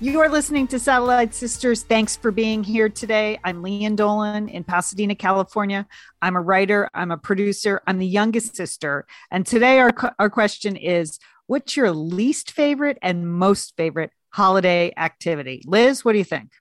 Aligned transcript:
You 0.00 0.20
are 0.20 0.28
listening 0.28 0.68
to 0.68 0.78
Satellite 0.78 1.34
Sisters. 1.34 1.82
Thanks 1.82 2.14
for 2.14 2.30
being 2.30 2.62
here 2.62 2.88
today. 2.88 3.40
I'm 3.42 3.64
Lian 3.64 3.96
Dolan 3.96 4.48
in 4.48 4.62
Pasadena, 4.62 5.16
California. 5.16 5.88
I'm 6.22 6.36
a 6.36 6.40
writer, 6.40 6.88
I'm 6.94 7.10
a 7.10 7.16
producer, 7.16 7.82
I'm 7.84 7.98
the 7.98 8.06
youngest 8.06 8.54
sister. 8.54 9.08
And 9.32 9.44
today 9.44 9.80
our, 9.80 9.90
our 10.20 10.30
question 10.30 10.76
is 10.76 11.18
what's 11.48 11.76
your 11.76 11.90
least 11.90 12.52
favorite 12.52 12.98
and 13.02 13.28
most 13.28 13.76
favorite 13.76 14.12
holiday 14.30 14.92
activity? 14.96 15.64
Liz, 15.66 16.04
what 16.04 16.12
do 16.12 16.18
you 16.18 16.24
think? 16.24 16.52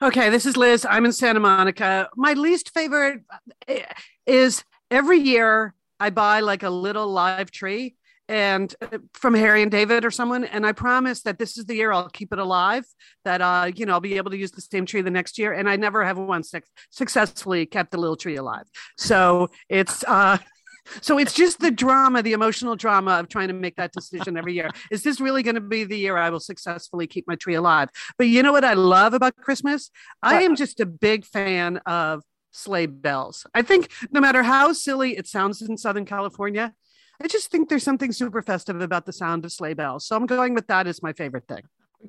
Okay, 0.00 0.30
this 0.30 0.46
is 0.46 0.56
Liz. 0.56 0.86
I'm 0.88 1.04
in 1.04 1.12
Santa 1.12 1.40
Monica. 1.40 2.08
My 2.16 2.32
least 2.32 2.72
favorite 2.72 3.20
eh, 3.68 3.84
is 4.24 4.64
every 4.90 5.18
year 5.18 5.74
I 6.00 6.08
buy 6.08 6.40
like 6.40 6.62
a 6.62 6.70
little 6.70 7.08
live 7.08 7.50
tree 7.50 7.96
and 8.28 8.74
uh, 8.80 8.98
from 9.12 9.34
Harry 9.34 9.62
and 9.62 9.70
David 9.70 10.04
or 10.04 10.10
someone. 10.10 10.44
And 10.44 10.66
I 10.66 10.72
promise 10.72 11.22
that 11.22 11.38
this 11.38 11.56
is 11.56 11.66
the 11.66 11.74
year 11.74 11.92
I'll 11.92 12.08
keep 12.08 12.32
it 12.32 12.38
alive, 12.38 12.84
that, 13.24 13.40
uh, 13.40 13.70
you 13.74 13.86
know, 13.86 13.92
I'll 13.92 14.00
be 14.00 14.16
able 14.16 14.30
to 14.30 14.36
use 14.36 14.50
the 14.50 14.60
same 14.60 14.86
tree 14.86 15.00
the 15.00 15.10
next 15.10 15.38
year. 15.38 15.52
And 15.52 15.68
I 15.68 15.76
never 15.76 16.04
have 16.04 16.18
once 16.18 16.52
successfully 16.90 17.66
kept 17.66 17.90
the 17.92 17.98
little 17.98 18.16
tree 18.16 18.36
alive. 18.36 18.64
So 18.96 19.48
it's, 19.68 20.04
uh, 20.04 20.38
so 21.00 21.18
it's 21.18 21.32
just 21.32 21.60
the 21.60 21.70
drama, 21.70 22.22
the 22.22 22.32
emotional 22.32 22.76
drama 22.76 23.12
of 23.12 23.28
trying 23.28 23.48
to 23.48 23.54
make 23.54 23.76
that 23.76 23.92
decision 23.92 24.36
every 24.36 24.54
year. 24.54 24.70
Is 24.90 25.02
this 25.02 25.20
really 25.20 25.42
going 25.42 25.54
to 25.56 25.60
be 25.60 25.84
the 25.84 25.98
year 25.98 26.16
I 26.16 26.30
will 26.30 26.40
successfully 26.40 27.06
keep 27.06 27.26
my 27.26 27.36
tree 27.36 27.54
alive? 27.54 27.90
But 28.18 28.28
you 28.28 28.42
know 28.42 28.52
what 28.52 28.64
I 28.64 28.74
love 28.74 29.14
about 29.14 29.36
Christmas? 29.36 29.90
I 30.22 30.42
am 30.42 30.56
just 30.56 30.80
a 30.80 30.86
big 30.86 31.24
fan 31.24 31.78
of 31.86 32.22
sleigh 32.52 32.86
bells. 32.86 33.46
I 33.54 33.62
think 33.62 33.90
no 34.10 34.20
matter 34.20 34.42
how 34.42 34.72
silly 34.72 35.16
it 35.16 35.26
sounds 35.26 35.60
in 35.60 35.76
Southern 35.76 36.06
California, 36.06 36.72
I 37.22 37.28
just 37.28 37.50
think 37.50 37.68
there's 37.68 37.84
something 37.84 38.12
super 38.12 38.42
festive 38.42 38.80
about 38.80 39.06
the 39.06 39.12
sound 39.12 39.44
of 39.44 39.52
sleigh 39.52 39.74
bells. 39.74 40.06
So 40.06 40.16
I'm 40.16 40.26
going 40.26 40.54
with 40.54 40.66
that 40.68 40.86
as 40.86 41.02
my 41.02 41.12
favorite 41.12 41.46
thing. 41.48 41.62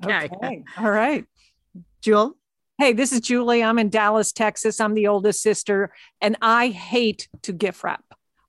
Okay. 0.04 0.28
okay. 0.32 0.64
All 0.78 0.90
right. 0.90 1.24
Jewel? 2.00 2.36
Hey, 2.78 2.92
this 2.92 3.12
is 3.12 3.20
Julie. 3.20 3.62
I'm 3.62 3.78
in 3.78 3.88
Dallas, 3.88 4.32
Texas. 4.32 4.80
I'm 4.80 4.94
the 4.94 5.08
oldest 5.08 5.42
sister, 5.42 5.92
and 6.20 6.36
I 6.40 6.68
hate 6.68 7.28
to 7.42 7.52
gift 7.52 7.82
wrap. 7.82 8.04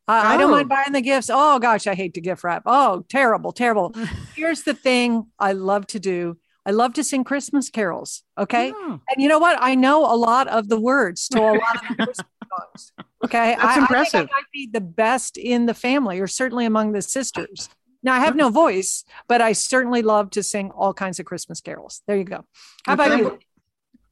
I, 0.08 0.20
oh. 0.20 0.28
I 0.28 0.38
don't 0.38 0.52
mind 0.52 0.66
oh. 0.72 0.76
buying 0.76 0.92
the 0.92 1.02
gifts. 1.02 1.30
Oh 1.32 1.58
gosh, 1.60 1.88
I 1.88 1.96
hate 1.96 2.14
to 2.16 2.22
gift 2.22 2.44
wrap. 2.44 2.64
Oh, 2.66 3.06
terrible, 3.10 3.52
terrible. 3.52 3.96
Here's 4.36 4.64
the 4.64 4.76
thing 4.76 5.28
I 5.40 5.54
love 5.54 5.88
to 5.88 6.00
do. 6.00 6.38
I 6.66 6.72
love 6.72 6.94
to 6.94 7.04
sing 7.04 7.24
Christmas 7.24 7.70
carols. 7.70 8.24
Okay. 8.38 8.68
Yeah. 8.68 8.98
And 9.10 9.18
you 9.18 9.28
know 9.28 9.40
what? 9.40 9.58
I 9.60 9.74
know 9.74 10.06
a 10.06 10.14
lot 10.16 10.48
of 10.48 10.70
the 10.70 10.80
words 10.80 11.28
to 11.30 11.40
a 11.40 11.54
lot 11.54 11.76
of 11.76 11.82
the 11.90 11.96
Christmas 12.06 12.28
songs. 12.58 12.92
Okay. 13.24 13.56
That's 13.58 13.78
I, 13.78 13.80
impressive. 13.80 14.22
I, 14.22 14.24
I 14.24 14.38
might 14.38 14.52
be 14.52 14.70
the 14.72 14.82
best 14.82 15.38
in 15.38 15.66
the 15.66 15.74
family 15.74 16.20
or 16.20 16.28
certainly 16.28 16.66
among 16.66 16.92
the 16.92 17.02
sisters. 17.02 17.70
Now 18.02 18.14
I 18.14 18.20
have 18.20 18.36
no 18.36 18.50
voice, 18.50 19.04
but 19.28 19.42
I 19.42 19.54
certainly 19.54 20.02
love 20.02 20.30
to 20.32 20.44
sing 20.44 20.72
all 20.72 20.94
kinds 20.94 21.20
of 21.20 21.26
Christmas 21.26 21.60
carols. 21.60 22.02
There 22.08 22.18
you 22.18 22.24
go. 22.24 22.46
How 22.86 22.94
about 22.94 23.18
you? 23.18 23.40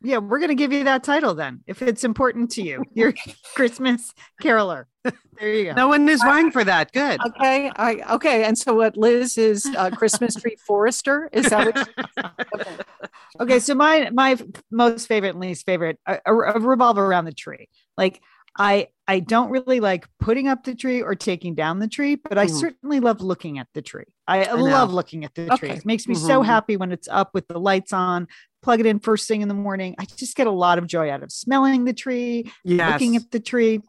Yeah, 0.01 0.19
we're 0.19 0.37
going 0.37 0.49
to 0.49 0.55
give 0.55 0.71
you 0.71 0.83
that 0.83 1.03
title 1.03 1.33
then, 1.33 1.63
if 1.65 1.81
it's 1.81 2.03
important 2.03 2.51
to 2.51 2.61
you. 2.61 2.83
You're 2.93 3.13
Christmas 3.55 4.13
caroler. 4.41 4.87
There 5.39 5.53
you 5.53 5.65
go. 5.65 5.73
No 5.73 5.87
one 5.87 6.09
is 6.09 6.19
vying 6.19 6.49
for 6.49 6.63
that. 6.63 6.91
Good. 6.91 7.19
Okay. 7.23 7.71
I 7.75 8.15
okay. 8.15 8.43
And 8.45 8.57
so 8.57 8.73
what 8.73 8.97
Liz 8.97 9.37
is 9.37 9.67
uh, 9.77 9.91
Christmas 9.91 10.33
tree 10.33 10.57
forester? 10.65 11.29
Is 11.31 11.51
that 11.51 11.63
what 11.63 11.89
okay. 12.55 12.77
okay. 13.41 13.59
So 13.59 13.75
my 13.75 14.09
my 14.11 14.35
most 14.71 15.07
favorite 15.07 15.35
and 15.35 15.39
least 15.39 15.63
favorite 15.63 15.99
uh, 16.07 16.17
revolve 16.33 16.97
around 16.97 17.25
the 17.25 17.33
tree. 17.33 17.69
Like 17.95 18.19
I 18.57 18.87
I 19.07 19.19
don't 19.19 19.49
really 19.49 19.79
like 19.79 20.05
putting 20.19 20.47
up 20.47 20.63
the 20.63 20.75
tree 20.75 21.01
or 21.01 21.15
taking 21.15 21.55
down 21.55 21.79
the 21.79 21.87
tree, 21.87 22.15
but 22.15 22.37
I 22.37 22.47
mm. 22.47 22.59
certainly 22.59 22.99
love 22.99 23.21
looking 23.21 23.57
at 23.57 23.67
the 23.73 23.81
tree. 23.81 24.03
I, 24.27 24.45
I 24.45 24.53
love 24.53 24.91
looking 24.91 25.23
at 25.23 25.33
the 25.33 25.53
okay. 25.53 25.57
tree. 25.57 25.69
It 25.77 25.85
makes 25.85 26.07
me 26.07 26.15
mm-hmm. 26.15 26.27
so 26.27 26.41
happy 26.41 26.75
when 26.75 26.91
it's 26.91 27.07
up 27.07 27.33
with 27.33 27.47
the 27.47 27.59
lights 27.59 27.93
on. 27.93 28.27
Plug 28.61 28.81
it 28.81 28.85
in 28.85 28.99
first 28.99 29.27
thing 29.27 29.41
in 29.41 29.47
the 29.47 29.53
morning. 29.53 29.95
I 29.97 30.05
just 30.05 30.35
get 30.35 30.47
a 30.47 30.51
lot 30.51 30.77
of 30.77 30.87
joy 30.87 31.09
out 31.09 31.23
of 31.23 31.31
smelling 31.31 31.85
the 31.85 31.93
tree, 31.93 32.51
yes. 32.65 32.91
looking 32.91 33.15
at 33.15 33.31
the 33.31 33.39
tree. 33.39 33.81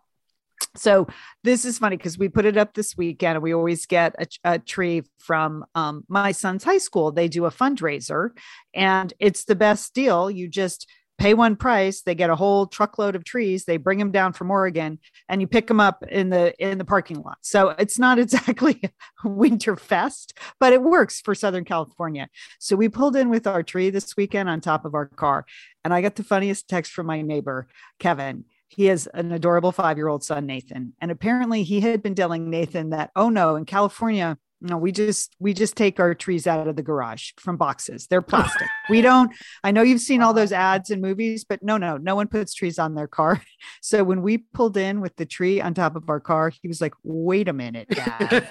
So 0.76 1.08
this 1.42 1.64
is 1.64 1.78
funny 1.78 1.96
because 1.96 2.18
we 2.18 2.28
put 2.28 2.44
it 2.44 2.56
up 2.56 2.74
this 2.74 2.96
weekend 2.96 3.36
and 3.36 3.42
we 3.42 3.54
always 3.54 3.86
get 3.86 4.14
a, 4.18 4.52
a 4.52 4.58
tree 4.58 5.02
from 5.18 5.64
um, 5.74 6.04
my 6.08 6.32
son's 6.32 6.64
high 6.64 6.78
school. 6.78 7.10
They 7.10 7.28
do 7.28 7.44
a 7.44 7.50
fundraiser 7.50 8.30
and 8.74 9.12
it's 9.18 9.44
the 9.44 9.56
best 9.56 9.94
deal. 9.94 10.30
You 10.30 10.48
just 10.48 10.88
pay 11.18 11.34
one 11.34 11.56
price 11.56 12.02
they 12.02 12.14
get 12.14 12.30
a 12.30 12.36
whole 12.36 12.66
truckload 12.66 13.14
of 13.14 13.24
trees 13.24 13.64
they 13.64 13.76
bring 13.76 13.98
them 13.98 14.10
down 14.10 14.32
from 14.32 14.50
oregon 14.50 14.98
and 15.28 15.40
you 15.40 15.46
pick 15.46 15.66
them 15.66 15.80
up 15.80 16.04
in 16.08 16.30
the 16.30 16.54
in 16.58 16.78
the 16.78 16.84
parking 16.84 17.20
lot. 17.20 17.38
So 17.42 17.70
it's 17.70 17.98
not 17.98 18.18
exactly 18.24 18.80
winter 19.24 19.76
fest 19.76 20.38
but 20.58 20.72
it 20.72 20.82
works 20.82 21.20
for 21.20 21.34
southern 21.34 21.64
california. 21.64 22.28
So 22.58 22.76
we 22.76 22.88
pulled 22.88 23.16
in 23.16 23.28
with 23.28 23.46
our 23.46 23.62
tree 23.62 23.90
this 23.90 24.16
weekend 24.16 24.48
on 24.48 24.60
top 24.60 24.84
of 24.84 24.94
our 24.94 25.06
car 25.06 25.44
and 25.84 25.92
i 25.92 26.00
got 26.00 26.16
the 26.16 26.24
funniest 26.24 26.68
text 26.68 26.92
from 26.92 27.06
my 27.06 27.20
neighbor 27.20 27.68
kevin. 27.98 28.44
He 28.70 28.84
has 28.86 29.08
an 29.14 29.32
adorable 29.32 29.72
five 29.72 29.96
year 29.96 30.08
old 30.08 30.22
son 30.22 30.46
nathan 30.46 30.94
and 31.00 31.10
apparently 31.10 31.64
he 31.64 31.80
had 31.80 32.02
been 32.02 32.14
telling 32.14 32.48
nathan 32.48 32.90
that 32.90 33.10
oh 33.16 33.28
no 33.28 33.56
in 33.56 33.64
california 33.64 34.38
no 34.60 34.76
we 34.76 34.92
just 34.92 35.34
we 35.38 35.52
just 35.52 35.76
take 35.76 36.00
our 36.00 36.14
trees 36.14 36.46
out 36.46 36.66
of 36.66 36.76
the 36.76 36.82
garage 36.82 37.30
from 37.38 37.56
boxes 37.56 38.06
they're 38.06 38.22
plastic 38.22 38.68
we 38.90 39.00
don't 39.00 39.32
i 39.62 39.70
know 39.70 39.82
you've 39.82 40.00
seen 40.00 40.22
all 40.22 40.32
those 40.32 40.52
ads 40.52 40.90
in 40.90 41.00
movies 41.00 41.44
but 41.44 41.62
no 41.62 41.76
no 41.76 41.96
no 41.96 42.14
one 42.14 42.26
puts 42.26 42.54
trees 42.54 42.78
on 42.78 42.94
their 42.94 43.08
car 43.08 43.40
so 43.82 44.02
when 44.02 44.22
we 44.22 44.38
pulled 44.38 44.76
in 44.76 45.00
with 45.00 45.14
the 45.16 45.26
tree 45.26 45.60
on 45.60 45.74
top 45.74 45.96
of 45.96 46.08
our 46.08 46.20
car 46.20 46.50
he 46.62 46.68
was 46.68 46.80
like 46.80 46.94
wait 47.02 47.48
a 47.48 47.52
minute 47.52 47.88
dad 47.88 48.50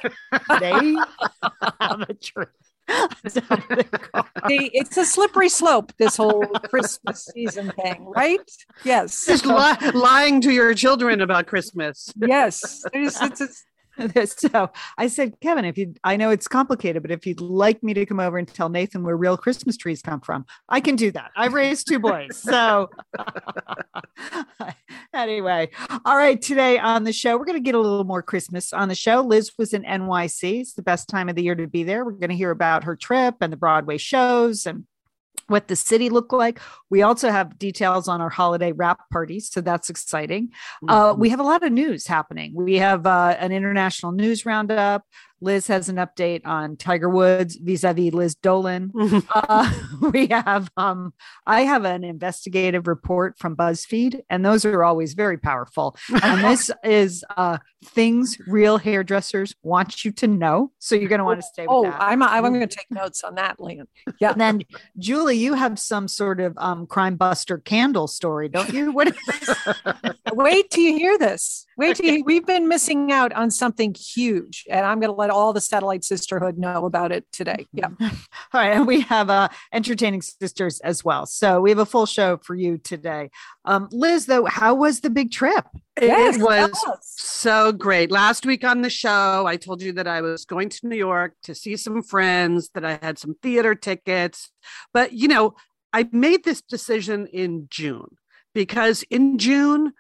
they 0.59 0.95
have 1.79 2.01
a 2.01 2.13
tree 2.13 2.45
See, 3.27 4.69
it's 4.73 4.95
a 4.97 5.03
slippery 5.03 5.49
slope, 5.49 5.91
this 5.97 6.15
whole 6.15 6.45
Christmas 6.69 7.29
season 7.33 7.71
thing, 7.81 8.05
right? 8.05 8.39
Yes. 8.85 9.25
Just 9.25 9.45
li- 9.45 9.91
lying 9.91 10.39
to 10.41 10.51
your 10.51 10.73
children 10.73 11.21
about 11.21 11.47
Christmas. 11.47 12.13
Yes. 12.15 12.83
It's, 12.93 13.21
it's, 13.21 13.41
it's, 13.41 13.65
so 14.25 14.69
I 14.97 15.07
said, 15.07 15.39
Kevin, 15.41 15.65
if 15.65 15.77
you, 15.77 15.93
I 16.03 16.17
know 16.17 16.29
it's 16.29 16.47
complicated, 16.47 17.01
but 17.01 17.11
if 17.11 17.25
you'd 17.25 17.41
like 17.41 17.81
me 17.83 17.93
to 17.93 18.05
come 18.05 18.19
over 18.19 18.37
and 18.37 18.47
tell 18.47 18.69
Nathan 18.69 19.03
where 19.03 19.17
real 19.17 19.37
Christmas 19.37 19.77
trees 19.77 20.01
come 20.01 20.21
from, 20.21 20.45
I 20.69 20.79
can 20.79 20.95
do 20.95 21.11
that. 21.11 21.31
I've 21.35 21.53
raised 21.53 21.87
two 21.87 21.99
boys. 21.99 22.37
So 22.37 22.89
anyway, 25.13 25.69
all 26.05 26.17
right. 26.17 26.41
Today 26.41 26.77
on 26.79 27.03
the 27.03 27.13
show, 27.13 27.37
we're 27.37 27.45
going 27.45 27.57
to 27.57 27.63
get 27.63 27.75
a 27.75 27.79
little 27.79 28.03
more 28.03 28.21
Christmas 28.21 28.73
on 28.73 28.89
the 28.89 28.95
show. 28.95 29.21
Liz 29.21 29.51
was 29.57 29.73
in 29.73 29.83
NYC. 29.83 30.61
It's 30.61 30.73
the 30.73 30.83
best 30.83 31.07
time 31.09 31.29
of 31.29 31.35
the 31.35 31.43
year 31.43 31.55
to 31.55 31.67
be 31.67 31.83
there. 31.83 32.05
We're 32.05 32.11
going 32.11 32.29
to 32.29 32.35
hear 32.35 32.51
about 32.51 32.83
her 32.83 32.95
trip 32.95 33.35
and 33.41 33.51
the 33.51 33.57
Broadway 33.57 33.97
shows 33.97 34.65
and 34.65 34.85
what 35.47 35.67
the 35.67 35.75
city 35.75 36.09
looked 36.09 36.33
like. 36.33 36.59
We 36.89 37.01
also 37.01 37.29
have 37.29 37.57
details 37.57 38.07
on 38.07 38.21
our 38.21 38.29
holiday 38.29 38.71
wrap 38.71 39.09
parties, 39.11 39.49
so 39.49 39.61
that's 39.61 39.89
exciting. 39.89 40.47
Mm-hmm. 40.47 40.89
Uh, 40.89 41.13
we 41.13 41.29
have 41.29 41.39
a 41.39 41.43
lot 41.43 41.63
of 41.63 41.71
news 41.71 42.07
happening. 42.07 42.53
We 42.53 42.75
have 42.75 43.05
uh, 43.05 43.35
an 43.39 43.51
international 43.51 44.11
news 44.11 44.45
roundup. 44.45 45.03
Liz 45.39 45.67
has 45.67 45.87
an 45.89 45.97
update 45.97 46.41
on 46.45 46.77
Tiger 46.77 47.09
Woods 47.09 47.57
vis-a-vis 47.57 48.13
Liz 48.13 48.35
Dolan. 48.35 48.91
uh, 49.33 49.71
we 50.11 50.27
have 50.27 50.69
um, 50.77 51.13
I 51.45 51.61
have 51.61 51.85
an 51.85 52.03
investigative 52.03 52.87
report 52.87 53.37
from 53.37 53.55
BuzzFeed, 53.55 54.21
and 54.29 54.45
those 54.45 54.65
are 54.65 54.83
always 54.83 55.13
very 55.13 55.37
powerful. 55.37 55.95
And 56.23 56.43
this 56.43 56.71
is 56.83 57.23
uh, 57.35 57.59
things 57.85 58.37
real 58.47 58.77
hairdressers 58.77 59.55
want 59.61 60.03
you 60.03 60.11
to 60.13 60.27
know. 60.27 60.71
So 60.79 60.95
you're 60.95 61.09
going 61.09 61.19
to 61.19 61.25
want 61.25 61.41
to 61.41 61.47
stay. 61.47 61.65
oh, 61.67 61.83
that. 61.83 62.01
I'm 62.01 62.23
I'm 62.23 62.41
going 62.41 62.59
to 62.59 62.67
take 62.67 62.89
notes 62.89 63.23
on 63.23 63.35
that, 63.35 63.59
Lian. 63.59 63.87
Yeah. 64.19 64.31
And 64.31 64.41
then 64.41 64.61
Julie, 64.97 65.37
you 65.37 65.53
have 65.53 65.77
some 65.77 66.07
sort 66.07 66.39
of 66.39 66.57
um, 66.57 66.87
crime 66.87 67.15
buster 67.15 67.59
candle 67.59 68.07
story, 68.07 68.49
don't 68.49 68.73
you? 68.73 68.91
What? 68.91 69.15
Wait 70.33 70.71
till 70.71 70.83
you 70.83 70.97
hear 70.97 71.17
this. 71.19 71.66
Wait 71.77 71.95
till 71.95 72.05
you, 72.13 72.23
we've 72.23 72.45
been 72.45 72.67
missing 72.67 73.11
out 73.11 73.31
on 73.33 73.51
something 73.51 73.93
huge, 73.93 74.65
and 74.69 74.85
I'm 74.85 74.99
going 74.99 75.11
to 75.11 75.15
let 75.15 75.29
all 75.29 75.53
the 75.53 75.61
satellite 75.61 76.03
sisterhood 76.03 76.57
know 76.57 76.85
about 76.85 77.11
it 77.11 77.25
today. 77.31 77.67
Yeah. 77.71 77.89
all 78.01 78.09
right, 78.53 78.71
and 78.75 78.87
we 78.87 79.01
have 79.01 79.29
uh, 79.29 79.49
entertaining 79.71 80.21
sisters 80.21 80.79
as 80.81 81.05
well, 81.05 81.25
so 81.25 81.61
we 81.61 81.69
have 81.69 81.79
a 81.79 81.85
full 81.85 82.05
show 82.05 82.37
for 82.37 82.55
you 82.55 82.77
today. 82.77 83.29
Um, 83.65 83.87
Liz, 83.91 84.25
though, 84.25 84.45
how 84.45 84.73
was 84.73 85.01
the 85.01 85.09
big 85.09 85.31
trip? 85.31 85.65
Yes, 85.99 86.37
it 86.37 86.41
was 86.41 86.71
so 87.01 87.71
great. 87.71 88.11
Last 88.11 88.45
week 88.45 88.63
on 88.63 88.81
the 88.81 88.89
show, 88.89 89.45
I 89.47 89.55
told 89.55 89.81
you 89.81 89.93
that 89.93 90.07
I 90.07 90.21
was 90.21 90.45
going 90.45 90.69
to 90.69 90.87
New 90.87 90.97
York 90.97 91.33
to 91.43 91.55
see 91.55 91.75
some 91.75 92.03
friends, 92.03 92.69
that 92.73 92.85
I 92.85 92.99
had 93.01 93.17
some 93.17 93.35
theater 93.41 93.75
tickets, 93.75 94.51
but 94.93 95.13
you 95.13 95.27
know, 95.27 95.55
I 95.93 96.07
made 96.11 96.43
this 96.43 96.61
decision 96.61 97.27
in 97.27 97.67
June 97.69 98.17
because 98.53 99.03
in 99.09 99.37
June 99.37 99.93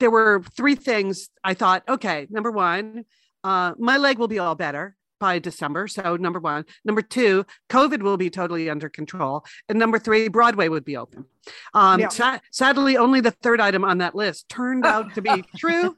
there 0.00 0.10
were 0.10 0.42
three 0.56 0.74
things 0.74 1.28
I 1.42 1.54
thought, 1.54 1.82
okay, 1.88 2.26
number 2.30 2.50
one, 2.50 3.04
uh, 3.44 3.74
my 3.78 3.96
leg 3.96 4.18
will 4.18 4.28
be 4.28 4.38
all 4.38 4.54
better 4.54 4.96
by 5.20 5.38
December. 5.38 5.88
So, 5.88 6.16
number 6.16 6.38
one. 6.38 6.64
Number 6.84 7.02
two, 7.02 7.44
COVID 7.70 8.02
will 8.02 8.16
be 8.16 8.30
totally 8.30 8.70
under 8.70 8.88
control. 8.88 9.44
And 9.68 9.78
number 9.78 9.98
three, 9.98 10.28
Broadway 10.28 10.68
would 10.68 10.84
be 10.84 10.96
open. 10.96 11.24
Um, 11.74 12.00
Yeah. 12.00 12.08
sa- 12.08 12.38
sadly, 12.52 12.96
only 12.96 13.20
the 13.20 13.30
third 13.30 13.60
item 13.60 13.84
on 13.84 13.98
that 13.98 14.14
list 14.14 14.48
turned 14.48 14.84
out 14.86 15.14
to 15.14 15.22
be 15.22 15.44
true. 15.56 15.96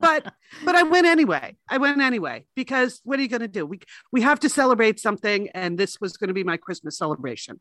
But 0.00 0.32
but 0.64 0.74
I 0.74 0.82
went 0.84 1.06
anyway. 1.06 1.56
I 1.68 1.78
went 1.78 2.00
anyway 2.00 2.44
because 2.54 3.00
what 3.04 3.18
are 3.18 3.22
you 3.22 3.28
going 3.28 3.40
to 3.42 3.48
do? 3.48 3.66
We 3.66 3.80
we 4.12 4.22
have 4.22 4.40
to 4.40 4.48
celebrate 4.48 5.00
something, 5.00 5.48
and 5.54 5.76
this 5.78 6.00
was 6.00 6.16
going 6.16 6.28
to 6.28 6.34
be 6.34 6.44
my 6.44 6.56
Christmas 6.56 6.96
celebration. 6.96 7.60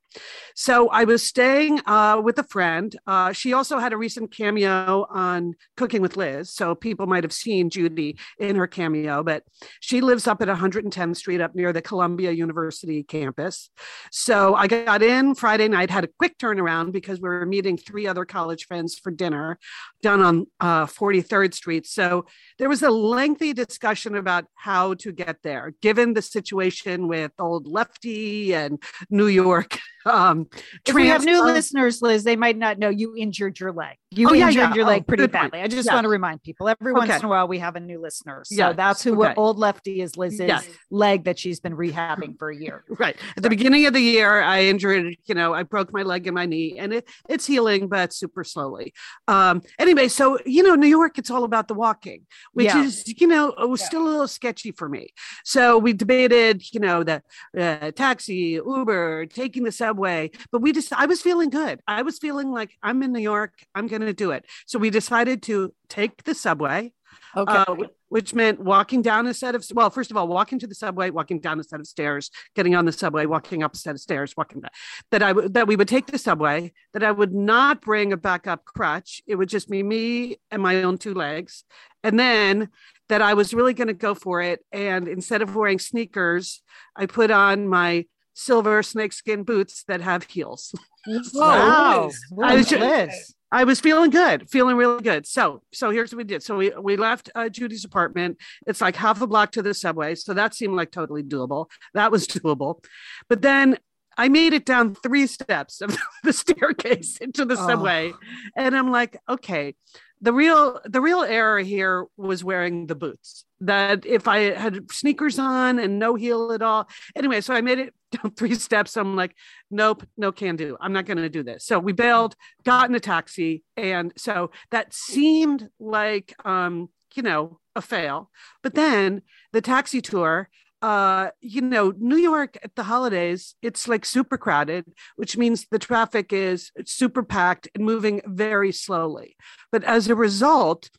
So 0.56 0.90
I 0.90 1.04
was 1.04 1.24
staying 1.24 1.82
uh, 1.86 2.22
with 2.24 2.38
a 2.40 2.44
friend. 2.44 2.96
Uh, 3.06 3.32
she 3.34 3.54
also 3.54 3.80
had 3.80 3.94
a 3.94 3.98
recent 3.98 4.32
cameo 4.36 5.06
on 5.10 5.56
Cooking 5.76 6.02
with 6.02 6.16
Liz, 6.18 6.54
so 6.54 6.76
people 6.76 7.08
might 7.08 7.24
have 7.24 7.34
seen 7.34 7.70
Judy 7.70 8.18
in 8.40 8.56
her 8.56 8.68
cameo. 8.68 9.24
But 9.24 9.44
she 9.80 10.02
lives 10.02 10.28
up 10.28 10.42
at 10.42 10.48
110th 10.48 11.18
Street, 11.18 11.42
up 11.42 11.56
near 11.56 11.74
the 11.74 11.82
Columbia 11.82 12.32
University 12.32 13.04
campus. 13.04 13.70
So 14.12 14.56
I 14.56 14.68
got 14.68 15.02
in 15.02 15.36
Friday 15.36 15.68
night, 15.68 15.90
had 15.90 16.04
a 16.04 16.10
quick 16.20 16.38
turnaround 16.58 16.92
because 16.92 17.22
we 17.22 17.30
were 17.30 17.46
meeting 17.46 17.78
three 17.78 18.08
other 18.08 18.26
college 18.26 18.66
friends 18.66 18.98
for 18.98 19.12
dinner 19.12 19.60
down 20.02 20.22
on 20.22 20.48
uh, 20.60 20.86
43rd 20.86 21.54
Street. 21.54 21.86
So 21.88 22.26
there 22.58 22.70
was 22.70 22.84
a 22.84 22.90
lengthy 22.90 23.54
discussion 23.54 24.16
about 24.16 24.46
how 24.56 24.96
to 24.96 25.12
get 25.12 25.44
there, 25.44 25.74
given 25.82 26.14
the 26.14 26.22
situation 26.22 27.08
with 27.08 27.32
old 27.40 27.68
Lefty 27.68 28.54
and 28.54 28.82
New 29.10 29.28
York. 29.28 29.80
Um, 30.06 30.48
If 30.86 30.96
we 30.96 31.08
have 31.08 31.26
new 31.26 31.44
listeners, 31.44 32.02
Liz, 32.02 32.24
they 32.24 32.38
might 32.38 32.58
not 32.58 32.80
know 32.80 32.88
you 32.88 33.14
injured 33.18 33.60
your 33.60 33.74
leg. 33.74 33.98
You 34.12 34.30
Oh, 34.30 34.34
yeah, 34.34 34.48
injured 34.48 34.70
yeah. 34.70 34.74
your 34.74 34.86
Oh, 34.86 34.88
leg 34.88 35.06
pretty 35.06 35.24
good 35.24 35.34
point. 35.34 35.52
badly. 35.52 35.62
I 35.64 35.68
just 35.68 35.86
Yeah. 35.86 35.94
want 35.96 36.06
to 36.06 36.10
remind 36.10 36.42
people 36.42 36.70
every 36.70 36.94
once 36.94 37.14
in 37.20 37.26
a 37.26 37.28
while 37.28 37.46
we 37.46 37.60
have 37.60 37.76
a 37.76 37.80
new 37.82 38.00
listener. 38.00 38.44
So 38.46 38.56
Yeah, 38.56 38.72
that's 38.72 39.04
who 39.04 39.22
okay. 39.22 39.34
old 39.36 39.60
lefty 39.60 40.00
is 40.00 40.16
Liz's 40.16 40.40
Yes. 40.48 40.66
leg 40.90 41.26
that 41.26 41.38
she's 41.38 41.60
been 41.60 41.76
rehabbing 41.76 42.40
for 42.40 42.50
a 42.50 42.56
year. 42.56 42.86
Right. 42.98 43.18
At 43.36 43.44
the 43.44 43.50
beginning 43.50 43.86
of 43.86 43.92
the 43.94 44.00
year, 44.00 44.42
I 44.42 44.64
injured, 44.64 45.18
you 45.26 45.36
know, 45.36 45.54
I 45.54 45.64
broke 45.64 45.92
my 45.92 46.04
leg 46.04 46.26
and 46.26 46.34
my 46.36 46.46
knee 46.46 46.80
and 46.80 46.94
it, 46.94 47.10
it's 47.28 47.46
healing, 47.46 47.90
but 47.90 48.14
super 48.14 48.46
slowly. 48.46 48.94
Um, 49.28 49.62
anyway, 49.78 50.08
so, 50.08 50.40
you 50.46 50.64
know, 50.64 50.76
New 50.76 50.88
York, 50.88 51.18
it's 51.18 51.30
all 51.30 51.44
about 51.44 51.68
the 51.68 51.74
walking, 51.74 52.26
which 52.54 52.68
Yeah. 52.68 52.84
is, 52.84 53.04
you 53.20 53.28
know, 53.28 53.50
it 53.50 53.70
was 53.70 53.82
still 53.84 54.04
a 54.04 54.10
little 54.10 54.28
sketchy 54.30 54.72
for 54.72 54.88
me. 54.88 55.10
So 55.44 55.78
we 55.78 55.92
debated, 55.92 56.64
you 56.74 56.80
know, 56.80 57.04
the 57.04 57.22
uh, 57.58 57.92
taxi, 57.92 58.60
Uber, 58.66 59.26
taking 59.28 59.64
the 59.64 59.72
subway, 59.74 60.32
but 60.52 60.62
we 60.62 60.72
just, 60.72 60.94
I 60.94 61.08
was 61.08 61.22
feeling 61.22 61.50
good. 61.50 61.82
I 61.88 62.04
was 62.04 62.18
feeling 62.20 62.52
like 62.52 62.72
I'm 62.82 63.04
in 63.04 63.12
New 63.12 63.20
York. 63.20 63.52
I'm 63.76 63.88
going 63.98 64.10
to 64.10 64.14
do 64.14 64.32
it. 64.32 64.46
So 64.66 64.80
we 64.80 64.90
decided 64.90 65.42
to 65.44 65.74
take 65.90 66.24
the 66.24 66.34
subway 66.36 66.94
Okay. 67.36 67.54
uh, 67.54 67.76
which 68.10 68.34
meant 68.34 68.60
walking 68.60 69.02
down 69.02 69.28
a 69.28 69.34
set 69.34 69.54
of 69.54 69.66
well 69.74 69.90
first 69.90 70.12
of 70.12 70.18
all 70.18 70.28
walking 70.28 70.60
to 70.60 70.68
the 70.68 70.74
subway 70.76 71.10
walking 71.10 71.40
down 71.40 71.60
a 71.60 71.64
set 71.64 71.80
of 71.80 71.86
stairs 71.88 72.32
getting 72.56 72.74
on 72.76 72.86
the 72.86 72.92
subway 72.92 73.26
walking 73.26 73.64
up 73.64 73.74
a 73.74 73.78
set 73.78 73.96
of 73.96 74.00
stairs 74.02 74.36
walking 74.38 74.62
back 74.62 74.74
that 75.12 75.22
i 75.22 75.32
would 75.32 75.54
that 75.54 75.68
we 75.68 75.76
would 75.76 75.88
take 75.88 76.08
the 76.08 76.18
subway 76.18 76.72
that 76.94 77.04
i 77.04 77.12
would 77.12 77.34
not 77.34 77.82
bring 77.82 78.14
a 78.14 78.18
backup 78.18 78.66
crutch 78.66 79.22
it 79.28 79.36
would 79.36 79.50
just 79.50 79.70
be 79.70 79.84
me 79.84 80.38
and 80.52 80.62
my 80.62 80.82
own 80.84 80.98
two 80.98 81.14
legs 81.14 81.64
and 82.04 82.20
then 82.20 82.70
that 83.10 83.22
i 83.22 83.34
was 83.34 83.54
really 83.54 83.74
going 83.74 83.88
to 83.90 83.94
go 83.94 84.14
for 84.16 84.42
it 84.42 84.64
and 84.72 85.08
instead 85.08 85.42
of 85.42 85.56
wearing 85.56 85.80
sneakers 85.80 86.62
i 86.96 87.06
put 87.06 87.30
on 87.30 87.68
my 87.68 88.06
silver 88.34 88.82
snakeskin 88.84 89.44
boots 89.44 89.84
that 89.88 90.02
have 90.02 90.24
heels 90.24 90.74
wow. 91.34 92.10
I 92.44 92.56
was 92.56 92.68
ju- 92.68 92.80
Liz. 92.80 93.34
I 93.52 93.64
was 93.64 93.80
feeling 93.80 94.10
good, 94.10 94.50
feeling 94.50 94.76
really 94.76 95.02
good. 95.02 95.26
So, 95.26 95.62
so 95.74 95.90
here's 95.90 96.12
what 96.12 96.18
we 96.18 96.24
did. 96.26 96.44
So 96.44 96.58
we 96.58 96.72
we 96.80 96.98
left 96.98 97.30
uh, 97.34 97.50
Judy's 97.50 97.86
apartment. 97.86 98.38
It's 98.66 98.82
like 98.82 98.96
half 98.96 99.22
a 99.22 99.28
block 99.28 99.52
to 99.54 99.62
the 99.62 99.74
subway, 99.74 100.16
so 100.16 100.34
that 100.34 100.54
seemed 100.54 100.76
like 100.76 100.92
totally 100.92 101.24
doable. 101.24 101.68
That 101.94 102.12
was 102.12 102.28
doable, 102.36 102.84
but 103.30 103.42
then 103.42 103.78
I 104.18 104.30
made 104.30 104.54
it 104.54 104.66
down 104.66 104.96
three 104.96 105.28
steps 105.28 105.80
of 105.82 105.96
the 106.24 106.34
staircase 106.34 107.18
into 107.18 107.46
the 107.46 107.56
Oh. 107.58 107.68
subway, 107.68 108.14
and 108.56 108.76
I'm 108.76 108.92
like, 108.92 109.18
okay, 109.30 109.76
the 110.20 110.34
real 110.34 110.82
the 110.86 111.00
real 111.02 111.22
error 111.22 111.60
here 111.60 112.06
was 112.18 112.44
wearing 112.44 112.88
the 112.88 112.96
boots. 112.96 113.46
That 113.62 114.06
if 114.06 114.28
I 114.28 114.52
had 114.56 114.92
sneakers 114.92 115.40
on 115.40 115.80
and 115.80 116.00
no 116.00 116.16
heel 116.16 116.52
at 116.52 116.62
all, 116.62 116.90
anyway, 117.16 117.42
so 117.42 117.54
I 117.54 117.62
made 117.62 117.80
it 117.80 117.94
three 118.38 118.56
steps. 118.56 118.98
I'm 118.98 119.16
like, 119.16 119.36
nope, 119.70 120.08
no 120.18 120.32
can 120.32 120.56
do. 120.56 120.78
I'm 120.80 120.94
not 120.94 121.06
going 121.06 121.18
to 121.18 121.30
do 121.30 121.44
this. 121.44 121.66
So 121.66 121.80
we 121.80 121.94
bailed 121.94 122.36
got 122.64 122.90
in 122.90 122.96
a 122.96 123.00
taxi 123.00 123.64
and 123.76 124.14
so 124.18 124.52
that 124.72 124.94
seemed 124.94 125.70
like 125.80 126.36
um 126.46 126.90
you 127.16 127.24
know 127.24 127.60
a 127.76 127.82
fail 127.82 128.30
but 128.64 128.76
then 128.76 129.22
the 129.54 129.62
taxi 129.62 130.02
tour 130.02 130.50
uh 130.82 131.30
you 131.42 131.62
know 131.62 131.94
new 131.98 132.18
york 132.18 132.58
at 132.64 132.76
the 132.76 132.84
holidays 132.84 133.56
it's 133.62 133.88
like 133.88 134.06
super 134.06 134.38
crowded 134.38 134.86
which 135.16 135.38
means 135.38 135.66
the 135.72 135.80
traffic 135.80 136.32
is 136.32 136.72
super 136.86 137.24
packed 137.24 137.68
and 137.74 137.84
moving 137.84 138.22
very 138.26 138.72
slowly 138.72 139.36
but 139.72 139.84
as 139.84 140.08
a 140.08 140.16
result 140.16 140.90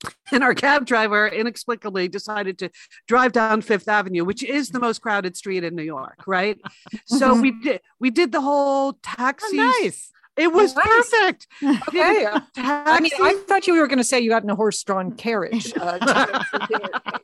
and 0.32 0.44
our 0.44 0.54
cab 0.54 0.86
driver 0.86 1.26
inexplicably 1.28 2.08
decided 2.08 2.58
to 2.58 2.70
drive 3.06 3.32
down 3.32 3.62
Fifth 3.62 3.88
Avenue, 3.88 4.24
which 4.24 4.42
is 4.44 4.68
the 4.70 4.78
most 4.80 5.00
crowded 5.00 5.36
street 5.36 5.64
in 5.64 5.74
New 5.74 5.82
York, 5.82 6.22
right? 6.26 6.58
So 7.06 7.40
we 7.40 7.50
did 7.50 7.80
we 7.98 8.10
did 8.10 8.32
the 8.32 8.40
whole 8.40 8.94
taxi. 9.02 9.58
Oh, 9.58 9.80
nice. 9.82 10.12
It 10.36 10.52
was 10.52 10.72
Nice. 10.76 10.84
perfect. 10.86 11.46
okay. 11.88 12.28
I 12.56 13.00
mean, 13.00 13.10
I 13.20 13.34
thought 13.48 13.66
you 13.66 13.74
were 13.74 13.88
going 13.88 13.98
to 13.98 14.04
say 14.04 14.20
you 14.20 14.30
got 14.30 14.44
in 14.44 14.50
a 14.50 14.54
horse-drawn 14.54 15.16
carriage. 15.16 15.72
uh, 15.76 16.44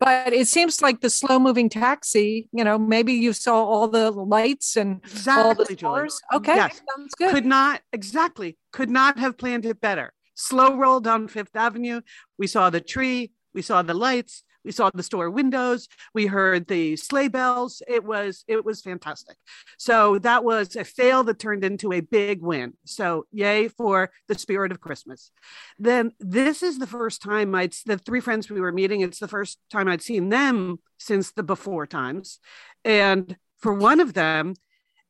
but 0.00 0.32
it 0.32 0.46
seems 0.46 0.80
like 0.80 1.00
the 1.00 1.10
slow-moving 1.10 1.68
taxi. 1.68 2.48
You 2.52 2.62
know, 2.62 2.78
maybe 2.78 3.12
you 3.14 3.32
saw 3.32 3.64
all 3.64 3.88
the 3.88 4.12
lights 4.12 4.76
and 4.76 5.00
all 5.28 5.54
the 5.54 5.62
exactly, 5.62 5.74
Julie. 5.76 6.08
Okay, 6.32 6.54
Yes. 6.54 6.80
sounds 6.96 7.14
good. 7.16 7.32
Could 7.32 7.46
not 7.46 7.80
exactly 7.92 8.56
could 8.72 8.90
not 8.90 9.18
have 9.18 9.36
planned 9.36 9.66
it 9.66 9.80
better. 9.80 10.12
Slow 10.34 10.76
roll 10.76 11.00
down 11.00 11.28
Fifth 11.28 11.56
Avenue. 11.56 12.00
We 12.38 12.46
saw 12.46 12.70
the 12.70 12.80
tree. 12.80 13.32
We 13.54 13.62
saw 13.62 13.82
the 13.82 13.94
lights. 13.94 14.42
We 14.64 14.72
saw 14.72 14.90
the 14.92 15.02
store 15.02 15.30
windows. 15.30 15.88
We 16.14 16.26
heard 16.26 16.66
the 16.66 16.96
sleigh 16.96 17.28
bells. 17.28 17.82
It 17.86 18.02
was 18.02 18.44
it 18.48 18.64
was 18.64 18.80
fantastic. 18.80 19.36
So 19.78 20.18
that 20.20 20.42
was 20.42 20.74
a 20.74 20.84
fail 20.84 21.22
that 21.24 21.38
turned 21.38 21.64
into 21.64 21.92
a 21.92 22.00
big 22.00 22.40
win. 22.42 22.74
So 22.84 23.26
yay 23.30 23.68
for 23.68 24.10
the 24.26 24.38
spirit 24.38 24.72
of 24.72 24.80
Christmas. 24.80 25.30
Then 25.78 26.12
this 26.18 26.62
is 26.62 26.78
the 26.78 26.86
first 26.86 27.22
time 27.22 27.54
I'd 27.54 27.74
the 27.84 27.98
three 27.98 28.20
friends 28.20 28.50
we 28.50 28.60
were 28.60 28.72
meeting. 28.72 29.02
It's 29.02 29.18
the 29.18 29.28
first 29.28 29.58
time 29.70 29.88
I'd 29.88 30.02
seen 30.02 30.30
them 30.30 30.78
since 30.98 31.32
the 31.32 31.42
before 31.42 31.86
times, 31.86 32.38
and 32.84 33.36
for 33.58 33.74
one 33.74 34.00
of 34.00 34.14
them, 34.14 34.54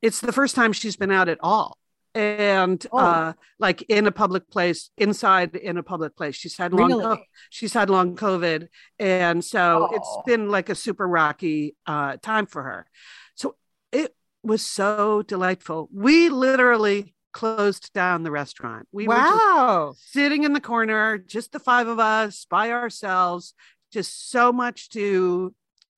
it's 0.03 0.21
the 0.21 0.33
first 0.33 0.55
time 0.55 0.73
she's 0.73 0.97
been 0.97 1.13
out 1.13 1.29
at 1.29 1.39
all 1.41 1.79
and 2.15 2.87
Oh. 2.93 2.99
uh 2.99 3.33
like 3.59 3.83
in 3.83 4.07
a 4.07 4.13
public 4.13 4.51
place 4.51 4.91
inside 4.97 5.57
in 5.57 5.77
a 5.77 5.83
public 5.83 6.17
place 6.17 6.37
she's 6.37 6.57
had 6.57 6.73
long 6.73 6.91
Really? 6.91 7.29
she's 7.51 7.73
had 7.73 7.91
long 7.91 8.17
covid 8.17 8.69
and 8.99 9.45
so 9.45 9.91
it's 9.93 10.19
been 10.27 10.49
like 10.51 10.69
a 10.69 10.75
super 10.75 11.07
rocky 11.09 11.77
uh 11.87 12.17
time 12.23 12.47
for 12.47 12.63
her 12.63 12.87
so 13.35 13.57
it 13.93 14.15
was 14.43 14.63
so 14.65 15.23
delightful 15.23 15.89
we 15.93 16.29
literally 16.29 17.15
closed 17.33 17.93
down 17.95 18.23
the 18.23 18.31
restaurant 18.31 18.87
we 18.93 19.09
were 19.09 19.15
Wow. 19.15 19.95
sitting 19.97 20.45
in 20.45 20.53
the 20.53 20.61
corner, 20.61 21.19
just 21.19 21.51
the 21.51 21.59
five 21.59 21.89
of 21.89 21.99
us 21.99 22.47
by 22.49 22.71
ourselves, 22.71 23.55
just 23.93 24.31
so 24.31 24.53
much 24.53 24.89
to 24.91 25.53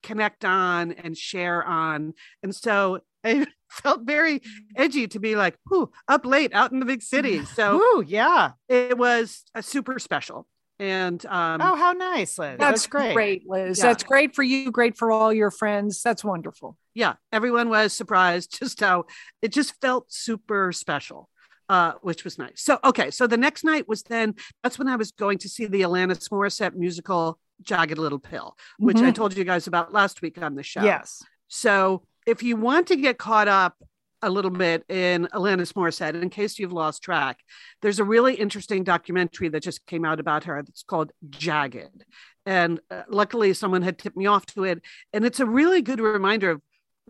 connect 0.06 0.44
on 0.44 0.92
and 0.92 1.18
share 1.18 1.62
on. 1.64 2.14
And 2.42 2.54
so 2.54 3.00
it 3.24 3.48
felt 3.68 4.02
very 4.02 4.40
edgy 4.76 5.08
to 5.08 5.18
be 5.18 5.34
like, 5.34 5.56
whoo, 5.68 5.90
up 6.06 6.24
late 6.24 6.54
out 6.54 6.72
in 6.72 6.78
the 6.78 6.86
big 6.86 7.02
city. 7.02 7.42
So 7.56 7.80
Ooh, 7.80 8.04
yeah. 8.06 8.52
it 8.68 8.96
was 8.96 9.44
a 9.54 9.62
super 9.62 9.98
special. 9.98 10.46
And 10.78 11.24
um, 11.26 11.60
Oh, 11.62 11.74
how 11.74 11.92
nice, 11.92 12.38
Liz. 12.38 12.56
That's, 12.58 12.58
That's, 12.58 12.86
great. 12.86 13.14
great, 13.14 13.42
Liz. 13.48 13.78
Yeah. 13.78 13.86
That's 13.86 14.04
great 14.04 14.34
for 14.34 14.42
you. 14.42 14.70
Great 14.70 14.96
for 14.96 15.10
all 15.10 15.32
your 15.32 15.50
friends. 15.50 16.02
That's 16.02 16.22
wonderful. 16.22 16.76
yeah, 16.94 17.14
everyone 17.32 17.68
was 17.70 17.92
surprised 17.94 18.58
just 18.58 18.80
how 18.80 19.06
it 19.42 19.52
just 19.52 19.74
felt 19.80 20.12
super 20.12 20.72
special. 20.72 21.28
Uh, 21.68 21.94
which 22.02 22.22
was 22.22 22.38
nice. 22.38 22.62
So, 22.62 22.78
okay. 22.84 23.10
So 23.10 23.26
the 23.26 23.36
next 23.36 23.64
night 23.64 23.88
was 23.88 24.04
then, 24.04 24.36
that's 24.62 24.78
when 24.78 24.86
I 24.86 24.94
was 24.94 25.10
going 25.10 25.38
to 25.38 25.48
see 25.48 25.66
the 25.66 25.82
Alanis 25.82 26.28
Morissette 26.28 26.76
musical, 26.76 27.40
Jagged 27.62 27.98
Little 27.98 28.18
Pill, 28.18 28.56
which 28.78 28.98
I 28.98 29.10
Mhm. 29.10 29.14
told 29.14 29.36
you 29.36 29.44
guys 29.44 29.66
about 29.66 29.92
last 29.92 30.22
week 30.22 30.40
on 30.40 30.54
the 30.54 30.62
show. 30.62 30.82
Yes. 30.82 31.22
So 31.48 32.06
if 32.26 32.42
you 32.42 32.56
want 32.56 32.86
to 32.88 32.96
get 32.96 33.18
caught 33.18 33.48
up 33.48 33.76
a 34.22 34.30
little 34.30 34.50
bit 34.50 34.84
in 34.88 35.28
Alanis 35.32 35.72
Morissette, 35.74 36.20
in 36.20 36.30
case 36.30 36.58
you've 36.58 36.72
lost 36.72 37.02
track, 37.02 37.38
there's 37.82 37.98
a 37.98 38.04
really 38.04 38.34
interesting 38.34 38.82
documentary 38.82 39.48
that 39.50 39.62
just 39.62 39.84
came 39.86 40.04
out 40.04 40.18
about 40.20 40.44
her 40.44 40.62
that's 40.62 40.82
called 40.82 41.12
Jagged. 41.30 42.04
And 42.44 42.80
uh, 42.90 43.02
luckily, 43.08 43.52
someone 43.54 43.82
had 43.82 43.98
tipped 43.98 44.16
me 44.16 44.26
off 44.26 44.46
to 44.46 44.64
it. 44.64 44.82
And 45.12 45.24
it's 45.24 45.40
a 45.40 45.46
really 45.46 45.82
good 45.82 46.00
reminder 46.00 46.50
of 46.50 46.62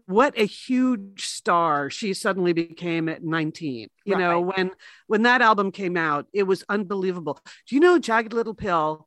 what 0.05 0.37
a 0.39 0.45
huge 0.45 1.25
star 1.27 1.89
she 1.89 2.13
suddenly 2.13 2.53
became 2.53 3.09
at 3.09 3.25
19 3.25 3.89
you 4.05 4.13
Right. 4.15 4.21
know 4.21 4.41
when 4.43 4.71
when 5.07 5.23
that 5.23 5.41
album 5.41 5.73
came 5.73 5.97
out 5.97 6.27
it 6.35 6.43
was 6.43 6.63
unbelievable 6.69 7.41
do 7.67 7.75
you 7.75 7.81
know 7.81 7.99
jagged 7.99 8.35
little 8.35 8.53
pill 8.55 9.06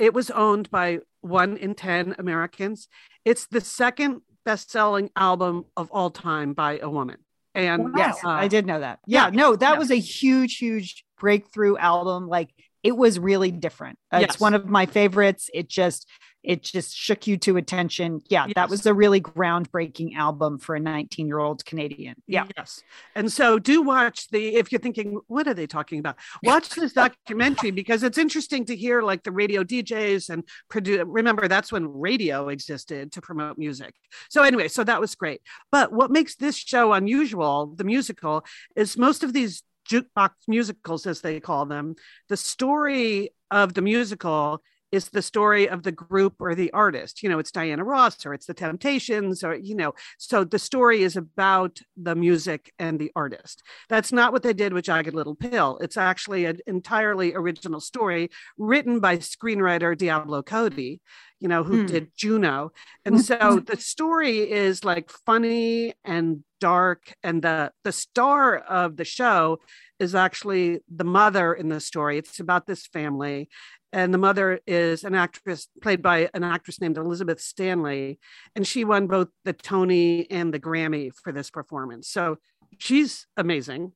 it 0.00 0.14
was 0.14 0.30
owned 0.30 0.70
by 0.70 0.98
one 1.20 1.56
in 1.56 1.74
10 1.74 2.16
americans 2.18 2.88
it's 3.24 3.46
the 3.46 3.60
second 3.60 4.22
best-selling 4.44 5.10
album 5.16 5.64
of 5.76 5.90
all 5.90 6.10
time 6.10 6.54
by 6.54 6.78
a 6.78 6.88
woman 6.88 7.18
and 7.54 7.94
Yes, 7.96 8.24
uh, 8.24 8.28
I 8.28 8.48
did 8.48 8.66
know 8.66 8.80
that. 8.80 9.00
Yeah, 9.06 9.24
yeah, 9.24 9.30
no, 9.30 9.56
that 9.56 9.72
yeah. 9.72 9.78
was 9.78 9.90
a 9.90 9.98
huge, 9.98 10.58
huge 10.58 11.04
breakthrough 11.18 11.76
album. 11.76 12.28
Like 12.28 12.50
it 12.82 12.96
was 12.96 13.18
really 13.18 13.50
different. 13.50 13.98
Uh, 14.12 14.18
Yes. 14.20 14.30
It's 14.30 14.40
one 14.40 14.54
of 14.54 14.66
my 14.66 14.86
favorites. 14.86 15.50
It 15.52 15.68
just 15.68 16.06
it 16.42 16.62
just 16.62 16.96
shook 16.96 17.26
you 17.26 17.36
to 17.38 17.56
attention. 17.56 18.20
Yeah, 18.28 18.46
that 18.54 18.70
was 18.70 18.86
a 18.86 18.94
really 18.94 19.20
groundbreaking 19.20 20.16
album 20.16 20.58
for 20.58 20.74
a 20.74 20.80
19 20.80 21.26
year 21.26 21.38
old 21.38 21.64
Canadian. 21.64 22.16
Yeah. 22.26 22.46
Yes. 22.56 22.82
And 23.14 23.30
so 23.30 23.58
do 23.58 23.82
watch 23.82 24.28
the, 24.30 24.56
if 24.56 24.72
you're 24.72 24.80
thinking, 24.80 25.18
what 25.26 25.46
are 25.46 25.54
they 25.54 25.66
talking 25.66 25.98
about? 25.98 26.16
Watch 26.42 26.70
this 26.70 26.92
documentary 26.92 27.70
because 27.70 28.02
it's 28.02 28.18
interesting 28.18 28.64
to 28.66 28.76
hear 28.76 29.02
like 29.02 29.22
the 29.22 29.32
radio 29.32 29.62
DJs 29.62 30.30
and 30.30 30.44
produce. 30.68 31.02
Remember, 31.06 31.48
that's 31.48 31.70
when 31.70 31.92
radio 31.92 32.48
existed 32.48 33.12
to 33.12 33.20
promote 33.20 33.58
music. 33.58 33.94
So, 34.30 34.42
anyway, 34.42 34.68
so 34.68 34.84
that 34.84 35.00
was 35.00 35.14
great. 35.14 35.42
But 35.70 35.92
what 35.92 36.10
makes 36.10 36.36
this 36.36 36.56
show 36.56 36.92
unusual, 36.92 37.74
the 37.76 37.84
musical, 37.84 38.44
is 38.76 38.96
most 38.96 39.22
of 39.22 39.32
these 39.32 39.62
jukebox 39.90 40.30
musicals, 40.48 41.06
as 41.06 41.20
they 41.20 41.40
call 41.40 41.66
them, 41.66 41.96
the 42.28 42.36
story 42.36 43.30
of 43.50 43.74
the 43.74 43.82
musical 43.82 44.62
is 44.92 45.08
the 45.10 45.22
story 45.22 45.68
of 45.68 45.82
the 45.82 45.92
group 45.92 46.34
or 46.40 46.54
the 46.54 46.72
artist. 46.72 47.22
You 47.22 47.28
know, 47.28 47.38
it's 47.38 47.52
Diana 47.52 47.84
Ross 47.84 48.24
or 48.26 48.34
it's 48.34 48.46
the 48.46 48.54
Temptations 48.54 49.44
or, 49.44 49.54
you 49.54 49.74
know, 49.74 49.94
so 50.18 50.44
the 50.44 50.58
story 50.58 51.02
is 51.02 51.16
about 51.16 51.78
the 51.96 52.14
music 52.14 52.72
and 52.78 52.98
the 52.98 53.12
artist. 53.14 53.62
That's 53.88 54.12
not 54.12 54.32
what 54.32 54.42
they 54.42 54.52
did 54.52 54.72
with 54.72 54.84
Jagged 54.84 55.14
Little 55.14 55.34
Pill. 55.36 55.78
It's 55.80 55.96
actually 55.96 56.44
an 56.46 56.58
entirely 56.66 57.34
original 57.34 57.80
story 57.80 58.30
written 58.58 59.00
by 59.00 59.18
screenwriter 59.18 59.96
Diablo 59.96 60.42
Cody, 60.42 61.00
you 61.38 61.48
know, 61.48 61.62
who 61.62 61.80
Hmm. 61.80 61.86
did 61.86 62.10
Juno. 62.16 62.72
And 63.04 63.20
so 63.20 63.60
the 63.66 63.76
story 63.76 64.50
is 64.50 64.84
like 64.84 65.10
funny 65.24 65.94
and 66.04 66.42
dark 66.60 67.14
and 67.22 67.40
the 67.40 67.72
the 67.84 67.92
star 67.92 68.58
of 68.58 68.96
the 68.96 69.04
show 69.04 69.60
is 69.98 70.14
actually 70.14 70.80
the 70.94 71.04
mother 71.04 71.54
in 71.54 71.68
the 71.68 71.80
story. 71.80 72.18
It's 72.18 72.40
about 72.40 72.66
this 72.66 72.86
family 72.86 73.48
and 73.92 74.14
the 74.14 74.18
mother 74.18 74.60
is 74.66 75.04
an 75.04 75.14
actress 75.14 75.68
played 75.82 76.02
by 76.02 76.28
an 76.34 76.44
actress 76.44 76.80
named 76.80 76.96
Elizabeth 76.96 77.40
Stanley 77.40 78.18
and 78.54 78.66
she 78.66 78.84
won 78.84 79.06
both 79.06 79.28
the 79.44 79.52
Tony 79.52 80.30
and 80.30 80.54
the 80.54 80.60
Grammy 80.60 81.10
for 81.22 81.32
this 81.32 81.50
performance. 81.50 82.08
So 82.08 82.38
she's 82.78 83.26
amazing. 83.36 83.92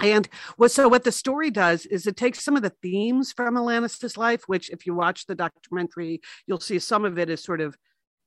And 0.00 0.28
what 0.56 0.70
so 0.70 0.88
what 0.88 1.04
the 1.04 1.12
story 1.12 1.50
does 1.50 1.86
is 1.86 2.06
it 2.06 2.16
takes 2.16 2.42
some 2.42 2.56
of 2.56 2.62
the 2.62 2.72
themes 2.82 3.32
from 3.32 3.56
Alanis's 3.56 4.16
life, 4.16 4.42
which 4.46 4.70
if 4.70 4.86
you 4.86 4.94
watch 4.94 5.26
the 5.26 5.34
documentary, 5.34 6.20
you'll 6.46 6.60
see 6.60 6.78
some 6.78 7.04
of 7.04 7.18
it 7.18 7.30
is 7.30 7.42
sort 7.42 7.60
of 7.60 7.76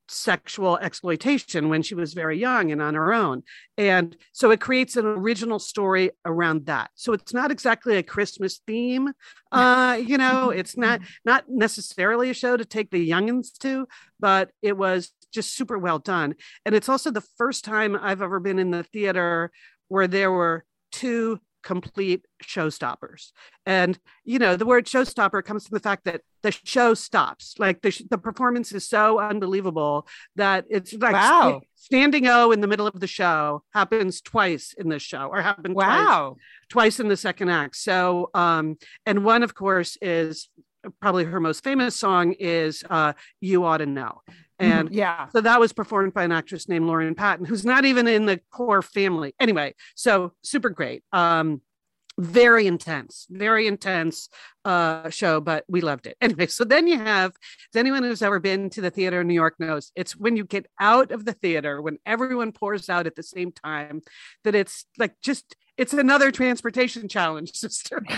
sexual 0.08 0.78
exploitation 0.78 1.68
when 1.68 1.82
she 1.82 1.94
was 1.94 2.14
very 2.14 2.38
young 2.38 2.70
and 2.70 2.80
on 2.80 2.94
her 2.94 3.12
own. 3.12 3.42
And 3.76 4.16
so 4.32 4.50
it 4.50 4.60
creates 4.60 4.96
an 4.96 5.06
original 5.06 5.58
story 5.58 6.10
around 6.24 6.66
that. 6.66 6.90
So 6.94 7.12
it's 7.12 7.34
not 7.34 7.50
exactly 7.50 7.96
a 7.96 8.02
Christmas 8.02 8.60
theme. 8.66 9.12
Uh, 9.52 10.00
you 10.04 10.18
know, 10.18 10.50
it's 10.56 10.76
not 10.76 11.00
not 11.24 11.44
necessarily 11.48 12.30
a 12.30 12.34
show 12.34 12.56
to 12.56 12.64
take 12.64 12.90
the 12.90 13.08
youngins 13.08 13.56
to, 13.58 13.86
but 14.20 14.50
it 14.62 14.76
was 14.76 15.12
just 15.32 15.56
super 15.56 15.78
well 15.78 15.98
done. 15.98 16.34
And 16.64 16.74
it's 16.74 16.88
also 16.88 17.10
the 17.10 17.26
first 17.36 17.64
time 17.64 17.96
I've 18.00 18.22
ever 18.22 18.40
been 18.40 18.58
in 18.58 18.70
the 18.70 18.84
theater 18.84 19.50
where 19.88 20.08
there 20.08 20.32
were 20.32 20.64
two 20.92 21.40
complete 21.66 22.22
showstoppers. 22.44 23.32
And 23.66 23.98
you 24.24 24.38
know, 24.38 24.54
the 24.56 24.64
word 24.64 24.86
showstopper 24.86 25.44
comes 25.44 25.66
from 25.66 25.74
the 25.74 25.82
fact 25.82 26.04
that 26.04 26.20
the 26.44 26.52
show 26.52 26.94
stops. 26.94 27.56
Like 27.58 27.82
the 27.82 27.90
sh- 27.90 28.02
the 28.08 28.18
performance 28.18 28.70
is 28.70 28.88
so 28.88 29.18
unbelievable 29.18 30.06
that 30.36 30.64
it's 30.70 30.92
like 30.92 31.14
Wow. 31.14 31.58
sta- 31.58 31.66
standing 31.74 32.28
O 32.28 32.52
in 32.52 32.60
the 32.60 32.68
middle 32.68 32.86
of 32.86 33.00
the 33.00 33.08
show 33.08 33.64
happens 33.74 34.20
twice 34.20 34.74
in 34.78 34.88
this 34.88 35.02
show, 35.02 35.26
or 35.32 35.42
happened 35.42 35.74
twice 35.74 36.34
twice 36.68 37.00
in 37.00 37.08
the 37.08 37.16
second 37.16 37.48
act. 37.48 37.74
So, 37.76 38.30
um, 38.32 38.76
and 39.04 39.24
one, 39.24 39.42
of 39.42 39.52
course, 39.54 39.98
is 40.00 40.48
probably 41.00 41.24
her 41.24 41.40
most 41.40 41.64
famous 41.64 41.96
song 41.96 42.32
is 42.38 42.84
uh, 42.88 43.14
"You 43.40 43.64
Ought 43.64 43.78
to 43.78 43.86
Know," 43.86 44.22
and 44.58 44.92
yeah. 44.92 45.28
so 45.28 45.40
that 45.40 45.60
was 45.60 45.72
performed 45.72 46.14
by 46.14 46.24
an 46.24 46.32
actress 46.32 46.68
named 46.68 46.86
Lauren 46.86 47.14
Patton, 47.14 47.44
who's 47.44 47.64
not 47.64 47.84
even 47.84 48.06
in 48.08 48.26
the 48.26 48.40
core 48.50 48.82
family. 48.82 49.34
Anyway, 49.38 49.74
so 49.94 50.32
super 50.42 50.70
great. 50.70 51.02
Um, 51.12 51.60
very 52.18 52.66
intense, 52.66 53.26
very 53.28 53.66
intense 53.66 54.30
uh, 54.64 55.10
show, 55.10 55.40
but 55.40 55.64
we 55.68 55.80
loved 55.80 56.06
it. 56.06 56.16
Anyway, 56.26 56.46
so 56.46 56.64
then 56.64 56.86
you 56.86 56.98
have, 56.98 57.32
as 57.74 57.78
anyone 57.78 58.02
who's 58.02 58.22
ever 58.22 58.40
been 58.40 58.70
to 58.70 58.80
the 58.80 58.90
theater 58.90 59.20
in 59.20 59.28
New 59.28 59.34
York 59.34 59.54
knows, 59.58 59.92
it's 59.94 60.16
when 60.16 60.36
you 60.36 60.44
get 60.44 60.66
out 60.80 61.12
of 61.12 61.24
the 61.24 61.34
theater, 61.34 61.80
when 61.82 61.98
everyone 62.06 62.52
pours 62.52 62.88
out 62.88 63.06
at 63.06 63.14
the 63.14 63.22
same 63.22 63.52
time, 63.52 64.00
that 64.44 64.54
it's 64.54 64.86
like 64.98 65.14
just, 65.22 65.54
it's 65.76 65.92
another 65.92 66.30
transportation 66.30 67.08
challenge, 67.08 67.52
sister. 67.54 68.02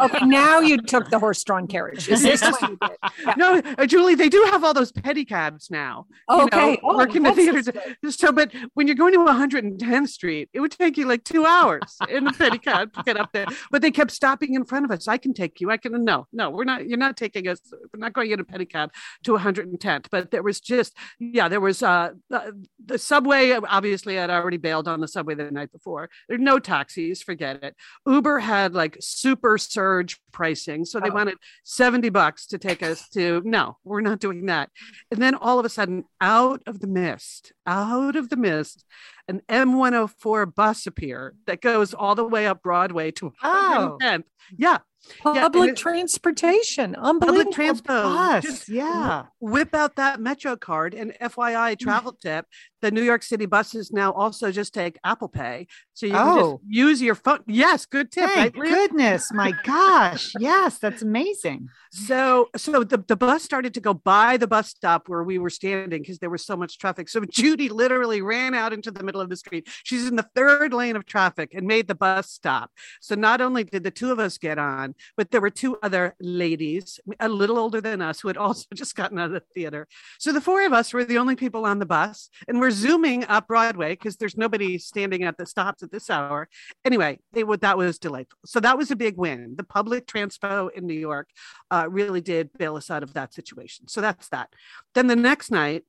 Okay, 0.00 0.26
now 0.26 0.60
you 0.60 0.78
took 0.78 1.08
the 1.10 1.18
horse-drawn 1.18 1.66
carriage. 1.66 2.08
Is 2.08 2.22
this 2.22 2.42
what 2.42 2.60
you 2.62 2.78
did? 2.80 2.90
Yeah. 3.20 3.34
no, 3.36 3.62
uh, 3.78 3.86
Julie, 3.86 4.14
they 4.14 4.28
do 4.28 4.42
have 4.50 4.64
all 4.64 4.74
those 4.74 4.92
pedicabs 4.92 5.70
now. 5.70 6.06
you 6.28 6.36
know, 6.36 6.44
Okay. 6.44 6.80
Oh, 6.82 6.96
work 6.96 7.14
in 7.14 7.22
the 7.22 7.32
theaters. 7.32 7.68
good. 8.02 8.12
So, 8.14 8.32
but 8.32 8.52
when 8.74 8.86
you're 8.86 8.96
going 8.96 9.12
to 9.12 9.18
110th 9.20 10.08
Street, 10.08 10.50
it 10.52 10.60
would 10.60 10.72
take 10.72 10.96
you 10.96 11.06
like 11.06 11.24
two 11.24 11.46
hours 11.46 11.96
in 12.08 12.24
the 12.24 12.30
pedicab 12.32 12.92
to 12.94 13.02
get 13.04 13.16
up 13.16 13.30
there. 13.32 13.46
But 13.70 13.82
they 13.82 13.90
kept 13.90 14.10
stopping 14.10 14.54
in 14.54 14.64
front 14.64 14.84
of 14.84 14.90
us. 14.90 15.08
I 15.08 15.16
can 15.18 15.32
take 15.32 15.60
you. 15.60 15.70
I 15.70 15.76
can. 15.76 16.04
No, 16.04 16.26
no, 16.32 16.50
we're 16.50 16.64
not. 16.64 16.86
You're 16.88 16.98
not 16.98 17.16
taking 17.16 17.48
us. 17.48 17.60
We're 17.72 18.00
not 18.00 18.12
going 18.12 18.30
in 18.30 18.40
a 18.40 18.44
pedicab 18.44 18.90
to 19.24 19.32
110th. 19.36 20.06
But 20.10 20.30
there 20.30 20.42
was 20.42 20.60
just, 20.60 20.96
yeah, 21.18 21.48
there 21.48 21.60
was 21.60 21.82
uh 21.82 22.10
the, 22.30 22.66
the 22.84 22.98
subway. 22.98 23.52
Obviously, 23.52 24.18
I'd 24.18 24.30
already 24.30 24.56
bailed 24.58 24.88
on 24.88 25.00
the 25.00 25.08
subway 25.08 25.34
the 25.34 25.50
night 25.50 25.72
before. 25.72 26.10
There 26.28 26.33
are 26.33 26.33
no 26.40 26.58
taxis. 26.58 27.22
Forget 27.22 27.62
it. 27.62 27.74
Uber 28.06 28.40
had 28.40 28.74
like 28.74 28.96
super 29.00 29.58
surge 29.58 30.20
pricing, 30.32 30.84
so 30.84 31.00
they 31.00 31.10
Oh. 31.10 31.14
wanted 31.14 31.36
70 31.64 32.08
bucks 32.10 32.46
to 32.48 32.58
take 32.58 32.82
us 32.82 33.08
to. 33.10 33.42
No, 33.44 33.78
we're 33.84 34.00
not 34.00 34.18
doing 34.20 34.46
that. 34.46 34.70
And 35.10 35.20
then 35.22 35.34
all 35.34 35.58
of 35.58 35.64
a 35.64 35.68
sudden, 35.68 36.04
out 36.20 36.62
of 36.66 36.80
the 36.80 36.86
mist, 36.86 37.52
out 37.66 38.16
of 38.16 38.28
the 38.30 38.36
mist, 38.36 38.84
an 39.28 39.40
M104 39.48 40.54
bus 40.54 40.86
appeared 40.86 41.38
that 41.46 41.60
goes 41.62 41.94
all 41.94 42.14
the 42.14 42.24
way 42.24 42.46
up 42.46 42.62
Broadway 42.62 43.10
to 43.12 43.32
Oh. 43.42 43.96
110th. 44.00 44.24
Yeah. 44.56 44.78
Public 45.22 45.70
it- 45.70 45.76
transportation. 45.76 46.94
Public 46.94 47.08
Unbelievable. 47.22 47.52
transport. 47.52 47.98
Oh, 47.98 48.14
bus. 48.14 48.44
Just 48.44 48.68
Yeah. 48.68 49.24
whip 49.40 49.74
out 49.74 49.96
that 49.96 50.20
Metro 50.20 50.56
card 50.56 50.94
and 50.94 51.12
FYI 51.20 51.74
mm. 51.74 51.78
travel 51.78 52.12
tip. 52.12 52.46
The 52.80 52.90
New 52.90 53.02
York 53.02 53.22
City 53.22 53.46
buses 53.46 53.90
now 53.92 54.12
also 54.12 54.50
just 54.50 54.74
take 54.74 54.98
Apple 55.04 55.28
Pay. 55.28 55.66
So 55.94 56.06
you 56.06 56.12
can 56.12 56.28
Oh. 56.28 56.60
just 56.62 56.74
use 56.74 57.02
your 57.02 57.14
phone. 57.14 57.40
Yes, 57.46 57.86
good 57.86 58.12
tip. 58.12 58.28
Thank 58.30 58.56
right, 58.56 58.70
goodness. 58.70 59.32
My 59.32 59.52
gosh. 59.64 60.32
Yes, 60.38 60.78
that's 60.78 61.00
amazing. 61.00 61.68
So, 61.92 62.48
so 62.56 62.84
the, 62.84 62.98
the 62.98 63.16
bus 63.16 63.42
started 63.42 63.72
to 63.74 63.80
go 63.80 63.94
by 63.94 64.36
the 64.36 64.46
bus 64.46 64.68
stop 64.68 65.08
where 65.08 65.22
we 65.22 65.38
were 65.38 65.48
standing 65.50 66.02
because 66.02 66.18
there 66.18 66.28
was 66.28 66.44
so 66.44 66.56
much 66.56 66.78
traffic. 66.78 67.08
So 67.08 67.24
Judy 67.30 67.68
literally 67.70 68.20
ran 68.20 68.54
out 68.54 68.72
into 68.72 68.90
the 68.90 69.02
middle 69.02 69.20
of 69.20 69.30
the 69.30 69.36
street. 69.36 69.66
She's 69.82 70.06
in 70.06 70.16
the 70.16 70.28
third 70.34 70.74
lane 70.74 70.96
of 70.96 71.06
traffic 71.06 71.54
and 71.54 71.66
made 71.66 71.88
the 71.88 71.94
bus 71.94 72.30
stop. 72.30 72.70
So 73.00 73.14
not 73.14 73.40
only 73.40 73.64
did 73.64 73.84
the 73.84 73.90
two 73.90 74.12
of 74.12 74.18
us 74.18 74.33
get 74.38 74.58
on, 74.58 74.94
but 75.16 75.30
there 75.30 75.40
were 75.40 75.50
two 75.50 75.76
other 75.82 76.14
ladies, 76.20 77.00
a 77.20 77.28
little 77.28 77.58
older 77.58 77.80
than 77.80 78.02
us, 78.02 78.20
who 78.20 78.28
had 78.28 78.36
also 78.44 78.66
just 78.74 78.96
gotten 78.96 79.18
out 79.18 79.26
of 79.26 79.32
the 79.32 79.42
theater. 79.54 79.86
So 80.18 80.32
the 80.32 80.40
four 80.40 80.64
of 80.64 80.72
us 80.72 80.92
were 80.92 81.04
the 81.04 81.18
only 81.18 81.36
people 81.36 81.64
on 81.64 81.78
the 81.78 81.86
bus, 81.86 82.30
and 82.48 82.60
we're 82.60 82.70
zooming 82.70 83.24
up 83.24 83.48
Broadway 83.48 83.92
because 83.92 84.16
there's 84.16 84.36
nobody 84.36 84.78
standing 84.78 85.22
at 85.22 85.38
the 85.38 85.46
stops 85.46 85.82
at 85.82 85.90
this 85.90 86.10
hour. 86.10 86.48
Anyway, 86.84 87.18
would 87.34 87.60
that 87.60 87.78
was 87.78 87.98
delightful. 87.98 88.38
So 88.46 88.60
that 88.60 88.78
was 88.78 88.90
a 88.90 88.96
big 88.96 89.16
win. 89.16 89.54
The 89.56 89.64
public 89.64 90.06
transpo 90.06 90.70
in 90.72 90.86
New 90.86 90.98
York 90.98 91.28
uh, 91.70 91.86
really 91.88 92.20
did 92.20 92.52
bail 92.56 92.76
us 92.76 92.90
out 92.90 93.02
of 93.02 93.14
that 93.14 93.34
situation. 93.34 93.88
So 93.88 94.00
that's 94.00 94.28
that. 94.28 94.50
Then 94.94 95.06
the 95.06 95.16
next 95.16 95.50
night, 95.50 95.84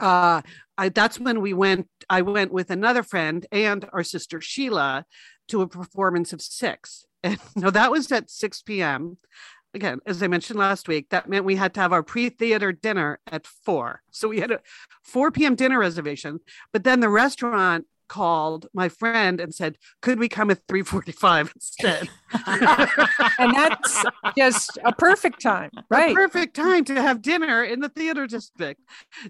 uh, 0.00 0.42
I, 0.78 0.88
that's 0.90 1.18
when 1.18 1.40
we 1.40 1.54
went. 1.54 1.88
I 2.08 2.22
went 2.22 2.52
with 2.52 2.70
another 2.70 3.02
friend 3.02 3.46
and 3.50 3.88
our 3.92 4.04
sister 4.04 4.40
Sheila 4.40 5.04
to 5.48 5.62
a 5.62 5.68
performance 5.68 6.32
of 6.32 6.42
Six. 6.42 7.06
And 7.22 7.38
no, 7.56 7.70
that 7.70 7.90
was 7.90 8.10
at 8.12 8.30
6 8.30 8.62
p.m. 8.62 9.18
Again, 9.74 10.00
as 10.06 10.22
I 10.22 10.26
mentioned 10.26 10.58
last 10.58 10.88
week, 10.88 11.10
that 11.10 11.28
meant 11.28 11.44
we 11.44 11.56
had 11.56 11.74
to 11.74 11.80
have 11.80 11.92
our 11.92 12.02
pre-theater 12.02 12.72
dinner 12.72 13.20
at 13.26 13.46
four. 13.46 14.02
So 14.10 14.28
we 14.28 14.40
had 14.40 14.50
a 14.50 14.60
4 15.02 15.30
p.m. 15.30 15.54
dinner 15.54 15.78
reservation, 15.78 16.40
but 16.72 16.84
then 16.84 17.00
the 17.00 17.10
restaurant 17.10 17.86
called 18.08 18.66
my 18.72 18.88
friend 18.88 19.40
and 19.40 19.54
said, 19.54 19.76
"Could 20.02 20.18
we 20.18 20.28
come 20.28 20.50
at 20.50 20.66
3:45 20.66 21.52
instead?" 21.54 22.08
and 23.38 23.54
that's 23.54 24.04
just 24.36 24.78
a 24.84 24.92
perfect 24.92 25.40
time, 25.40 25.70
right? 25.90 26.12
A 26.12 26.14
perfect 26.14 26.56
time 26.56 26.84
to 26.86 27.00
have 27.00 27.22
dinner 27.22 27.62
in 27.64 27.80
the 27.80 27.88
theater 27.88 28.26
district. 28.26 28.80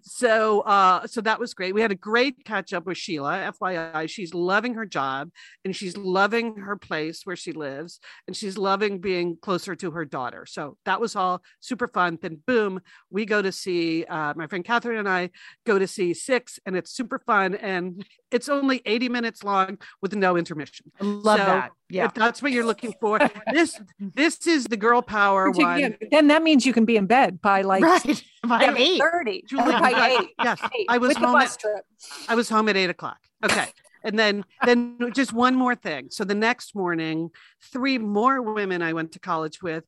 So, 0.02 0.60
uh, 0.60 1.06
so 1.06 1.20
that 1.20 1.38
was 1.38 1.54
great. 1.54 1.74
We 1.74 1.82
had 1.82 1.92
a 1.92 1.96
great 1.96 2.44
catch 2.44 2.72
up 2.72 2.86
with 2.86 2.98
Sheila. 2.98 3.52
FYI, 3.60 4.08
she's 4.08 4.34
loving 4.34 4.74
her 4.74 4.86
job 4.86 5.30
and 5.64 5.74
she's 5.74 5.96
loving 5.96 6.56
her 6.56 6.76
place 6.76 7.22
where 7.24 7.36
she 7.36 7.52
lives, 7.52 8.00
and 8.26 8.36
she's 8.36 8.58
loving 8.58 9.00
being 9.00 9.36
closer 9.40 9.74
to 9.76 9.90
her 9.92 10.04
daughter. 10.04 10.46
So 10.46 10.76
that 10.84 11.00
was 11.00 11.16
all 11.16 11.42
super 11.60 11.88
fun. 11.88 12.18
Then, 12.20 12.38
boom, 12.46 12.80
we 13.10 13.24
go 13.24 13.42
to 13.42 13.52
see 13.52 14.04
uh, 14.04 14.34
my 14.36 14.46
friend 14.46 14.64
Catherine 14.64 14.98
and 14.98 15.08
I 15.08 15.30
go 15.64 15.78
to 15.78 15.86
see 15.86 16.14
Six, 16.14 16.58
and 16.66 16.76
it's 16.76 16.90
super 16.90 17.18
fun. 17.18 17.54
And 17.54 18.04
it's 18.30 18.48
only 18.48 18.65
80 18.70 19.08
minutes 19.08 19.42
long 19.44 19.78
with 20.02 20.14
no 20.14 20.36
intermission. 20.36 20.90
Love 21.00 21.38
So, 21.38 21.44
that. 21.46 21.72
Yeah. 21.88 22.06
If 22.06 22.14
that's 22.14 22.42
what 22.42 22.52
you're 22.52 22.64
looking 22.64 22.94
for, 23.00 23.18
this 23.52 23.80
this 24.00 24.46
is 24.46 24.64
the 24.64 24.76
girl 24.76 25.02
power 25.02 25.50
one. 25.50 25.78
yeah, 25.78 25.88
Then 26.10 26.26
that 26.28 26.42
means 26.42 26.66
you 26.66 26.72
can 26.72 26.84
be 26.84 26.96
in 26.96 27.06
bed 27.06 27.40
by 27.40 27.62
like 27.62 27.82
right. 27.82 28.22
By 28.46 28.74
eight. 28.76 29.00
30. 29.00 29.44
Julie, 29.48 29.72
by 29.72 30.18
eight. 30.20 30.28
yes, 30.42 30.60
Eight, 30.78 30.86
I 30.88 30.98
was 30.98 31.08
with 31.10 31.18
home 31.18 31.36
at, 31.36 31.56
trip. 31.58 31.84
I 32.28 32.34
was 32.36 32.48
home 32.48 32.68
at 32.68 32.76
eight 32.76 32.90
o'clock. 32.90 33.18
Okay. 33.44 33.66
And 34.04 34.16
then 34.18 34.44
then 34.64 34.98
just 35.14 35.32
one 35.32 35.56
more 35.56 35.74
thing. 35.74 36.08
So 36.10 36.22
the 36.22 36.34
next 36.34 36.74
morning, 36.76 37.30
three 37.72 37.98
more 37.98 38.40
women 38.40 38.82
I 38.82 38.92
went 38.92 39.10
to 39.12 39.18
college 39.18 39.62
with 39.62 39.84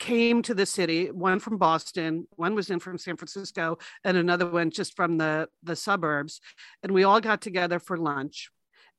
came 0.00 0.42
to 0.42 0.54
the 0.54 0.66
city, 0.66 1.10
one 1.12 1.38
from 1.38 1.58
Boston, 1.58 2.26
one 2.34 2.56
was 2.56 2.70
in 2.70 2.80
from 2.80 2.98
San 2.98 3.16
Francisco, 3.16 3.78
and 4.02 4.16
another 4.16 4.50
one 4.50 4.70
just 4.70 4.96
from 4.96 5.18
the, 5.18 5.48
the 5.62 5.76
suburbs. 5.76 6.40
And 6.82 6.92
we 6.92 7.04
all 7.04 7.20
got 7.20 7.40
together 7.40 7.78
for 7.78 7.96
lunch. 7.96 8.50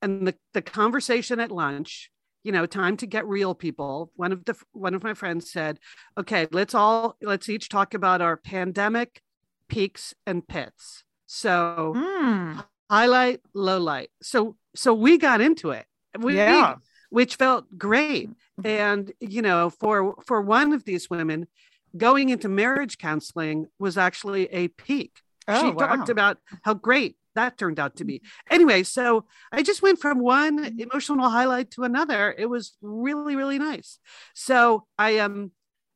And 0.02 0.26
the, 0.28 0.36
the 0.54 0.62
conversation 0.62 1.40
at 1.40 1.52
lunch, 1.52 2.10
you 2.44 2.52
know, 2.52 2.66
time 2.66 2.98
to 2.98 3.06
get 3.06 3.28
real 3.28 3.54
people. 3.54 4.12
One 4.16 4.32
of 4.32 4.46
the 4.46 4.56
one 4.72 4.96
of 4.96 5.04
my 5.04 5.14
friends 5.14 5.52
said, 5.52 5.78
okay, 6.18 6.48
let's 6.52 6.74
all 6.74 7.18
let's 7.22 7.50
each 7.50 7.70
talk 7.70 7.94
about 7.94 8.22
our 8.22 8.38
pandemic 8.38 9.22
peaks 9.68 10.14
and 10.26 10.48
pits. 10.48 11.04
So 11.28 11.94
Mm, 11.96 12.64
highlight, 12.90 13.42
low 13.54 13.80
light. 13.80 14.10
So 14.22 14.56
so 14.76 14.94
we 14.94 15.18
got 15.18 15.42
into 15.42 15.72
it. 15.72 15.86
We, 16.20 16.36
yeah. 16.36 16.76
Which 17.12 17.36
felt 17.36 17.78
great. 17.78 18.30
Mm-hmm. 18.30 18.68
And 18.68 19.12
you 19.20 19.44
know, 19.44 19.70
for 19.70 20.16
for 20.26 20.42
one 20.42 20.74
of 20.74 20.84
these 20.86 21.10
women, 21.10 21.48
going 21.96 22.30
into 22.30 22.50
marriage 22.50 22.98
counseling 22.98 23.68
was 23.78 23.98
actually 23.98 24.48
a 24.48 24.70
peak. 24.70 25.20
Oh, 25.48 25.62
she 25.62 25.72
wow. 25.72 25.88
talked 25.88 26.10
about 26.10 26.38
how 26.64 26.74
great 26.74 27.18
that 27.36 27.58
turned 27.58 27.80
out 27.80 27.98
to 27.98 28.06
be. 28.06 28.22
Anyway, 28.50 28.84
so 28.84 29.26
I 29.52 29.62
just 29.62 29.82
went 29.82 30.00
from 30.00 30.20
one 30.20 30.66
mm-hmm. 30.66 30.80
emotional 30.80 31.30
highlight 31.30 31.72
to 31.72 31.84
another. 31.84 32.34
It 32.38 32.48
was 32.48 32.78
really, 32.82 33.36
really 33.36 33.60
nice. 33.60 34.00
So 34.34 34.86
I 34.98 35.12
am 35.12 35.52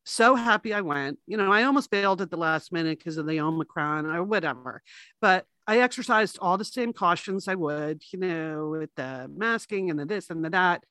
so 0.06 0.36
happy 0.36 0.74
I 0.74 0.82
went. 0.82 1.20
You 1.28 1.38
know, 1.38 1.52
I 1.52 1.64
almost 1.64 1.90
bailed 1.90 2.22
at 2.22 2.30
the 2.30 2.38
last 2.38 2.72
minute 2.72 3.00
because 3.00 3.18
of 3.18 3.26
the 3.26 3.40
Omicron 3.40 4.06
or 4.06 4.24
whatever, 4.24 4.82
but 5.20 5.46
I 5.68 5.80
exercised 5.80 6.38
all 6.42 6.58
the 6.58 6.66
same 6.66 6.94
cautions 6.94 7.48
I 7.48 7.56
would, 7.56 8.04
you 8.12 8.20
know, 8.20 8.70
with 8.70 8.92
the 8.96 9.30
masking 9.36 9.90
and 9.90 10.00
the 10.00 10.06
this 10.06 10.30
and 10.30 10.46
the 10.46 10.50
that. 10.52 10.84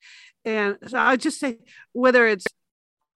And 0.44 0.78
so 0.86 0.98
I 0.98 1.16
just 1.16 1.38
say, 1.38 1.58
whether 1.92 2.26
it's 2.26 2.46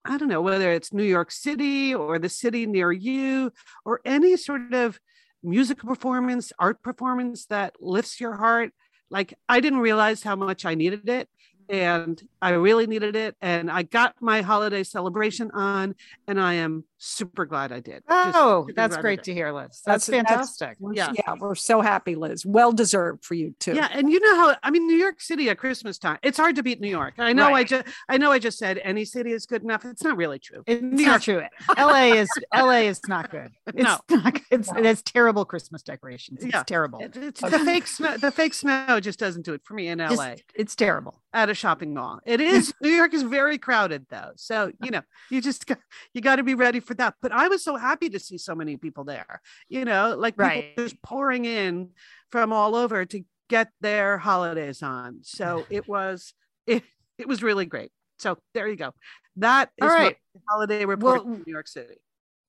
I 0.05 0.17
don't 0.17 0.29
know 0.29 0.41
whether 0.41 0.73
it's 0.73 0.93
New 0.93 1.05
York 1.05 1.31
City 1.31 1.95
or 1.95 2.19
the 2.19 2.29
city 2.29 2.67
near 2.67 2.91
you 2.93 3.53
or 3.85 4.01
any 4.05 4.37
sort 4.37 4.73
of 4.73 4.99
musical 5.43 5.89
performance, 5.89 6.53
art 6.59 6.83
performance 6.83 7.47
that 7.47 7.75
lifts 7.81 8.21
your 8.21 8.37
heart. 8.37 8.71
Like 9.11 9.35
I 9.49 9.61
didn't 9.61 9.81
realize 9.81 10.23
how 10.23 10.37
much 10.37 10.65
I 10.65 10.75
needed 10.75 11.09
it. 11.09 11.29
And 11.69 12.21
I 12.41 12.51
really 12.51 12.87
needed 12.87 13.17
it. 13.17 13.37
And 13.41 13.71
I 13.71 13.83
got 13.83 14.15
my 14.21 14.43
holiday 14.43 14.83
celebration 14.85 15.51
on, 15.53 15.95
and 16.27 16.41
I 16.41 16.55
am 16.55 16.85
super 16.99 17.47
glad 17.47 17.71
I 17.73 17.81
did. 17.81 18.03
Oh, 18.09 18.69
that's 18.75 18.97
great 18.97 19.23
to 19.25 19.33
hear, 19.35 19.53
Liz. 19.53 19.81
That's- 19.85 20.07
That's, 20.07 20.07
that's- 20.07 20.29
fantastic. 20.29 20.77
We're- 20.81 20.97
Yeah. 20.97 21.13
yeah, 21.15 21.35
we're 21.39 21.55
so 21.55 21.81
happy, 21.81 22.15
Liz. 22.17 22.45
Well 22.45 22.73
deserved 22.73 23.25
for 23.25 23.35
you 23.35 23.55
too. 23.61 23.75
Yeah, 23.75 23.89
and 23.93 24.11
you 24.11 24.19
know 24.21 24.35
how 24.37 24.57
I 24.63 24.71
mean 24.71 24.87
New 24.87 24.97
York 24.97 25.21
City 25.21 25.49
at 25.51 25.59
Christmas 25.59 25.99
time. 25.99 26.19
It's 26.23 26.37
hard 26.39 26.57
to 26.57 26.63
beat 26.63 26.81
New 26.81 26.89
York. 26.91 27.15
I 27.19 27.33
know 27.33 27.55
I 27.55 27.65
just 27.65 27.87
I 28.09 28.19
know 28.19 28.33
I 28.33 28.39
just 28.39 28.59
said 28.59 28.79
any 28.83 29.05
city 29.05 29.31
is 29.33 29.47
good 29.47 29.63
enough. 29.63 29.85
It's 29.85 30.03
not 30.03 30.17
really 30.17 30.39
true. 30.39 30.63
It's 30.67 30.83
New 30.83 31.07
not 31.07 31.23
true. 31.23 31.43
LA 31.77 32.15
is 32.15 32.29
LA 32.55 32.83
is 32.89 33.01
not 33.09 33.31
good. 33.31 33.53
It's 33.69 33.77
No. 33.77 33.99
not 34.11 34.35
good. 34.35 34.43
It's, 34.51 34.71
No. 34.73 34.79
it 34.79 34.85
has 34.85 35.03
terrible 35.03 35.45
Christmas 35.45 35.83
decorations. 35.83 36.43
It's 36.43 36.53
Yeah. 36.53 36.63
terrible. 36.65 36.99
It- 37.01 37.17
it's 37.17 37.41
the 37.41 37.59
fake 37.61 37.87
snow. 37.87 38.17
The 38.17 38.31
fake 38.33 38.55
snow 38.55 38.99
just 39.01 39.19
doesn't 39.19 39.45
do 39.45 39.55
it 39.55 39.63
for 39.65 39.75
me 39.75 39.89
in 39.89 39.99
Just- 39.99 40.17
LA 40.17 40.35
it's 40.55 40.75
terrible. 40.75 41.21
at 41.33 41.49
a 41.49 41.55
shopping 41.55 41.95
mall. 41.95 42.19
It 42.29 42.43
is 42.43 42.75
New 42.83 42.91
York 42.91 43.15
is 43.15 43.23
very 43.23 43.57
crowded 43.57 44.05
though, 44.11 44.33
so 44.37 44.71
you 44.85 44.91
know 44.91 45.01
you 45.31 45.41
just 45.41 45.67
got, 45.67 45.79
you 46.13 46.21
got 46.21 46.37
to 46.37 46.43
be 46.43 46.55
ready 46.55 46.79
for 46.79 46.93
that. 46.95 47.15
But 47.23 47.33
I 47.33 47.49
was 47.49 47.65
so 47.65 47.77
happy 47.77 48.11
to 48.11 48.19
see 48.19 48.37
so 48.37 48.55
many 48.55 48.77
people 48.77 49.05
there. 49.05 49.41
You 49.69 49.87
know, 49.87 50.15
like 50.17 50.35
people 50.35 50.47
Right. 50.47 50.77
just 50.77 51.01
pouring 51.03 51.47
in 51.47 51.91
from 52.31 52.53
all 52.53 52.75
over 52.75 53.07
to 53.07 53.25
get 53.49 53.71
their 53.81 54.19
holidays 54.19 54.83
on. 54.83 55.21
So 55.23 55.67
it 55.71 55.89
was 55.89 56.35
it 56.67 56.83
it 57.17 57.27
was 57.27 57.43
really 57.43 57.65
great. 57.65 57.93
So 58.19 58.37
there 58.53 58.69
you 58.69 58.77
go. 58.77 58.93
That 59.37 59.71
is 59.79 59.85
All 59.85 59.97
right. 59.97 60.17
my 60.35 60.41
holiday 60.51 60.85
report 60.85 61.25
Well, 61.25 61.35
New 61.47 61.51
York 61.51 61.69
City. 61.69 61.97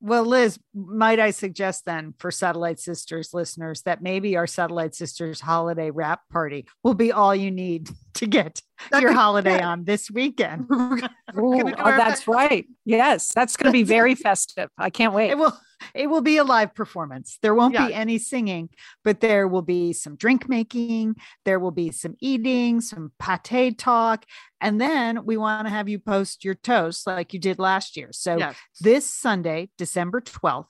Well, 0.02 0.24
Liz, 0.26 0.60
might 0.74 1.20
I 1.20 1.32
suggest 1.32 1.86
then 1.86 2.14
for 2.20 2.32
Satellite 2.32 2.80
Sisters 2.80 3.34
listeners 3.34 3.82
that 3.82 4.02
maybe 4.02 4.38
our 4.38 4.48
Satellite 4.48 4.96
Sisters 4.96 5.42
holiday 5.42 5.92
wrap 5.92 6.22
party 6.32 6.68
will 6.84 6.94
be 6.94 7.12
all 7.12 7.36
you 7.36 7.52
need 7.52 7.90
to 8.16 8.26
get 8.26 8.62
That 8.92 9.02
your 9.02 9.14
holiday 9.14 9.58
yeah. 9.58 9.70
on 9.70 9.84
this 9.84 10.10
weekend. 10.10 10.68
Ooh, 10.72 11.02
oh, 11.38 11.74
that's 11.98 12.28
right. 12.28 12.66
Yes, 12.86 13.34
that's 13.34 13.58
going 13.58 13.72
to 13.72 13.78
be 13.78 13.84
very 13.84 14.16
festive. 14.16 14.70
I 14.78 14.90
can't 14.90 15.14
wait. 15.14 15.32
It 15.32 15.38
will 15.38 15.58
it 15.94 16.08
will 16.08 16.22
be 16.22 16.38
a 16.38 16.44
live 16.44 16.74
performance. 16.74 17.38
There 17.42 17.56
won't 17.56 17.74
Yeah. 17.74 17.88
be 17.88 17.94
any 17.94 18.18
singing, 18.18 18.70
but 19.04 19.20
there 19.20 19.48
will 19.48 19.62
be 19.62 19.94
some 19.94 20.16
drink 20.16 20.48
making, 20.50 21.16
there 21.46 21.60
will 21.60 21.72
be 21.72 21.92
some 21.92 22.16
eating, 22.22 22.82
some 22.82 23.12
pep 23.20 23.48
talk, 23.78 24.26
and 24.62 24.80
then 24.80 25.26
we 25.26 25.38
want 25.38 25.66
to 25.68 25.72
have 25.72 25.90
you 25.90 26.00
post 26.00 26.44
your 26.44 26.56
toast 26.56 27.08
like 27.08 27.34
you 27.34 27.40
did 27.40 27.60
last 27.60 27.96
year. 27.98 28.10
So 28.12 28.38
yes. 28.38 28.56
this 28.80 29.10
Sunday, 29.10 29.70
December 29.78 30.22
12th 30.22 30.68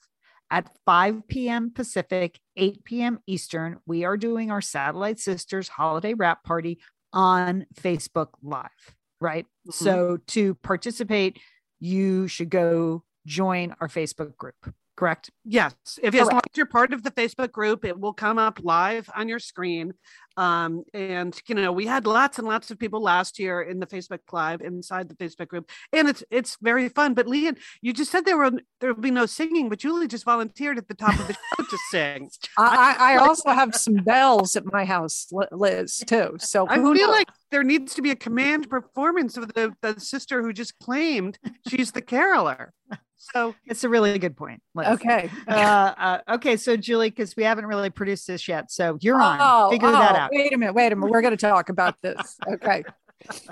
at 0.52 0.70
5 0.86 1.28
p.m. 1.28 1.72
Pacific, 1.74 2.40
8 2.56 2.84
p.m. 2.84 3.20
Eastern, 3.28 3.78
we 3.86 4.04
are 4.04 4.18
doing 4.18 4.50
our 4.52 4.62
Satellite 4.62 5.20
Sisters 5.20 5.68
holiday 5.68 6.14
wrap 6.14 6.44
party 6.44 6.80
on 7.14 7.66
Facebook 7.76 8.30
Live, 8.42 8.96
right? 9.22 9.46
Mhm. 9.68 9.74
So 9.74 10.18
to 10.28 10.56
participate, 10.56 11.40
you 11.80 12.28
should 12.28 12.50
go 12.50 13.04
join 13.26 13.76
our 13.80 13.88
Facebook 13.88 14.36
group, 14.38 14.74
correct? 15.00 15.32
Yes, 15.46 15.74
if 16.04 16.14
as 16.14 16.28
long 16.28 16.42
as 16.46 16.58
you're 16.58 16.66
part 16.66 16.92
of 16.92 17.04
the 17.04 17.12
Facebook 17.12 17.54
group, 17.54 17.86
it 17.86 17.98
will 17.98 18.12
come 18.12 18.38
up 18.38 18.60
live 18.62 19.10
on 19.16 19.30
your 19.30 19.40
screen. 19.40 19.94
Um, 20.36 20.84
and 20.94 21.34
you 21.48 21.56
know, 21.56 21.72
we 21.72 21.86
had 21.86 22.06
lots 22.06 22.38
and 22.38 22.46
lots 22.46 22.70
of 22.70 22.78
people 22.78 23.02
last 23.02 23.40
year 23.40 23.62
in 23.62 23.80
the 23.80 23.88
Facebook 23.88 24.20
Live 24.32 24.62
inside 24.62 25.08
the 25.08 25.16
Facebook 25.16 25.48
group, 25.48 25.70
and 25.94 26.10
it's 26.10 26.24
it's 26.30 26.58
very 26.62 26.90
fun. 26.90 27.14
But 27.14 27.28
Lian, 27.28 27.58
you 27.82 27.94
just 27.94 28.12
said 28.12 28.26
there 28.26 28.38
will 28.38 28.60
there 28.82 28.94
will 28.94 29.02
be 29.02 29.12
no 29.12 29.26
singing, 29.26 29.70
but 29.70 29.80
Julie 29.80 30.08
just 30.08 30.26
volunteered 30.26 30.78
at 30.78 30.90
the 30.90 30.94
top 30.94 31.18
of 31.18 31.28
the 31.28 31.34
show 31.58 31.64
to 31.64 31.78
sing. 31.92 32.30
I, 32.58 32.96
I 33.00 33.14
I 33.14 33.18
also 33.18 33.52
have 33.52 33.76
some 33.76 33.96
bells 33.96 34.58
at 34.58 34.66
my 34.66 34.84
house, 34.84 35.32
Liz, 35.52 36.04
too. 36.06 36.36
So 36.40 36.68
I 36.68 36.76
feel 36.76 36.94
knows? 36.94 37.10
like 37.10 37.28
there 37.52 37.64
needs 37.64 37.96
to 37.96 38.02
be 38.02 38.12
a 38.12 38.16
command 38.18 38.70
performance 38.70 39.38
of 39.38 39.54
the 39.54 39.74
the 39.82 40.00
sister 40.00 40.42
who 40.42 40.52
just 40.52 40.78
claimed 40.80 41.40
she's 41.70 41.94
the 41.94 42.02
caroler. 42.02 42.74
So 43.20 43.54
It's 43.66 43.84
a 43.84 43.90
really 43.90 44.18
good 44.18 44.36
point. 44.36 44.62
Liz. 44.74 44.88
okay. 44.88 45.30
Uh, 45.48 45.52
uh, 45.52 46.20
okay, 46.36 46.56
so 46.58 46.78
Julie, 46.78 47.10
because 47.10 47.36
we 47.36 47.44
haven't 47.44 47.66
really 47.66 47.90
produced 47.90 48.28
this 48.28 48.48
yet, 48.48 48.72
so 48.72 48.98
you're 49.02 49.22
on. 49.22 49.38
Oh, 49.42 49.70
Figure 49.70 49.92
that 49.92 50.16
oh, 50.16 50.20
out. 50.20 50.32
Wait 50.32 50.54
a 50.54 50.58
minute. 50.58 50.74
Wait 50.74 50.92
a 50.92 50.96
minute. 50.96 51.12
We're 51.12 51.22
going 51.22 51.36
to 51.36 51.38
talk 51.38 51.70
about 51.70 51.96
this. 52.02 52.38
Okay. 52.48 52.84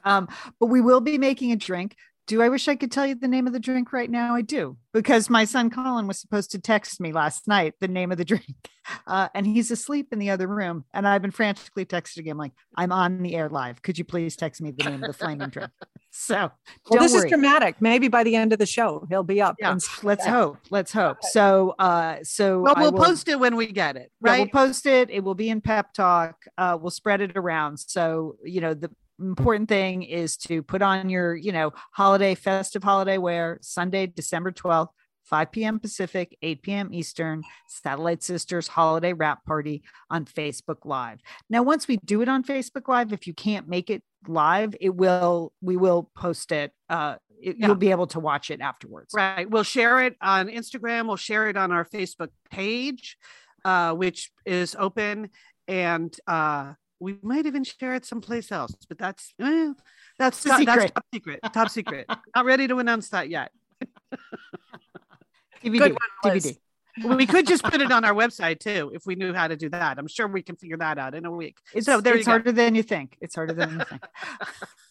Um, 0.06 0.30
but 0.62 0.68
we 0.68 0.80
will 0.80 1.02
be 1.02 1.18
making 1.18 1.52
a 1.52 1.58
drink. 1.58 1.98
Do 2.28 2.42
I 2.42 2.50
wish 2.50 2.68
I 2.68 2.76
could 2.76 2.92
tell 2.92 3.08
you 3.08 3.16
the 3.16 3.28
name 3.28 3.48
of 3.48 3.54
the 3.54 3.60
drink 3.60 3.94
right 3.94 4.10
now? 4.12 4.36
I 4.36 4.42
do 4.42 4.76
because 4.94 5.30
my 5.30 5.46
son 5.46 5.70
Colin 5.70 6.08
was 6.08 6.20
supposed 6.20 6.52
to 6.52 6.60
text 6.60 7.00
me 7.00 7.14
last 7.14 7.48
night 7.48 7.76
the 7.80 7.88
name 7.88 8.12
of 8.12 8.18
the 8.18 8.26
drink, 8.34 8.44
uh, 9.08 9.30
and 9.34 9.48
he's 9.48 9.72
asleep 9.72 10.08
in 10.12 10.20
the 10.20 10.30
other 10.30 10.46
room. 10.46 10.84
And 10.94 11.08
I've 11.08 11.22
been 11.22 11.32
frantically 11.32 11.86
texting 11.86 12.26
him 12.26 12.38
like, 12.38 12.52
"I'm 12.76 12.92
on 12.92 13.24
the 13.24 13.34
air 13.36 13.48
live. 13.48 13.82
Could 13.82 13.98
you 13.98 14.04
please 14.04 14.36
text 14.36 14.62
me 14.62 14.72
the 14.72 14.84
name 14.90 15.04
of 15.04 15.08
the 15.08 15.14
flaming 15.18 15.50
drink?" 15.50 15.72
So 16.20 16.36
Well, 16.36 16.52
don't 16.90 17.02
this 17.04 17.14
worry. 17.14 17.26
is 17.26 17.30
dramatic. 17.30 17.76
Maybe 17.80 18.08
by 18.08 18.24
the 18.24 18.36
end 18.36 18.52
of 18.52 18.58
the 18.58 18.66
show, 18.66 19.06
he'll 19.08 19.24
be 19.24 19.40
up. 19.40 19.56
Yeah. 19.60 19.72
and 19.74 19.82
Let's 20.04 20.26
Yeah. 20.26 20.32
hope. 20.32 20.58
Let's 20.72 20.92
hope. 20.92 21.18
So, 21.22 21.76
uh, 21.78 22.18
so 22.24 22.60
well, 22.62 22.74
we'll 22.76 22.92
will- 22.92 23.04
post 23.06 23.28
it 23.28 23.40
when 23.40 23.56
we 23.56 23.68
get 23.68 23.98
it, 23.98 24.12
Yeah, 24.26 24.32
right? 24.32 24.40
we'll 24.40 24.66
post 24.68 24.88
it. 24.88 25.12
It 25.12 25.24
will 25.24 25.36
be 25.36 25.50
in 25.50 25.62
Pep 25.62 25.94
Talk. 25.94 26.44
Uh, 26.58 26.76
we'll 26.82 26.90
spread 26.92 27.22
it 27.22 27.34
around. 27.38 27.78
So, 27.78 28.38
you 28.44 28.62
know, 28.62 28.74
the 28.74 28.90
important 29.20 29.70
thing 29.70 30.04
is 30.04 30.38
to 30.38 30.62
put 30.64 30.82
on 30.82 31.10
your, 31.10 31.36
you 31.36 31.52
know, 31.52 31.74
holiday, 31.92 32.36
festive 32.36 32.84
holiday 32.84 33.18
wear 33.18 33.58
Sunday, 33.62 34.08
December 34.08 34.52
12th, 34.52 34.90
5 35.26 35.52
p.m. 35.52 35.80
Pacific, 35.80 36.38
8 36.42 36.62
p.m. 36.62 36.90
Eastern, 36.94 37.44
Satellite 37.68 38.24
Sisters 38.24 38.68
Holiday 38.68 39.14
Wrap 39.14 39.44
Party 39.46 39.84
on 40.10 40.26
Facebook 40.26 40.86
Live. 40.86 41.20
Now, 41.50 41.64
once 41.64 41.88
we 41.88 41.98
do 41.98 42.22
it 42.22 42.30
on 42.30 42.44
Facebook 42.44 42.88
Live, 42.88 43.12
if 43.12 43.28
you 43.28 43.34
can't 43.34 43.68
make 43.68 43.90
it 43.90 44.04
live, 44.28 44.76
it 44.80 44.96
will 44.96 45.54
we 45.62 45.78
will 45.78 46.10
post 46.16 46.52
it. 46.52 46.72
Uh, 46.90 47.16
it, 47.42 47.58
Yeah. 47.60 47.68
You'll 47.68 47.76
be 47.76 47.92
able 47.92 48.08
to 48.08 48.20
watch 48.20 48.50
it 48.50 48.62
afterwards. 48.62 49.14
Right. 49.14 49.50
We'll 49.50 49.64
share 49.64 50.04
it 50.04 50.16
on 50.22 50.48
Instagram. 50.48 51.08
We'll 51.08 51.18
share 51.18 51.50
it 51.50 51.58
on 51.58 51.72
our 51.72 51.86
Facebook 51.86 52.30
page, 52.50 53.18
uh, 53.64 53.94
which 53.94 54.32
is 54.46 54.76
open, 54.80 55.30
and 55.68 56.16
uh, 56.26 56.74
we 57.00 57.18
might 57.22 57.46
even 57.46 57.64
share 57.64 57.96
it 57.96 58.06
someplace 58.06 58.52
else. 58.52 58.74
But 58.88 58.98
that's 58.98 59.34
eh, 59.42 59.74
that's 60.18 60.44
top, 60.44 60.64
that's 60.66 60.82
secret. 60.84 60.94
top 60.96 61.06
secret. 61.14 61.40
Top 61.54 61.70
secret. 61.70 62.06
Not 62.36 62.46
ready 62.46 62.68
to 62.68 62.80
announce 62.80 63.10
that 63.10 63.30
yet. 63.30 63.52
DVD. 65.64 65.80
Good 65.80 65.98
one, 66.24 66.34
Liz. 66.34 66.58
DVD. 67.00 67.16
we 67.18 67.26
could 67.28 67.46
just 67.46 67.64
put 67.64 67.82
it 67.82 67.92
on 67.92 68.04
our 68.04 68.14
website 68.14 68.60
too 68.60 68.92
if 68.94 69.06
we 69.06 69.16
knew 69.16 69.34
how 69.34 69.48
to 69.48 69.56
do 69.56 69.70
that. 69.70 69.98
I'm 70.00 70.08
sure 70.08 70.28
we 70.28 70.42
can 70.42 70.56
figure 70.56 70.78
that 70.78 70.98
out 70.98 71.14
in 71.14 71.26
a 71.26 71.32
week. 71.32 71.58
It's, 71.74 71.86
So 71.86 72.02
there 72.02 72.16
it's 72.16 72.26
go. 72.26 72.32
harder 72.32 72.52
than 72.52 72.76
you 72.76 72.84
think. 72.84 73.18
It's 73.22 73.36
harder 73.36 73.54
than 73.54 73.72
you 73.80 73.86
think. 73.86 74.04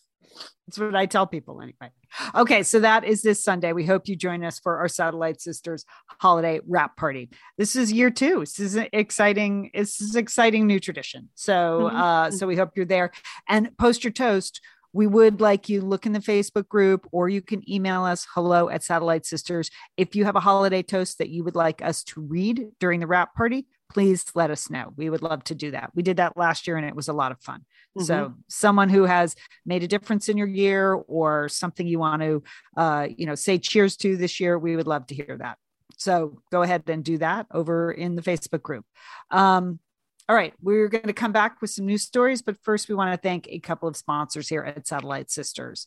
That's 0.67 0.79
what 0.79 0.97
I 0.97 1.07
tell 1.07 1.27
people 1.29 1.61
anyway. 1.63 1.93
Okay, 2.35 2.63
so 2.65 2.81
that 2.81 3.05
is 3.05 3.23
this 3.23 3.43
Sunday. 3.43 3.73
We 3.73 3.87
hope 3.87 4.09
you 4.09 4.17
join 4.17 4.43
us 4.45 4.59
for 4.59 4.79
our 4.79 4.89
Satellite 4.89 5.41
Sisters 5.41 5.85
holiday 6.21 6.61
wrap 6.67 6.97
party. 6.97 7.31
This 7.57 7.77
is 7.77 7.93
year 7.93 8.11
two. 8.11 8.41
This 8.41 8.59
is 8.59 8.75
an 8.75 8.89
exciting. 8.93 9.71
This 9.75 10.01
is 10.01 10.17
exciting 10.17 10.67
new 10.67 10.81
tradition. 10.81 11.29
So, 11.35 11.89
Mhm. 11.93 11.95
uh, 11.95 12.31
so 12.33 12.49
we 12.49 12.57
hope 12.57 12.71
you're 12.75 12.85
there 12.85 13.13
and 13.49 13.77
post 13.79 14.03
your 14.03 14.13
toast. 14.13 14.61
We 14.93 15.07
would 15.07 15.41
like 15.41 15.69
you 15.69 15.83
look 15.83 16.05
in 16.07 16.13
the 16.13 16.21
Facebook 16.21 16.69
group, 16.69 17.07
or 17.13 17.29
you 17.29 17.43
can 17.43 17.69
email 17.71 18.03
us 18.05 18.27
hello 18.35 18.69
at 18.69 18.83
Satellite 18.83 19.27
Sisters. 19.27 19.71
If 19.97 20.17
you 20.17 20.25
have 20.25 20.37
a 20.37 20.41
holiday 20.41 20.83
toast 20.83 21.19
that 21.19 21.29
you 21.29 21.45
would 21.45 21.55
like 21.55 21.81
us 21.83 22.03
to 22.05 22.21
read 22.21 22.71
during 22.81 23.01
the 23.01 23.07
wrap 23.07 23.35
party, 23.37 23.67
please 23.93 24.25
let 24.35 24.51
us 24.51 24.71
know. 24.71 24.93
We 24.97 25.11
would 25.11 25.23
love 25.23 25.45
to 25.45 25.55
do 25.55 25.71
that. 25.73 25.91
We 25.95 26.03
did 26.03 26.19
that 26.19 26.37
last 26.37 26.67
year 26.67 26.77
and 26.77 26.87
it 26.87 26.95
was 26.97 27.09
a 27.09 27.13
lot 27.13 27.33
of 27.33 27.41
fun. 27.41 27.65
So, 27.99 28.35
someone 28.49 28.91
who 28.91 29.05
has 29.05 29.35
made 29.65 29.83
a 29.83 29.89
difference 29.89 30.29
in 30.29 30.37
your 30.37 30.47
year 30.47 30.93
or 30.93 31.49
something 31.49 31.87
you 31.87 31.99
want 31.99 32.21
to, 32.21 32.43
uh, 32.77 33.09
you 33.17 33.25
know, 33.25 33.35
say 33.35 33.59
cheers 33.59 33.97
to 33.99 34.19
this 34.19 34.39
year, 34.39 34.59
we 34.59 34.77
would 34.77 34.87
love 34.87 35.07
to 35.07 35.15
hear 35.15 35.37
that. 35.39 35.57
So, 35.97 36.43
go 36.53 36.61
ahead 36.61 36.83
and 36.89 37.03
do 37.03 37.17
that 37.19 37.47
over 37.51 37.91
in 37.91 38.15
the 38.15 38.23
Facebook 38.23 38.61
group. 38.61 38.85
Um, 39.31 39.81
all 40.29 40.37
right, 40.37 40.53
we're 40.61 40.89
going 40.89 41.07
to 41.07 41.13
come 41.13 41.33
back 41.33 41.63
with 41.63 41.71
some 41.71 41.87
news 41.87 42.03
stories, 42.03 42.43
but 42.43 42.59
first, 42.63 42.89
we 42.89 42.95
want 42.95 43.13
to 43.13 43.17
thank 43.17 43.47
a 43.49 43.61
couple 43.61 43.89
of 43.89 43.97
sponsors 43.97 44.49
here 44.49 44.63
at 44.63 44.87
Satellite 44.87 45.31
Sisters. 45.31 45.87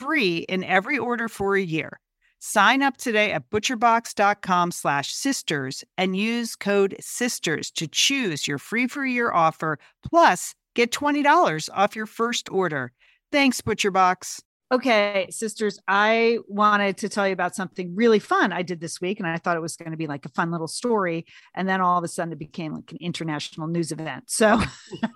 free 0.00 0.38
in 0.38 0.64
every 0.64 0.98
order 0.98 1.28
for 1.28 1.56
a 1.56 1.62
year. 1.62 2.00
Sign 2.38 2.82
up 2.82 2.96
today 2.96 3.32
at 3.32 3.50
butcherbox.com 3.50 4.70
slash 4.70 5.12
sisters 5.12 5.84
and 5.98 6.16
use 6.16 6.56
code 6.56 6.96
sisters 6.98 7.70
to 7.72 7.86
choose 7.86 8.48
your 8.48 8.58
free 8.58 8.86
for 8.86 9.04
a 9.04 9.10
year 9.10 9.30
offer. 9.30 9.78
Plus, 10.08 10.54
get 10.74 10.90
$20 10.90 11.68
off 11.74 11.94
your 11.94 12.06
first 12.06 12.50
order. 12.50 12.92
Thanks, 13.30 13.60
ButcherBox. 13.60 14.40
Okay, 14.72 15.26
sisters, 15.30 15.80
I 15.88 16.38
wanted 16.46 16.96
to 16.98 17.08
tell 17.08 17.26
you 17.26 17.32
about 17.32 17.56
something 17.56 17.94
really 17.96 18.20
fun 18.20 18.52
I 18.52 18.62
did 18.62 18.80
this 18.80 19.00
week, 19.00 19.18
and 19.18 19.28
I 19.28 19.36
thought 19.36 19.56
it 19.56 19.60
was 19.60 19.76
going 19.76 19.90
to 19.90 19.96
be 19.96 20.06
like 20.06 20.24
a 20.24 20.28
fun 20.28 20.52
little 20.52 20.68
story. 20.68 21.26
And 21.56 21.68
then 21.68 21.80
all 21.80 21.98
of 21.98 22.04
a 22.04 22.08
sudden, 22.08 22.32
it 22.32 22.38
became 22.38 22.72
like 22.72 22.92
an 22.92 22.98
international 23.00 23.66
news 23.66 23.90
event. 23.90 24.24
So, 24.28 24.62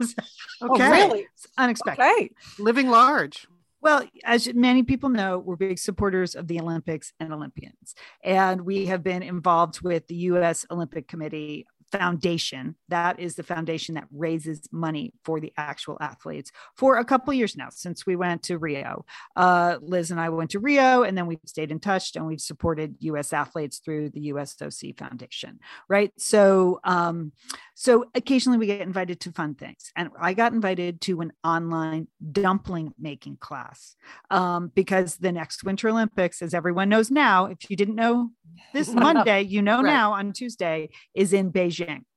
Oh, 0.60 0.76
really? 0.76 1.26
It's 1.34 1.46
unexpected. 1.56 2.02
Okay. 2.02 2.30
Living 2.58 2.88
large. 2.88 3.46
Well, 3.84 4.02
as 4.24 4.48
many 4.54 4.82
people 4.82 5.10
know, 5.10 5.38
we're 5.38 5.56
big 5.56 5.78
supporters 5.78 6.34
of 6.34 6.48
the 6.48 6.58
Olympics 6.58 7.12
and 7.20 7.34
Olympians. 7.34 7.94
And 8.24 8.62
we 8.62 8.86
have 8.86 9.02
been 9.02 9.22
involved 9.22 9.82
with 9.82 10.06
the 10.06 10.14
US 10.14 10.64
Olympic 10.70 11.06
Committee 11.06 11.66
Foundation. 11.98 12.76
That 12.88 13.18
is 13.18 13.34
the 13.36 13.42
foundation 13.42 13.94
that 13.94 14.06
raises 14.10 14.68
money 14.72 15.12
for 15.24 15.40
the 15.40 15.52
actual 15.56 15.96
athletes 16.00 16.50
for 16.76 16.96
a 16.96 17.04
couple 17.04 17.32
years 17.34 17.56
now 17.56 17.68
since 17.70 18.06
we 18.06 18.16
went 18.16 18.42
to 18.44 18.58
Rio. 18.58 19.04
Uh, 19.36 19.76
Liz 19.80 20.10
and 20.10 20.20
I 20.20 20.28
went 20.28 20.50
to 20.50 20.58
Rio, 20.58 21.02
and 21.02 21.16
then 21.16 21.26
we've 21.26 21.38
stayed 21.46 21.70
in 21.70 21.80
touch 21.80 22.16
and 22.16 22.26
we've 22.26 22.40
supported 22.40 22.96
US 23.00 23.32
athletes 23.32 23.78
through 23.78 24.10
the 24.10 24.30
USOC 24.32 24.98
Foundation. 24.98 25.58
Right. 25.88 26.12
So, 26.18 26.80
um, 26.84 27.32
so 27.74 28.04
occasionally 28.14 28.58
we 28.58 28.66
get 28.66 28.80
invited 28.80 29.20
to 29.20 29.32
fun 29.32 29.54
things. 29.54 29.92
And 29.96 30.10
I 30.20 30.34
got 30.34 30.52
invited 30.52 31.00
to 31.02 31.20
an 31.20 31.32
online 31.42 32.08
dumpling 32.32 32.94
making 32.98 33.36
class 33.38 33.96
um, 34.30 34.70
because 34.74 35.16
the 35.16 35.32
next 35.32 35.64
Winter 35.64 35.88
Olympics, 35.88 36.42
as 36.42 36.54
everyone 36.54 36.88
knows 36.88 37.10
now, 37.10 37.46
if 37.46 37.68
you 37.70 37.76
didn't 37.76 37.96
know 37.96 38.30
this 38.72 38.92
Monday, 39.06 39.42
you 39.42 39.62
know 39.62 39.82
Right. 39.82 39.92
now 39.92 40.12
on 40.12 40.32
Tuesday, 40.32 40.90
is 41.14 41.32
in 41.32 41.52
Beijing 41.52 41.83
aging 41.84 42.13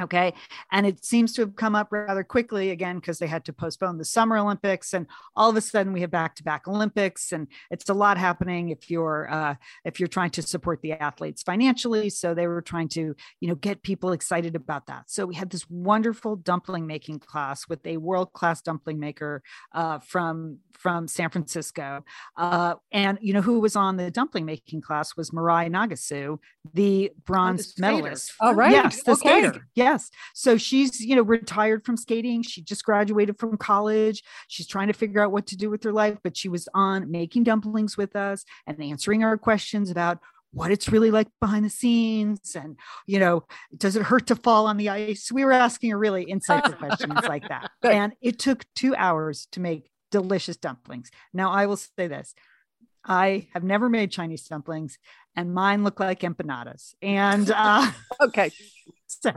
Okay. 0.00 0.34
And 0.70 0.86
it 0.86 1.04
seems 1.04 1.32
to 1.34 1.42
have 1.42 1.56
come 1.56 1.74
up 1.74 1.88
rather 1.90 2.22
quickly 2.22 2.70
again 2.70 2.96
because 2.96 3.18
they 3.18 3.26
had 3.26 3.44
to 3.46 3.52
postpone 3.52 3.98
the 3.98 4.04
Summer 4.04 4.36
Olympics. 4.36 4.92
And 4.92 5.06
all 5.34 5.48
of 5.50 5.56
a 5.56 5.60
sudden 5.60 5.92
we 5.92 6.02
have 6.02 6.10
back 6.10 6.34
to 6.36 6.44
back 6.44 6.68
Olympics. 6.68 7.32
And 7.32 7.48
it's 7.70 7.88
a 7.88 7.94
lot 7.94 8.18
happening 8.18 8.68
if 8.68 8.90
you're 8.90 9.28
uh, 9.30 9.54
if 9.84 9.98
you're 9.98 10.08
trying 10.08 10.30
to 10.30 10.42
support 10.42 10.82
the 10.82 10.92
athletes 10.92 11.42
financially. 11.42 12.10
So 12.10 12.34
they 12.34 12.46
were 12.46 12.62
trying 12.62 12.88
to, 12.90 13.14
you 13.40 13.48
know, 13.48 13.54
get 13.54 13.82
people 13.82 14.12
excited 14.12 14.54
about 14.54 14.86
that. 14.88 15.10
So 15.10 15.26
we 15.26 15.34
had 15.34 15.50
this 15.50 15.68
wonderful 15.70 16.36
dumpling 16.36 16.86
making 16.86 17.20
class 17.20 17.68
with 17.68 17.84
a 17.86 17.96
world-class 17.96 18.62
dumpling 18.62 18.98
maker 19.00 19.42
uh, 19.72 19.98
from 20.00 20.58
from 20.72 21.08
San 21.08 21.28
Francisco. 21.30 22.04
Uh, 22.36 22.74
and 22.92 23.18
you 23.20 23.32
know 23.32 23.42
who 23.42 23.58
was 23.58 23.74
on 23.74 23.96
the 23.96 24.10
dumpling 24.10 24.44
making 24.44 24.80
class 24.80 25.16
was 25.16 25.30
Mirai 25.30 25.68
Nagasu, 25.70 26.38
the 26.74 27.10
bronze 27.24 27.68
skater. 27.70 27.92
medalist. 27.92 28.32
All 28.40 28.54
right. 28.54 28.70
Yes, 28.72 29.02
the 29.02 29.12
Okay. 29.12 29.40
skater. 29.42 29.66
Yes. 29.78 30.10
So 30.34 30.56
she's, 30.56 31.00
you 31.00 31.16
know, 31.16 31.22
retired 31.22 31.84
from 31.84 31.96
skating. 31.96 32.42
She 32.42 32.62
just 32.62 32.84
graduated 32.84 33.38
from 33.38 33.56
college. 33.56 34.22
She's 34.48 34.66
trying 34.66 34.88
to 34.88 34.92
figure 34.92 35.22
out 35.22 35.32
what 35.32 35.46
to 35.48 35.56
do 35.56 35.70
with 35.70 35.82
her 35.84 35.92
life, 35.92 36.18
but 36.22 36.36
she 36.36 36.48
was 36.48 36.68
on 36.74 37.10
making 37.10 37.44
dumplings 37.44 37.96
with 37.96 38.14
us 38.14 38.44
and 38.66 38.82
answering 38.82 39.24
our 39.24 39.36
questions 39.38 39.90
about 39.90 40.18
what 40.50 40.70
it's 40.70 40.88
really 40.88 41.10
like 41.10 41.28
behind 41.40 41.62
the 41.62 41.68
scenes 41.68 42.56
and 42.56 42.78
you 43.06 43.18
know 43.18 43.44
does 43.76 43.96
it 43.96 44.02
hurt 44.02 44.26
to 44.26 44.34
fall 44.34 44.66
on 44.66 44.78
the 44.78 44.88
ice 44.88 45.30
we 45.30 45.44
were 45.44 45.52
asking 45.52 45.90
her 45.90 45.98
really 45.98 46.24
insightful 46.24 46.74
questions 46.78 47.20
like 47.24 47.46
that 47.48 47.70
and 47.82 48.14
it 48.22 48.38
took 48.38 48.64
two 48.74 48.96
hours 48.96 49.46
to 49.52 49.60
make 49.60 49.90
delicious 50.10 50.56
dumplings. 50.56 51.10
Now, 51.32 51.50
I 51.50 51.66
will 51.66 51.76
say 51.76 52.08
this 52.08 52.34
I 53.04 53.48
have 53.54 53.64
never 53.64 53.88
made 53.88 54.10
Chinese 54.10 54.46
dumplings, 54.46 54.98
and 55.36 55.54
mine 55.54 55.84
look 55.84 56.00
like 56.00 56.20
empanadas. 56.20 56.94
And 57.02 57.50
uh, 57.50 57.90
okay, 58.20 58.50
so 59.06 59.32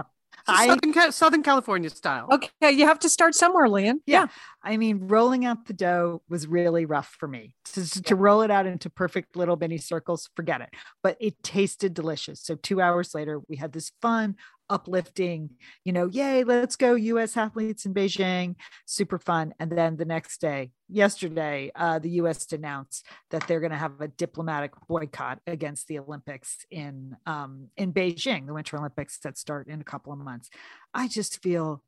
I, 0.47 0.67
Southern, 0.67 1.11
Southern 1.11 1.43
California 1.43 1.89
style. 1.89 2.27
Okay, 2.31 2.71
you 2.71 2.85
have 2.85 2.99
to 2.99 3.09
start 3.09 3.35
somewhere, 3.35 3.67
Lian. 3.67 4.01
Yeah. 4.05 4.21
yeah. 4.21 4.27
I 4.63 4.77
mean, 4.77 5.07
rolling 5.07 5.45
out 5.45 5.65
the 5.65 5.73
dough 5.73 6.21
was 6.29 6.47
really 6.47 6.85
rough 6.85 7.15
for 7.19 7.27
me. 7.27 7.55
To, 7.73 8.03
to 8.03 8.15
roll 8.15 8.41
it 8.41 8.51
out 8.51 8.65
into 8.65 8.89
perfect 8.89 9.35
little 9.35 9.55
mini 9.55 9.77
circles, 9.77 10.29
forget 10.35 10.61
it. 10.61 10.69
But 11.01 11.17
it 11.19 11.41
tasted 11.43 11.93
delicious. 11.93 12.41
So 12.41 12.55
two 12.55 12.81
hours 12.81 13.15
later, 13.15 13.41
we 13.47 13.55
had 13.55 13.71
this 13.71 13.91
fun, 14.01 14.35
uplifting, 14.71 15.49
you 15.83 15.91
know, 15.91 16.07
yay, 16.07 16.43
let's 16.45 16.77
go 16.77 16.95
US 16.95 17.35
athletes 17.35 17.85
in 17.85 17.93
Beijing, 17.93 18.55
super 18.85 19.19
fun. 19.19 19.53
And 19.59 19.69
then 19.69 19.97
the 19.97 20.05
next 20.05 20.39
day, 20.39 20.71
yesterday, 20.87 21.71
uh, 21.75 21.99
the 21.99 22.11
US 22.21 22.51
announced 22.53 23.05
that 23.29 23.45
they're 23.47 23.59
going 23.59 23.73
to 23.73 23.77
have 23.77 23.99
a 23.99 24.07
diplomatic 24.07 24.71
boycott 24.87 25.39
against 25.45 25.87
the 25.87 25.99
Olympics 25.99 26.65
in 26.71 27.17
um, 27.25 27.67
in 27.75 27.93
Beijing, 27.93 28.47
the 28.47 28.53
Winter 28.53 28.77
Olympics 28.77 29.19
that 29.19 29.37
start 29.37 29.67
in 29.67 29.81
a 29.81 29.85
couple 29.85 30.13
of 30.13 30.19
months. 30.19 30.49
I 30.93 31.09
just 31.09 31.43
feel, 31.43 31.83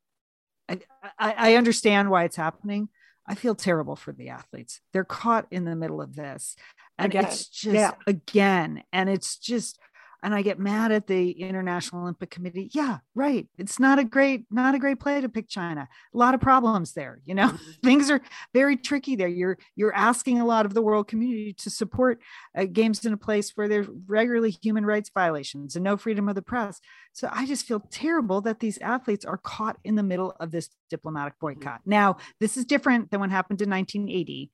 I, 0.68 0.78
I, 1.18 1.54
understand 1.56 2.10
why 2.10 2.24
it's 2.24 2.36
happening. 2.36 2.90
I 3.26 3.34
feel 3.34 3.54
terrible 3.54 3.96
for 3.96 4.12
the 4.12 4.28
athletes. 4.28 4.80
They're 4.92 5.04
caught 5.04 5.46
in 5.50 5.64
the 5.64 5.76
middle 5.76 6.02
of 6.02 6.14
this. 6.14 6.56
And 6.98 7.12
again. 7.12 7.24
it's 7.24 7.48
just, 7.48 7.74
yeah. 7.74 7.92
again, 8.06 8.82
and 8.92 9.08
it's 9.08 9.38
just, 9.38 9.78
and 10.24 10.34
I 10.34 10.40
get 10.40 10.58
mad 10.58 10.90
at 10.90 11.06
the 11.06 11.32
International 11.32 12.00
Olympic 12.00 12.30
Committee. 12.30 12.70
Yeah, 12.72 12.98
right. 13.14 13.46
It's 13.58 13.78
not 13.78 13.98
a 13.98 14.04
great, 14.04 14.46
not 14.50 14.74
a 14.74 14.78
great 14.78 14.98
play 14.98 15.20
to 15.20 15.28
pick 15.28 15.48
China. 15.50 15.86
A 16.14 16.16
lot 16.16 16.34
of 16.34 16.40
problems 16.40 16.94
there. 16.94 17.20
You 17.26 17.34
know, 17.34 17.48
mm-hmm. 17.48 17.70
things 17.84 18.10
are 18.10 18.22
very 18.54 18.78
tricky 18.78 19.16
there. 19.16 19.28
You're 19.28 19.58
you're 19.76 19.94
asking 19.94 20.40
a 20.40 20.46
lot 20.46 20.64
of 20.64 20.72
the 20.72 20.80
world 20.80 21.08
community 21.08 21.52
to 21.52 21.68
support 21.68 22.20
uh, 22.56 22.64
games 22.64 23.04
in 23.04 23.12
a 23.12 23.18
place 23.18 23.52
where 23.54 23.68
there's 23.68 23.86
regularly 24.06 24.50
human 24.50 24.86
rights 24.86 25.10
violations 25.12 25.76
and 25.76 25.84
no 25.84 25.98
freedom 25.98 26.26
of 26.28 26.34
the 26.34 26.42
press. 26.42 26.80
So 27.12 27.28
I 27.30 27.44
just 27.44 27.66
feel 27.66 27.80
terrible 27.90 28.40
that 28.40 28.60
these 28.60 28.78
athletes 28.78 29.26
are 29.26 29.36
caught 29.36 29.76
in 29.84 29.94
the 29.94 30.02
middle 30.02 30.34
of 30.40 30.50
this 30.50 30.70
diplomatic 30.88 31.34
mm-hmm. 31.34 31.60
boycott. 31.60 31.82
Now, 31.84 32.16
this 32.40 32.56
is 32.56 32.64
different 32.64 33.10
than 33.10 33.20
what 33.20 33.30
happened 33.30 33.60
in 33.60 33.68
1980 33.68 34.50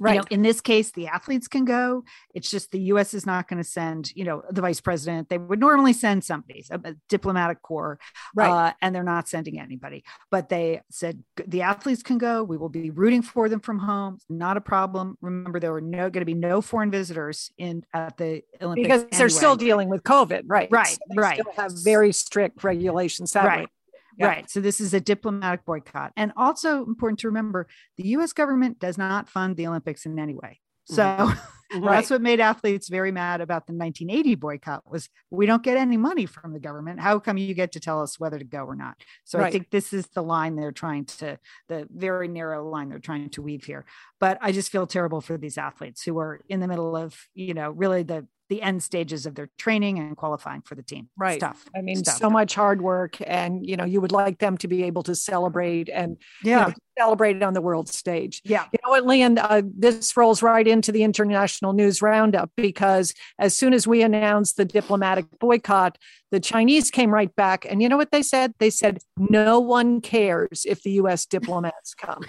Right. 0.00 0.14
You 0.14 0.20
know, 0.20 0.26
in 0.30 0.42
this 0.42 0.60
case, 0.60 0.92
the 0.92 1.08
athletes 1.08 1.48
can 1.48 1.64
go. 1.64 2.04
It's 2.34 2.50
just 2.50 2.70
the 2.70 2.80
U.S. 2.80 3.14
is 3.14 3.26
not 3.26 3.48
going 3.48 3.62
to 3.62 3.68
send, 3.68 4.12
you 4.14 4.24
know, 4.24 4.42
the 4.50 4.60
vice 4.60 4.80
president. 4.80 5.28
They 5.28 5.38
would 5.38 5.60
normally 5.60 5.92
send 5.92 6.24
somebody, 6.24 6.64
a, 6.70 6.94
diplomatic 7.08 7.62
corps, 7.62 7.98
right? 8.34 8.50
Uh, 8.50 8.72
and 8.82 8.94
they're 8.94 9.02
not 9.02 9.28
sending 9.28 9.58
anybody. 9.58 10.04
But 10.30 10.48
they 10.48 10.80
said 10.90 11.22
the 11.46 11.62
athletes 11.62 12.02
can 12.02 12.18
go. 12.18 12.42
We 12.42 12.56
will 12.56 12.68
be 12.68 12.90
rooting 12.90 13.22
for 13.22 13.48
them 13.48 13.60
from 13.60 13.78
home. 13.78 14.18
Not 14.28 14.56
a 14.56 14.60
problem. 14.60 15.16
Remember, 15.20 15.60
there 15.60 15.72
were 15.72 15.80
no 15.80 16.10
going 16.10 16.22
to 16.22 16.26
be 16.26 16.34
no 16.34 16.60
foreign 16.60 16.90
visitors 16.90 17.50
in 17.58 17.84
at 17.92 18.16
the 18.16 18.42
Olympics 18.60 18.86
because 18.86 19.18
they're 19.18 19.28
still 19.28 19.56
dealing 19.56 19.88
with 19.88 20.02
COVID, 20.02 20.42
right? 20.46 20.68
Right, 20.70 20.88
so 20.88 20.98
right. 21.14 21.40
have 21.56 21.72
very 21.82 22.12
strict 22.12 22.62
regulations. 22.64 23.32
Sadly. 23.32 23.48
Right. 23.48 23.68
Right. 24.26 24.50
So 24.50 24.60
this 24.60 24.80
is 24.80 24.94
a 24.94 25.00
diplomatic 25.00 25.64
boycott. 25.64 26.12
And 26.16 26.32
also 26.36 26.84
important 26.84 27.20
to 27.20 27.28
remember 27.28 27.66
the 27.96 28.08
US 28.08 28.32
government 28.32 28.78
does 28.78 28.98
not 28.98 29.28
fund 29.28 29.56
the 29.56 29.66
Olympics 29.66 30.06
in 30.06 30.18
any 30.18 30.34
way. 30.34 30.60
So 30.90 31.02
mm-hmm. 31.02 31.80
right. 31.82 31.96
that's 31.96 32.10
what 32.10 32.22
made 32.22 32.40
athletes 32.40 32.88
very 32.88 33.12
mad 33.12 33.40
about 33.40 33.66
the 33.66 33.74
1980 33.74 34.34
boycott 34.36 34.90
was 34.90 35.08
we 35.30 35.46
don't 35.46 35.62
get 35.62 35.76
any 35.76 35.96
money 35.96 36.26
from 36.26 36.52
the 36.52 36.58
government. 36.58 37.00
How 37.00 37.18
come 37.18 37.36
you 37.36 37.54
get 37.54 37.72
to 37.72 37.80
tell 37.80 38.02
us 38.02 38.18
whether 38.18 38.38
to 38.38 38.44
go 38.44 38.64
or 38.64 38.74
not? 38.74 38.96
So 39.24 39.38
right. 39.38 39.48
I 39.48 39.50
think 39.50 39.70
this 39.70 39.92
is 39.92 40.06
the 40.08 40.22
line 40.22 40.56
they're 40.56 40.72
trying 40.72 41.04
to 41.06 41.38
the 41.68 41.86
very 41.90 42.28
narrow 42.28 42.68
line 42.68 42.88
they're 42.88 42.98
trying 42.98 43.28
to 43.30 43.42
weave 43.42 43.64
here. 43.64 43.84
But 44.18 44.38
I 44.40 44.52
just 44.52 44.72
feel 44.72 44.86
terrible 44.86 45.20
for 45.20 45.36
these 45.36 45.58
athletes 45.58 46.02
who 46.02 46.18
are 46.18 46.40
in 46.48 46.60
the 46.60 46.68
middle 46.68 46.96
of, 46.96 47.16
you 47.34 47.54
know, 47.54 47.70
really 47.70 48.02
the 48.02 48.26
the 48.48 48.62
end 48.62 48.82
stages 48.82 49.26
of 49.26 49.34
their 49.34 49.50
training 49.58 49.98
and 49.98 50.16
qualifying 50.16 50.62
for 50.62 50.74
the 50.74 50.82
team. 50.82 51.08
Right. 51.16 51.38
Stuff. 51.38 51.64
I 51.76 51.82
mean, 51.82 52.04
so 52.04 52.30
much 52.30 52.54
hard 52.54 52.80
work, 52.80 53.18
and 53.26 53.66
you 53.66 53.76
know, 53.76 53.84
you 53.84 54.00
would 54.00 54.12
like 54.12 54.38
them 54.38 54.56
to 54.58 54.68
be 54.68 54.84
able 54.84 55.02
to 55.04 55.14
celebrate 55.14 55.88
and 55.88 56.16
yeah, 56.42 56.60
you 56.60 56.66
know, 56.68 56.74
celebrate 56.98 57.42
on 57.42 57.52
the 57.52 57.60
world 57.60 57.88
stage. 57.88 58.40
Yeah. 58.44 58.64
You 58.72 58.78
know 58.84 58.90
what, 58.90 59.04
Lian? 59.04 59.38
Uh, 59.38 59.62
this 59.64 60.16
rolls 60.16 60.42
right 60.42 60.66
into 60.66 60.92
the 60.92 61.02
international 61.02 61.72
news 61.72 62.00
roundup 62.00 62.50
because 62.56 63.14
as 63.38 63.56
soon 63.56 63.74
as 63.74 63.86
we 63.86 64.02
announced 64.02 64.56
the 64.56 64.64
diplomatic 64.64 65.26
boycott, 65.38 65.98
the 66.30 66.40
Chinese 66.40 66.90
came 66.90 67.12
right 67.12 67.34
back, 67.36 67.66
and 67.68 67.82
you 67.82 67.88
know 67.88 67.96
what 67.96 68.12
they 68.12 68.22
said? 68.22 68.54
They 68.58 68.70
said 68.70 68.98
no 69.16 69.60
one 69.60 70.00
cares 70.00 70.64
if 70.66 70.82
the 70.82 70.92
U.S. 70.92 71.26
diplomats 71.26 71.94
come. 71.94 72.22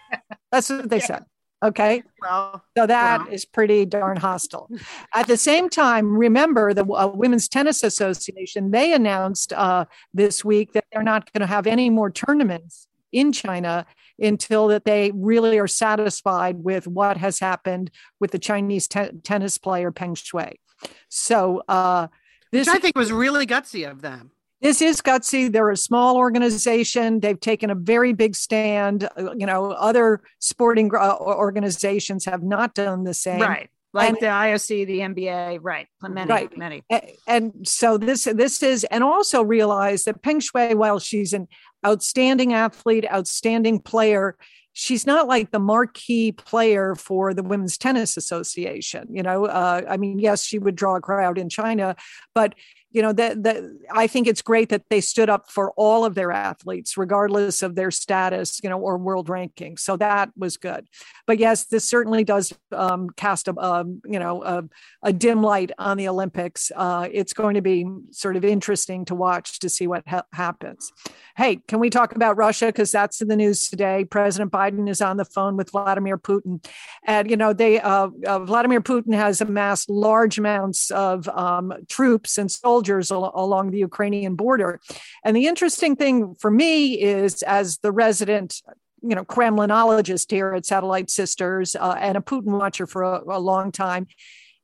That's 0.52 0.70
what 0.70 0.88
they 0.88 0.98
yeah. 0.98 1.06
said. 1.06 1.24
Okay. 1.62 2.02
Well, 2.22 2.62
so 2.76 2.86
that 2.86 3.24
well. 3.24 3.34
is 3.34 3.44
pretty 3.44 3.84
darn 3.84 4.16
hostile. 4.16 4.70
At 5.14 5.26
the 5.26 5.36
same 5.36 5.68
time, 5.68 6.16
remember 6.16 6.72
the 6.72 6.84
uh, 6.84 7.08
Women's 7.08 7.48
Tennis 7.48 7.82
Association, 7.82 8.70
they 8.70 8.92
announced 8.92 9.52
uh, 9.52 9.86
this 10.14 10.44
week 10.44 10.72
that 10.72 10.84
they're 10.92 11.02
not 11.02 11.32
going 11.32 11.40
to 11.40 11.46
have 11.46 11.66
any 11.66 11.90
more 11.90 12.10
tournaments 12.10 12.86
in 13.12 13.32
China 13.32 13.86
until 14.20 14.68
that 14.68 14.84
they 14.84 15.10
really 15.14 15.58
are 15.58 15.66
satisfied 15.66 16.62
with 16.62 16.86
what 16.86 17.16
has 17.16 17.40
happened 17.40 17.90
with 18.20 18.30
the 18.30 18.38
Chinese 18.38 18.86
te- 18.86 19.10
tennis 19.24 19.58
player 19.58 19.90
Peng 19.90 20.14
Shuai. 20.14 20.54
So 21.08 21.62
uh, 21.68 22.08
this 22.52 22.66
Which 22.66 22.76
I 22.76 22.78
think 22.78 22.96
was 22.96 23.12
really 23.12 23.46
gutsy 23.46 23.88
of 23.88 24.00
them. 24.00 24.30
This 24.60 24.82
is 24.82 25.00
gutsy. 25.00 25.50
They're 25.50 25.70
a 25.70 25.76
small 25.76 26.16
organization. 26.16 27.20
They've 27.20 27.38
taken 27.38 27.70
a 27.70 27.74
very 27.74 28.12
big 28.12 28.34
stand. 28.34 29.08
Uh, 29.16 29.32
you 29.36 29.46
know, 29.46 29.70
other 29.72 30.20
sporting 30.40 30.90
uh, 30.94 31.16
organizations 31.18 32.24
have 32.24 32.42
not 32.42 32.74
done 32.74 33.04
the 33.04 33.14
same. 33.14 33.40
Right. 33.40 33.70
Like 33.92 34.10
and, 34.10 34.18
the 34.20 34.26
IOC, 34.26 34.86
the 34.86 34.98
NBA, 34.98 35.60
right? 35.62 35.86
Many, 36.02 36.30
right. 36.30 36.58
many. 36.58 36.82
And 37.26 37.66
so 37.66 37.96
this 37.96 38.24
this 38.24 38.62
is, 38.62 38.84
and 38.84 39.02
also 39.02 39.42
realize 39.42 40.04
that 40.04 40.22
Peng 40.22 40.40
Shuai, 40.40 40.74
while 40.74 40.98
she's 40.98 41.32
an 41.32 41.48
outstanding 41.86 42.52
athlete, 42.52 43.10
outstanding 43.10 43.80
player, 43.80 44.36
she's 44.74 45.06
not 45.06 45.26
like 45.26 45.52
the 45.52 45.58
marquee 45.58 46.32
player 46.32 46.94
for 46.96 47.32
the 47.32 47.42
Women's 47.42 47.78
Tennis 47.78 48.18
Association. 48.18 49.08
You 49.10 49.22
know, 49.22 49.46
uh, 49.46 49.82
I 49.88 49.96
mean, 49.96 50.18
yes, 50.18 50.44
she 50.44 50.58
would 50.58 50.76
draw 50.76 50.96
a 50.96 51.00
crowd 51.00 51.38
in 51.38 51.48
China, 51.48 51.96
but 52.34 52.54
you 52.90 53.02
know 53.02 53.12
that 53.12 53.42
that 53.42 53.62
I 53.92 54.06
think 54.06 54.26
it's 54.26 54.40
great 54.40 54.70
that 54.70 54.88
they 54.88 55.00
stood 55.00 55.28
up 55.28 55.50
for 55.50 55.72
all 55.72 56.04
of 56.04 56.14
their 56.14 56.32
athletes 56.32 56.96
regardless 56.96 57.62
of 57.62 57.74
their 57.74 57.90
status 57.90 58.60
you 58.62 58.70
know 58.70 58.78
or 58.78 58.96
world 58.96 59.28
ranking. 59.28 59.76
So 59.76 59.96
that 59.98 60.30
was 60.36 60.56
good. 60.56 60.88
But 61.26 61.38
yes 61.38 61.64
this 61.64 61.88
certainly 61.88 62.24
does 62.24 62.54
um, 62.72 63.10
cast 63.10 63.48
a 63.48 63.84
you 64.06 64.18
know 64.18 64.42
a, 64.42 64.64
a, 65.02 65.12
dim 65.12 65.42
light 65.42 65.70
on 65.78 65.96
the 65.96 66.08
Olympics. 66.08 66.72
Uh, 66.74 67.08
it's 67.12 67.32
going 67.32 67.54
to 67.54 67.62
be 67.62 67.86
sort 68.10 68.36
of 68.36 68.44
interesting 68.44 69.04
to 69.06 69.14
watch 69.14 69.58
to 69.60 69.68
see 69.68 69.86
what 69.86 70.06
ha- 70.08 70.24
happens. 70.32 70.90
Hey 71.36 71.56
can 71.68 71.80
we 71.80 71.90
talk 71.90 72.14
about 72.14 72.38
Russia? 72.38 72.66
Because 72.66 72.90
that's 72.90 73.20
in 73.20 73.28
the 73.28 73.36
news 73.36 73.68
today. 73.68 74.04
President 74.04 74.50
Biden 74.50 74.88
is 74.88 75.02
on 75.02 75.18
the 75.18 75.26
phone 75.26 75.56
with 75.56 75.70
Vladimir 75.72 76.16
Putin. 76.16 76.64
And 77.04 77.30
you 77.30 77.36
know 77.36 77.52
they 77.52 77.80
uh, 77.80 78.08
uh, 78.26 78.38
Vladimir 78.40 78.80
Putin 78.80 79.14
has 79.14 79.42
amassed 79.42 79.90
large 79.90 80.38
amounts 80.38 80.90
of 80.90 81.28
um, 81.28 81.74
troops 81.88 82.38
and 82.38 82.50
soldiers 82.50 82.77
soldiers 82.78 83.10
al- 83.10 83.32
along 83.34 83.70
the 83.70 83.78
Ukrainian 83.78 84.34
border. 84.36 84.80
And 85.24 85.36
the 85.36 85.46
interesting 85.46 85.96
thing 85.96 86.34
for 86.42 86.50
me 86.50 87.00
is, 87.00 87.42
as 87.42 87.78
the 87.78 87.92
resident 87.92 88.62
you 89.00 89.14
know 89.14 89.24
kremlinologist 89.24 90.28
here 90.28 90.54
at 90.54 90.66
satellite 90.66 91.08
sisters 91.08 91.76
uh, 91.76 91.94
and 92.00 92.18
a 92.18 92.20
putin 92.20 92.58
watcher 92.58 92.84
for 92.84 93.04
a, 93.04 93.22
a, 93.28 93.38
long 93.38 93.70
time 93.70 94.08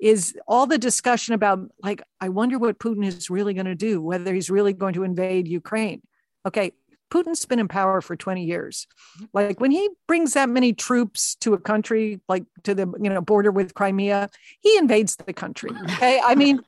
is 0.01 0.35
all 0.49 0.67
the 0.67 0.77
discussion 0.77 1.35
about 1.35 1.61
like 1.85 2.03
i 2.21 2.29
wonder 2.29 2.59
what 2.59 2.81
putin 2.81 3.07
is 3.07 3.31
really 3.31 3.55
going 3.55 3.73
to 3.75 3.77
do 3.77 4.03
whether 4.03 4.35
he's 4.35 4.51
really 4.51 4.73
going 4.73 4.95
to 4.95 5.05
invade 5.05 5.47
ukraine. 5.47 6.03
Okay 6.45 6.73
putin's 7.15 7.45
been 7.47 7.61
in 7.61 7.69
power 7.69 8.01
for 8.01 8.17
20 8.17 8.45
years. 8.45 8.87
Like 9.33 9.61
when 9.61 9.71
he 9.71 9.89
brings 10.09 10.35
that 10.35 10.49
many 10.49 10.73
troops 10.73 11.37
to 11.37 11.55
a 11.55 11.59
country 11.59 12.21
like 12.29 12.45
to 12.65 12.75
the 12.75 12.87
you 13.01 13.11
know 13.11 13.21
border 13.21 13.53
with 13.53 13.75
crimea 13.75 14.31
he 14.61 14.77
invades 14.77 15.17
the 15.17 15.33
country 15.33 15.71
okay? 15.85 16.21
I 16.25 16.35
mean 16.35 16.61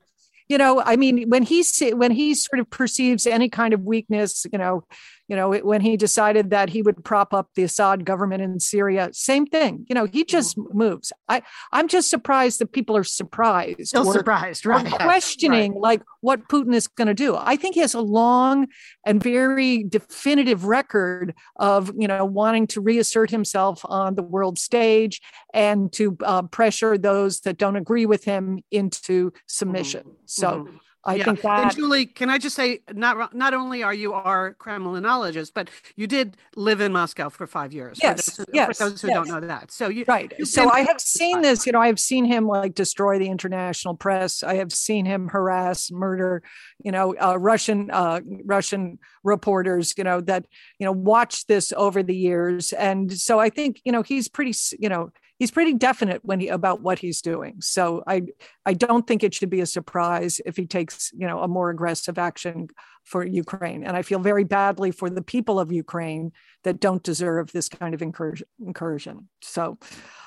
you 0.49 0.57
know 0.57 0.81
i 0.85 0.95
mean 0.95 1.29
when 1.29 1.43
he 1.43 1.63
when 1.93 2.11
he 2.11 2.33
sort 2.35 2.59
of 2.59 2.69
perceives 2.69 3.27
any 3.27 3.49
kind 3.49 3.73
of 3.73 3.81
weakness 3.81 4.45
you 4.51 4.57
know 4.57 4.83
you 5.27 5.35
know, 5.35 5.51
when 5.51 5.81
he 5.81 5.97
decided 5.97 6.51
that 6.51 6.69
he 6.69 6.81
would 6.81 7.03
prop 7.03 7.33
up 7.33 7.49
the 7.55 7.63
Assad 7.63 8.05
government 8.05 8.41
in 8.41 8.59
Syria, 8.59 9.09
same 9.11 9.45
thing. 9.45 9.85
You 9.89 9.95
know, 9.95 10.05
he 10.05 10.23
just 10.23 10.57
mm-hmm. 10.57 10.77
moves. 10.77 11.11
I 11.27 11.41
I'm 11.73 11.87
just 11.87 12.09
surprised 12.09 12.59
that 12.59 12.71
people 12.71 12.95
are 12.95 13.03
surprised. 13.03 13.87
Still 13.87 14.07
or, 14.07 14.13
surprised, 14.13 14.65
right? 14.65 14.89
questioning 14.89 15.73
right. 15.73 15.81
like 15.81 16.01
what 16.21 16.47
Putin 16.47 16.73
is 16.73 16.87
going 16.87 17.09
to 17.09 17.13
do. 17.13 17.35
I 17.35 17.57
think 17.57 17.75
he 17.75 17.81
has 17.81 17.93
a 17.93 18.01
long 18.01 18.67
and 19.05 19.21
very 19.21 19.83
definitive 19.83 20.65
record 20.65 21.33
of 21.57 21.91
you 21.97 22.07
know 22.07 22.23
wanting 22.23 22.67
to 22.67 22.81
reassert 22.81 23.29
himself 23.29 23.81
on 23.85 24.15
the 24.15 24.23
world 24.23 24.57
stage 24.57 25.21
and 25.53 25.91
to 25.93 26.17
uh, 26.23 26.43
pressure 26.43 26.97
those 26.97 27.41
that 27.41 27.57
don't 27.57 27.75
agree 27.75 28.05
with 28.05 28.23
him 28.23 28.59
into 28.71 29.33
submission. 29.47 30.01
Mm-hmm. 30.03 30.11
So. 30.25 30.47
Mm-hmm 30.49 30.77
I 31.07 31.15
Yeah. 31.15 31.23
think 31.23 31.43
And 31.45 31.73
Julie, 31.73 32.05
can 32.05 32.29
I 32.29 32.37
just 32.37 32.55
say, 32.55 32.81
not 32.93 33.33
not 33.33 33.53
only 33.53 33.81
are 33.81 33.93
you 33.93 34.13
our 34.13 34.53
Kremlinologist, 34.55 35.51
but 35.53 35.69
you 35.95 36.05
did 36.05 36.35
live 36.57 36.81
in 36.81 36.91
Moscow 36.91 37.29
for 37.29 37.47
five 37.47 37.71
years. 37.71 37.99
Yes, 38.03 38.25
For 38.25 38.31
those, 38.31 38.37
who- 38.37 38.53
yes, 38.53 38.77
For 38.77 38.89
those 38.89 39.01
who 39.01 39.07
yes. 39.07 39.15
don't 39.15 39.29
know 39.29 39.47
that, 39.47 39.71
so 39.71 39.87
you 39.87 40.03
Right. 40.07 40.33
So 40.45 40.69
I 40.69 40.81
have 40.81 40.99
seen 40.99 41.41
this, 41.41 41.65
you 41.65 41.71
know, 41.71 41.79
I 41.79 41.87
have 41.87 41.99
seen 41.99 42.25
him 42.25 42.45
like 42.45 42.75
destroy 42.75 43.17
the 43.19 43.27
international 43.29 43.95
press. 43.95 44.43
I 44.43 44.55
have 44.55 44.73
seen 44.73 45.05
him 45.05 45.29
harass, 45.29 45.89
murder, 45.89 46.43
you 46.83 46.91
know, 46.91 47.15
uh, 47.17 47.37
Russian 47.39 47.89
uh, 47.89 48.19
Russian 48.45 48.99
reporters, 49.23 49.93
you 49.97 50.03
know, 50.03 50.19
that, 50.21 50.45
you 50.77 50.85
know, 50.85 50.91
watch 50.91 51.45
this 51.47 51.73
over 51.77 52.03
the 52.03 52.15
years. 52.15 52.73
And 52.73 53.11
so 53.17 53.39
I 53.39 53.49
think, 53.49 53.81
you 53.85 53.91
know, 53.93 54.01
he's 54.01 54.27
pretty, 54.27 54.53
you 54.77 54.89
know, 54.89 55.11
he's 55.39 55.51
pretty 55.51 55.73
definite 55.73 56.23
when 56.23 56.39
he 56.39 56.47
about 56.47 56.81
what 56.81 56.99
he's 56.99 57.21
doing. 57.21 57.55
So 57.59 58.03
I 58.07 58.23
I 58.65 58.73
don't 58.73 59.05
think 59.07 59.23
it 59.23 59.33
should 59.33 59.49
be 59.49 59.61
a 59.61 59.65
surprise 59.65 60.41
if 60.45 60.57
he 60.57 60.65
takes, 60.65 61.11
you 61.17 61.27
know, 61.27 61.39
a 61.39 61.47
more 61.47 61.69
aggressive 61.69 62.17
action 62.17 62.67
for 63.07 63.25
Ukraine. 63.25 63.85
And 63.85 63.95
I 63.95 64.01
feel 64.01 64.19
very 64.19 64.43
badly 64.43 64.91
for 64.91 65.09
the 65.09 65.21
people 65.21 65.61
of 65.61 65.71
Ukraine 65.71 66.33
that 66.63 66.81
don't 66.81 67.01
deserve 67.01 67.53
this 67.53 67.69
kind 67.69 67.93
of 67.95 68.01
incursion. 68.01 69.29
So, 69.41 69.77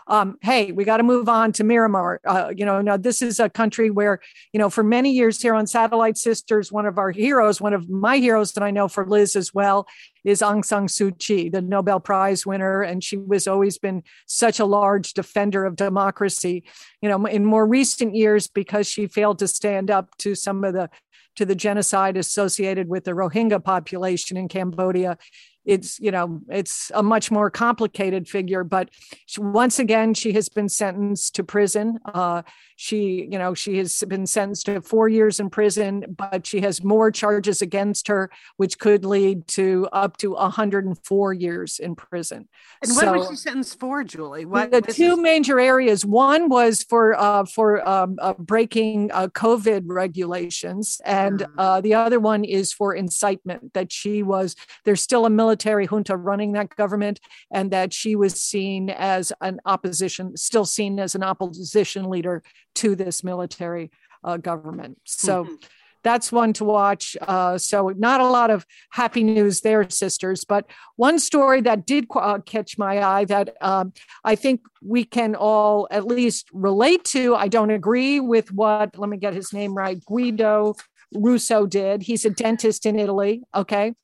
um, 0.06 0.38
hey, 0.40 0.72
we 0.72 0.84
got 0.84 0.96
to 0.96 1.02
move 1.02 1.28
on 1.28 1.52
to 1.52 1.62
Myanmar. 1.62 2.16
Uh, 2.24 2.52
you 2.56 2.64
know, 2.64 2.80
now 2.80 2.96
this 2.96 3.20
is 3.20 3.38
a 3.38 3.50
country 3.50 3.90
where, 3.90 4.18
you 4.52 4.58
know, 4.58 4.70
for 4.70 4.82
many 4.82 5.12
years 5.12 5.42
here 5.42 5.54
on 5.54 5.66
Satellite 5.66 6.16
Sisters, 6.16 6.72
one 6.72 6.86
of 6.86 6.96
our 6.96 7.10
heroes, 7.10 7.60
one 7.60 7.74
of 7.74 7.90
my 7.90 8.16
heroes 8.16 8.52
that 8.52 8.64
I 8.64 8.70
know 8.70 8.88
for 8.88 9.06
Liz 9.06 9.36
as 9.36 9.52
well, 9.52 9.86
is 10.24 10.40
Aung 10.40 10.64
San 10.64 10.86
Suu 10.86 11.16
Kyi, 11.18 11.50
the 11.50 11.60
Nobel 11.60 12.00
Prize 12.00 12.46
winner, 12.46 12.80
and 12.80 13.04
she 13.04 13.18
was 13.18 13.46
always 13.46 13.76
been 13.76 14.02
such 14.26 14.58
a 14.58 14.64
large 14.64 15.12
defender 15.12 15.66
of 15.66 15.76
democracy. 15.76 16.64
You 17.02 17.10
know, 17.10 17.26
in 17.26 17.44
more 17.44 17.66
recent 17.66 18.14
years, 18.14 18.46
because 18.46 18.86
she 18.88 19.06
failed 19.06 19.38
to 19.40 19.48
stand 19.48 19.90
up 19.90 20.16
to 20.18 20.34
some 20.34 20.64
of 20.64 20.72
the 20.72 20.88
to 21.36 21.44
the 21.44 21.54
genocide 21.54 22.16
associated 22.16 22.88
with 22.88 23.04
the 23.04 23.12
Rohingya 23.12 23.62
population 23.62 24.36
in 24.36 24.48
Cambodia. 24.48 25.16
It's 25.64 26.00
you 26.00 26.10
know 26.10 26.40
it's 26.48 26.90
a 26.94 27.02
much 27.02 27.30
more 27.30 27.50
complicated 27.50 28.28
figure, 28.28 28.64
but 28.64 28.88
she, 29.26 29.40
once 29.40 29.78
again 29.78 30.14
she 30.14 30.32
has 30.32 30.48
been 30.48 30.68
sentenced 30.68 31.34
to 31.36 31.44
prison. 31.44 31.98
Uh, 32.04 32.42
she 32.76 33.28
you 33.30 33.38
know 33.38 33.52
she 33.54 33.76
has 33.78 34.02
been 34.08 34.26
sentenced 34.26 34.66
to 34.66 34.80
four 34.80 35.08
years 35.08 35.38
in 35.38 35.50
prison, 35.50 36.04
but 36.16 36.46
she 36.46 36.60
has 36.62 36.82
more 36.82 37.10
charges 37.10 37.60
against 37.60 38.08
her, 38.08 38.30
which 38.56 38.78
could 38.78 39.04
lead 39.04 39.46
to 39.48 39.86
up 39.92 40.16
to 40.18 40.30
104 40.32 41.32
years 41.34 41.78
in 41.78 41.94
prison. 41.94 42.48
and 42.82 42.96
what 42.96 43.14
was 43.16 43.28
she 43.28 43.36
sentenced 43.36 43.78
for, 43.78 44.02
Julie? 44.02 44.46
What 44.46 44.70
the 44.70 44.80
two 44.80 45.12
is- 45.12 45.18
major 45.18 45.60
areas 45.60 46.06
one 46.06 46.48
was 46.48 46.82
for 46.82 47.14
uh, 47.20 47.44
for 47.44 47.86
um, 47.86 48.16
uh, 48.20 48.32
breaking 48.38 49.10
uh, 49.12 49.28
covid 49.28 49.82
regulations 49.86 51.00
and 51.04 51.40
Mm. 51.40 51.46
uh, 51.58 51.80
the 51.80 51.94
other 51.94 52.18
one 52.20 52.44
is 52.44 52.72
for 52.72 52.94
incitement 52.94 53.72
that 53.74 53.92
she 53.92 54.22
was 54.22 54.56
there's 54.84 55.00
still 55.02 55.26
a 55.26 55.30
military 55.30 55.49
junta 55.56 56.16
running 56.16 56.52
that 56.52 56.74
government 56.76 57.20
and 57.50 57.70
that 57.70 57.92
she 57.92 58.16
was 58.16 58.34
seen 58.40 58.90
as 58.90 59.32
an 59.40 59.60
opposition 59.64 60.36
still 60.36 60.64
seen 60.64 60.98
as 60.98 61.14
an 61.14 61.22
opposition 61.22 62.08
leader 62.10 62.42
to 62.74 62.94
this 62.94 63.22
military 63.24 63.90
uh, 64.24 64.36
government 64.36 64.98
so 65.04 65.44
Mhm. 65.44 65.62
that's 66.02 66.32
one 66.32 66.52
to 66.54 66.64
watch. 66.64 67.14
Uh, 67.20 67.58
so 67.58 67.88
not 67.96 68.20
a 68.22 68.26
lot 68.26 68.50
of 68.50 68.64
happy 68.90 69.22
news 69.22 69.60
there, 69.60 69.88
sisters. 69.90 70.44
But 70.46 70.64
one 70.96 71.18
story 71.18 71.60
that 71.60 71.84
did 71.86 72.06
uh, 72.14 72.38
catch 72.38 72.78
my 72.78 73.02
eye 73.04 73.26
that 73.26 73.54
um, 73.60 73.92
I 74.24 74.34
think 74.34 74.62
we 74.82 75.04
can 75.04 75.34
all 75.34 75.88
at 75.90 76.06
least 76.06 76.48
relate 76.54 77.04
to. 77.12 77.34
I 77.34 77.48
don't 77.48 77.70
agree 77.70 78.18
with 78.18 78.50
what. 78.50 78.98
Let 78.98 79.10
me 79.10 79.18
get 79.18 79.34
his 79.34 79.52
name 79.52 79.74
right. 79.74 80.02
Guido 80.06 80.74
Russo 81.14 81.66
did. 81.66 82.02
He's 82.02 82.24
a 82.24 82.30
dentist 82.30 82.86
in 82.86 82.98
Italy. 82.98 83.42
Okay. 83.54 83.94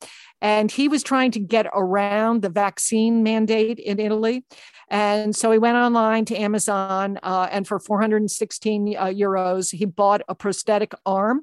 And 0.41 0.71
he 0.71 0.87
was 0.87 1.01
trying 1.03 1.31
to 1.31 1.39
get 1.39 1.65
around 1.73 2.41
the 2.41 2.49
vaccine 2.49 3.23
mandate 3.23 3.79
in 3.79 3.99
Italy. 3.99 4.45
And 4.89 5.35
so 5.35 5.51
he 5.51 5.57
went 5.57 5.77
online 5.77 6.25
to 6.25 6.35
Amazon 6.37 7.19
uh, 7.23 7.47
and 7.51 7.67
for 7.67 7.79
416 7.79 8.95
uh, 8.95 9.05
euros, 9.05 9.75
he 9.75 9.85
bought 9.85 10.21
a 10.29 10.35
prosthetic 10.35 10.93
arm 11.05 11.41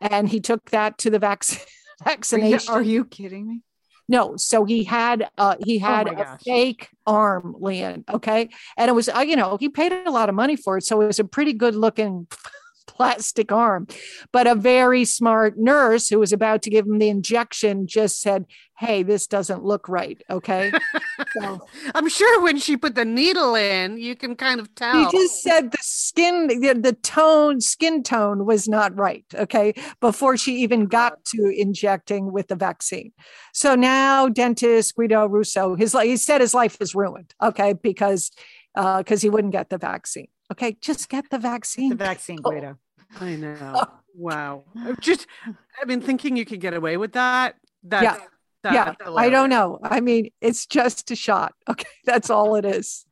and 0.00 0.28
he 0.28 0.40
took 0.40 0.70
that 0.70 0.98
to 0.98 1.10
the 1.10 1.18
vac- 1.18 1.44
Are 1.50 1.56
you, 1.58 2.04
vaccination. 2.04 2.72
are 2.74 2.82
you 2.82 3.04
kidding 3.04 3.46
me? 3.46 3.60
No, 4.08 4.36
so 4.36 4.64
he 4.64 4.82
had 4.82 5.30
uh 5.38 5.54
he 5.64 5.78
had 5.78 6.06
my 6.08 6.12
a 6.12 6.16
gosh. 6.16 6.40
fake 6.44 6.88
arm, 7.06 7.54
Lian. 7.60 8.02
Okay, 8.12 8.48
and 8.76 8.88
it 8.88 8.92
was 8.92 9.08
uh, 9.08 9.20
you 9.20 9.36
know 9.36 9.56
he 9.60 9.68
paid 9.68 9.92
a 9.92 10.10
lot 10.10 10.28
of 10.28 10.34
money 10.34 10.56
for 10.56 10.78
it, 10.78 10.82
so 10.82 11.00
it 11.00 11.06
was 11.06 11.20
a 11.20 11.24
pretty 11.24 11.52
good 11.52 11.76
looking 11.76 12.26
plastic 12.90 13.52
arm. 13.52 13.86
But 14.32 14.46
a 14.46 14.54
very 14.54 15.04
smart 15.04 15.54
nurse 15.56 16.08
who 16.08 16.18
was 16.18 16.32
about 16.32 16.62
to 16.62 16.70
give 16.70 16.86
him 16.86 16.98
the 16.98 17.08
injection 17.08 17.86
just 17.86 18.20
said, 18.20 18.46
"Hey, 18.78 19.02
this 19.02 19.26
doesn't 19.26 19.64
look 19.64 19.88
right." 19.88 20.20
Okay, 20.28 20.72
so 21.40 21.60
I'm 21.94 22.08
sure 22.08 22.42
when 22.42 22.58
she 22.58 22.76
put 22.76 22.94
the 22.96 23.04
needle 23.04 23.54
in, 23.54 23.96
you 23.96 24.16
can 24.16 24.34
kind 24.34 24.60
of 24.60 24.74
tell. 24.74 25.10
he 25.10 25.18
just 25.18 25.42
said 25.42 25.70
the 25.70 25.78
skin, 25.80 26.48
the, 26.48 26.74
the 26.74 26.92
tone, 26.92 27.60
skin 27.60 28.02
tone 28.02 28.44
was 28.44 28.68
not 28.68 28.96
right. 28.98 29.24
Okay, 29.34 29.74
before 30.00 30.36
she 30.36 30.56
even 30.62 30.86
got 30.86 31.12
uh-huh. 31.12 31.46
to 31.46 31.60
injecting 31.60 32.32
with 32.32 32.48
the 32.48 32.56
vaccine. 32.56 33.12
So 33.54 33.74
now, 33.74 34.28
dentist 34.28 34.96
Guido 34.96 35.26
Russo, 35.26 35.76
his 35.76 35.92
he 35.92 36.16
said 36.16 36.40
his 36.40 36.54
life 36.54 36.76
is 36.80 36.94
ruined. 36.94 37.34
Okay, 37.40 37.74
because 37.74 38.32
uh, 38.74 38.98
because 38.98 39.22
he 39.22 39.30
wouldn't 39.30 39.52
get 39.52 39.70
the 39.70 39.78
vaccine. 39.78 40.28
Okay, 40.50 40.76
just 40.80 41.08
get 41.08 41.30
the 41.30 41.38
vaccine. 41.38 41.90
The 41.90 41.94
vaccine, 41.96 42.38
Oh. 42.44 42.50
Guido. 42.50 42.78
I 43.20 43.36
know. 43.36 43.84
Wow. 44.14 44.64
I'm 44.76 44.96
Just, 45.00 45.26
I've 45.80 45.86
been 45.88 46.00
thinking 46.00 46.36
you 46.36 46.44
could 46.44 46.60
get 46.60 46.74
away 46.74 46.96
with 46.96 47.12
that. 47.12 47.56
That's, 47.82 48.02
Yeah. 48.04 48.16
that's 48.62 48.74
yeah, 49.00 49.12
I 49.16 49.30
don't 49.30 49.48
know. 49.50 49.78
I 49.82 50.00
mean, 50.00 50.30
it's 50.40 50.66
just 50.66 51.10
a 51.10 51.16
shot. 51.16 51.54
Okay, 51.68 51.88
that's 52.04 52.30
all 52.30 52.56
it 52.56 52.64
is. 52.64 53.06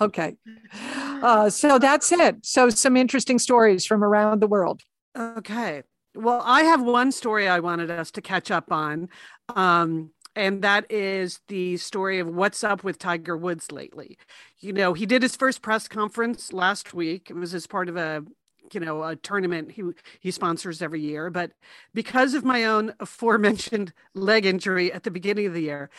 Okay, 0.00 0.36
uh, 0.84 1.50
so 1.50 1.78
that's 1.78 2.12
it. 2.12 2.36
So 2.46 2.68
some 2.70 2.96
interesting 2.96 3.38
stories 3.40 3.84
from 3.84 4.04
around 4.04 4.40
the 4.40 4.46
world. 4.46 4.82
Okay. 5.18 5.82
Well, 6.14 6.42
I 6.44 6.62
have 6.62 6.80
one 6.82 7.10
story 7.10 7.48
I 7.48 7.58
wanted 7.60 7.90
us 7.90 8.10
to 8.12 8.20
catch 8.22 8.50
up 8.52 8.70
on. 8.70 9.08
Um, 9.56 10.10
and 10.34 10.62
that 10.62 10.90
is 10.90 11.40
the 11.48 11.76
story 11.76 12.18
of 12.18 12.28
what's 12.28 12.64
up 12.64 12.82
with 12.82 12.98
Tiger 12.98 13.36
Woods 13.36 13.70
lately. 13.70 14.16
You 14.60 14.72
know, 14.72 14.92
he 14.94 15.06
did 15.06 15.22
his 15.22 15.36
first 15.36 15.62
press 15.62 15.88
conference 15.88 16.52
last 16.52 16.94
week. 16.94 17.28
It 17.30 17.34
was 17.34 17.54
as 17.54 17.66
part 17.66 17.88
of 17.88 17.96
a, 17.96 18.24
you 18.72 18.80
know, 18.80 19.02
a 19.02 19.16
tournament 19.16 19.72
he 19.72 19.82
he 20.20 20.30
sponsors 20.30 20.80
every 20.80 21.00
year. 21.00 21.28
But 21.28 21.52
because 21.92 22.32
of 22.32 22.44
my 22.44 22.64
own 22.64 22.94
aforementioned 22.98 23.92
leg 24.14 24.46
injury 24.46 24.90
at 24.90 25.02
the 25.02 25.10
beginning 25.10 25.46
of 25.46 25.52
the 25.52 25.62
year, 25.62 25.90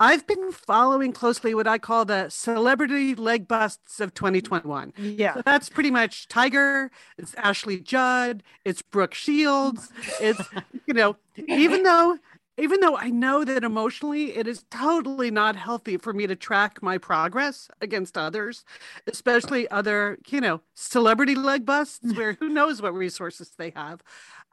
I've 0.00 0.26
been 0.26 0.52
following 0.52 1.12
closely 1.12 1.54
what 1.54 1.66
I 1.66 1.76
call 1.76 2.06
the 2.06 2.30
celebrity 2.30 3.14
leg 3.14 3.46
busts 3.46 4.00
of 4.00 4.14
2021. 4.14 4.94
Yeah. 4.96 5.34
So 5.34 5.42
that's 5.42 5.68
pretty 5.68 5.90
much 5.90 6.28
Tiger, 6.28 6.90
it's 7.18 7.34
Ashley 7.34 7.78
Judd, 7.78 8.42
it's 8.64 8.80
Brooke 8.80 9.14
Shields. 9.14 9.90
It's, 10.20 10.40
you 10.86 10.94
know, 10.94 11.16
even 11.36 11.82
though 11.82 12.18
even 12.58 12.80
though 12.80 12.96
I 12.96 13.10
know 13.10 13.44
that 13.44 13.64
emotionally 13.64 14.36
it 14.36 14.46
is 14.46 14.64
totally 14.70 15.30
not 15.30 15.56
healthy 15.56 15.96
for 15.96 16.12
me 16.12 16.26
to 16.26 16.36
track 16.36 16.82
my 16.82 16.98
progress 16.98 17.68
against 17.80 18.18
others, 18.18 18.64
especially 19.06 19.68
other, 19.70 20.18
you 20.28 20.40
know, 20.40 20.60
celebrity 20.74 21.34
leg 21.34 21.64
busts 21.64 22.14
where 22.14 22.34
who 22.34 22.48
knows 22.48 22.82
what 22.82 22.94
resources 22.94 23.50
they 23.56 23.70
have. 23.70 24.02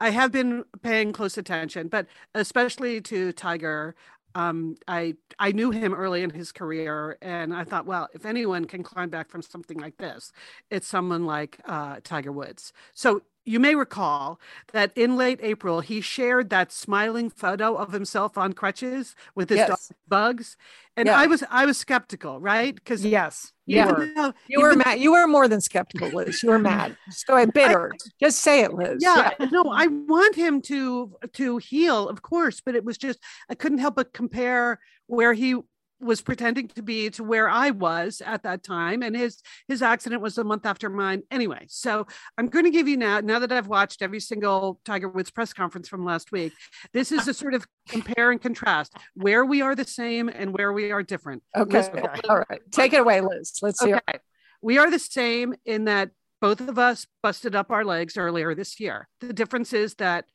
I 0.00 0.10
have 0.10 0.32
been 0.32 0.64
paying 0.82 1.12
close 1.12 1.36
attention, 1.36 1.88
but 1.88 2.06
especially 2.34 3.00
to 3.02 3.32
Tiger. 3.32 3.94
Um, 4.36 4.76
I 4.86 5.16
I 5.40 5.50
knew 5.50 5.72
him 5.72 5.92
early 5.92 6.22
in 6.22 6.30
his 6.30 6.52
career, 6.52 7.18
and 7.20 7.52
I 7.52 7.64
thought, 7.64 7.84
well, 7.84 8.08
if 8.14 8.24
anyone 8.24 8.64
can 8.64 8.84
climb 8.84 9.10
back 9.10 9.28
from 9.28 9.42
something 9.42 9.78
like 9.78 9.96
this, 9.96 10.30
it's 10.70 10.86
someone 10.86 11.26
like 11.26 11.58
uh, 11.66 11.96
Tiger 12.04 12.30
Woods. 12.30 12.72
So 12.92 13.22
you 13.44 13.58
may 13.58 13.74
recall 13.74 14.38
that 14.72 14.92
in 14.96 15.16
late 15.16 15.40
April, 15.42 15.80
he 15.80 16.00
shared 16.00 16.50
that 16.50 16.70
smiling 16.72 17.30
photo 17.30 17.74
of 17.74 17.92
himself 17.92 18.36
on 18.38 18.52
crutches 18.52 19.14
with 19.34 19.48
his 19.48 19.58
Yes. 19.58 19.68
dog 19.68 19.78
Bugs, 20.08 20.56
and 20.96 21.06
Yeah. 21.06 21.18
I 21.18 21.26
was 21.26 21.42
I 21.50 21.64
was 21.66 21.78
skeptical, 21.78 22.38
right? 22.40 22.74
Because 22.74 23.04
Yes. 23.04 23.52
Yeah. 23.66 23.88
You 23.88 23.94
were. 24.16 24.34
You 24.48 24.60
were 24.62 24.74
mad. 24.76 24.98
You 25.00 25.12
were 25.12 25.26
more 25.28 25.46
than 25.48 25.60
skeptical, 25.60 26.08
Liz. 26.08 26.42
You 26.42 26.50
were 26.50 26.58
mad. 26.58 26.96
Just 27.06 27.26
go 27.26 27.36
ahead, 27.36 27.52
bitter. 27.52 27.92
Just 28.20 28.40
say 28.40 28.60
it, 28.62 28.74
Liz. 28.74 28.98
yeah, 29.00 29.30
no 29.52 29.64
i 29.72 29.86
want 29.86 30.34
him 30.34 30.60
to 30.62 31.14
to 31.32 31.56
heal 31.58 32.08
of 32.08 32.22
course 32.22 32.60
but 32.60 32.74
it 32.74 32.84
was 32.84 32.98
just 32.98 33.18
i 33.48 33.54
couldn't 33.54 33.78
help 33.78 33.94
but 33.94 34.12
compare 34.12 34.78
where 35.06 35.32
he 35.32 35.56
was 36.00 36.20
pretending 36.20 36.68
to 36.68 36.82
be 36.82 37.10
to 37.10 37.22
where 37.22 37.48
i 37.48 37.70
was 37.70 38.22
at 38.24 38.42
that 38.42 38.62
time 38.62 39.02
and 39.02 39.16
his 39.16 39.42
his 39.68 39.82
accident 39.82 40.22
was 40.22 40.38
a 40.38 40.44
month 40.44 40.66
after 40.66 40.88
mine 40.88 41.22
anyway 41.30 41.64
so 41.68 42.06
i'm 42.38 42.48
going 42.48 42.64
to 42.64 42.70
give 42.70 42.88
you 42.88 42.96
now 42.96 43.20
now 43.20 43.38
that 43.38 43.52
i've 43.52 43.68
watched 43.68 44.02
every 44.02 44.20
single 44.20 44.80
tiger 44.84 45.08
woods 45.08 45.30
press 45.30 45.52
conference 45.52 45.88
from 45.88 46.04
last 46.04 46.32
week 46.32 46.52
this 46.92 47.12
is 47.12 47.28
a 47.28 47.34
sort 47.34 47.54
of 47.54 47.66
compare 47.88 48.30
and 48.30 48.40
contrast 48.40 48.94
where 49.14 49.44
we 49.44 49.62
are 49.62 49.74
the 49.74 49.84
same 49.84 50.28
and 50.28 50.56
where 50.56 50.72
we 50.72 50.90
are 50.90 51.02
different 51.02 51.42
Okay. 51.56 51.78
Liz, 51.78 51.90
All 52.28 52.44
right. 52.50 52.60
Take 52.70 52.92
it 52.92 53.00
away, 53.00 53.20
Liz. 53.20 53.58
Let's 53.62 53.82
hear. 53.82 53.96
Okay. 53.96 54.18
We 54.62 54.78
are 54.78 54.90
the 54.90 54.98
same 54.98 55.54
in 55.64 55.84
that 55.84 56.10
both 56.40 56.60
of 56.60 56.78
us 56.78 57.06
busted 57.22 57.54
up 57.54 57.70
our 57.70 57.84
legs 57.84 58.16
earlier 58.16 58.54
this 58.54 58.80
year. 58.80 59.08
The 59.20 59.32
difference 59.32 59.72
is 59.72 59.94
that 59.96 60.26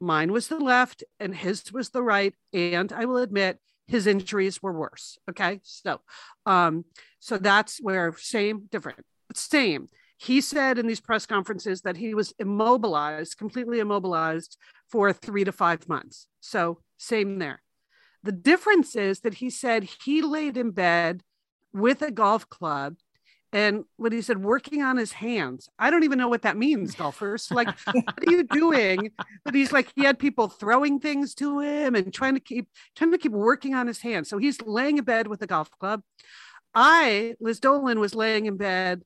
mine 0.00 0.32
was 0.32 0.48
the 0.48 0.58
left 0.58 1.04
and 1.18 1.34
his 1.34 1.72
was 1.72 1.90
the 1.90 2.02
right. 2.02 2.34
And 2.52 2.92
I 2.92 3.04
will 3.04 3.18
admit, 3.18 3.58
his 3.90 4.06
injuries 4.06 4.62
were 4.62 4.72
worse. 4.72 5.18
Okay. 5.28 5.60
So, 5.64 6.00
um, 6.46 6.84
so 7.18 7.36
that's 7.36 7.78
where 7.78 8.14
same, 8.16 8.68
different, 8.70 9.04
same. 9.34 9.88
He 10.16 10.40
said 10.40 10.78
in 10.78 10.86
these 10.86 11.00
press 11.00 11.26
conferences 11.26 11.82
that 11.82 11.96
he 11.96 12.14
was 12.14 12.32
immobilized, 12.38 13.38
completely 13.38 13.80
immobilized 13.80 14.56
for 14.88 15.12
three 15.12 15.44
to 15.44 15.52
five 15.52 15.88
months. 15.88 16.26
So, 16.40 16.80
same 16.98 17.38
there. 17.38 17.62
The 18.22 18.32
difference 18.32 18.94
is 18.96 19.20
that 19.20 19.34
he 19.34 19.50
said 19.50 19.88
he 20.04 20.20
laid 20.20 20.56
in 20.56 20.72
bed 20.72 21.22
with 21.72 22.02
a 22.02 22.10
golf 22.10 22.48
club 22.48 22.96
and 23.52 23.84
what 23.96 24.12
he 24.12 24.22
said 24.22 24.42
working 24.42 24.82
on 24.82 24.96
his 24.96 25.12
hands 25.12 25.68
i 25.78 25.90
don't 25.90 26.04
even 26.04 26.18
know 26.18 26.28
what 26.28 26.42
that 26.42 26.56
means 26.56 26.94
golfers 26.94 27.50
like 27.50 27.68
what 27.92 28.26
are 28.26 28.30
you 28.30 28.44
doing 28.44 29.10
but 29.44 29.54
he's 29.54 29.72
like 29.72 29.92
he 29.96 30.04
had 30.04 30.18
people 30.18 30.48
throwing 30.48 31.00
things 31.00 31.34
to 31.34 31.60
him 31.60 31.94
and 31.94 32.12
trying 32.12 32.34
to 32.34 32.40
keep 32.40 32.68
trying 32.96 33.10
to 33.10 33.18
keep 33.18 33.32
working 33.32 33.74
on 33.74 33.86
his 33.86 34.00
hands 34.00 34.28
so 34.28 34.38
he's 34.38 34.60
laying 34.62 34.98
in 34.98 35.04
bed 35.04 35.26
with 35.26 35.42
a 35.42 35.46
golf 35.46 35.70
club 35.78 36.02
i 36.74 37.34
liz 37.40 37.60
dolan 37.60 37.98
was 37.98 38.14
laying 38.14 38.46
in 38.46 38.56
bed 38.56 39.02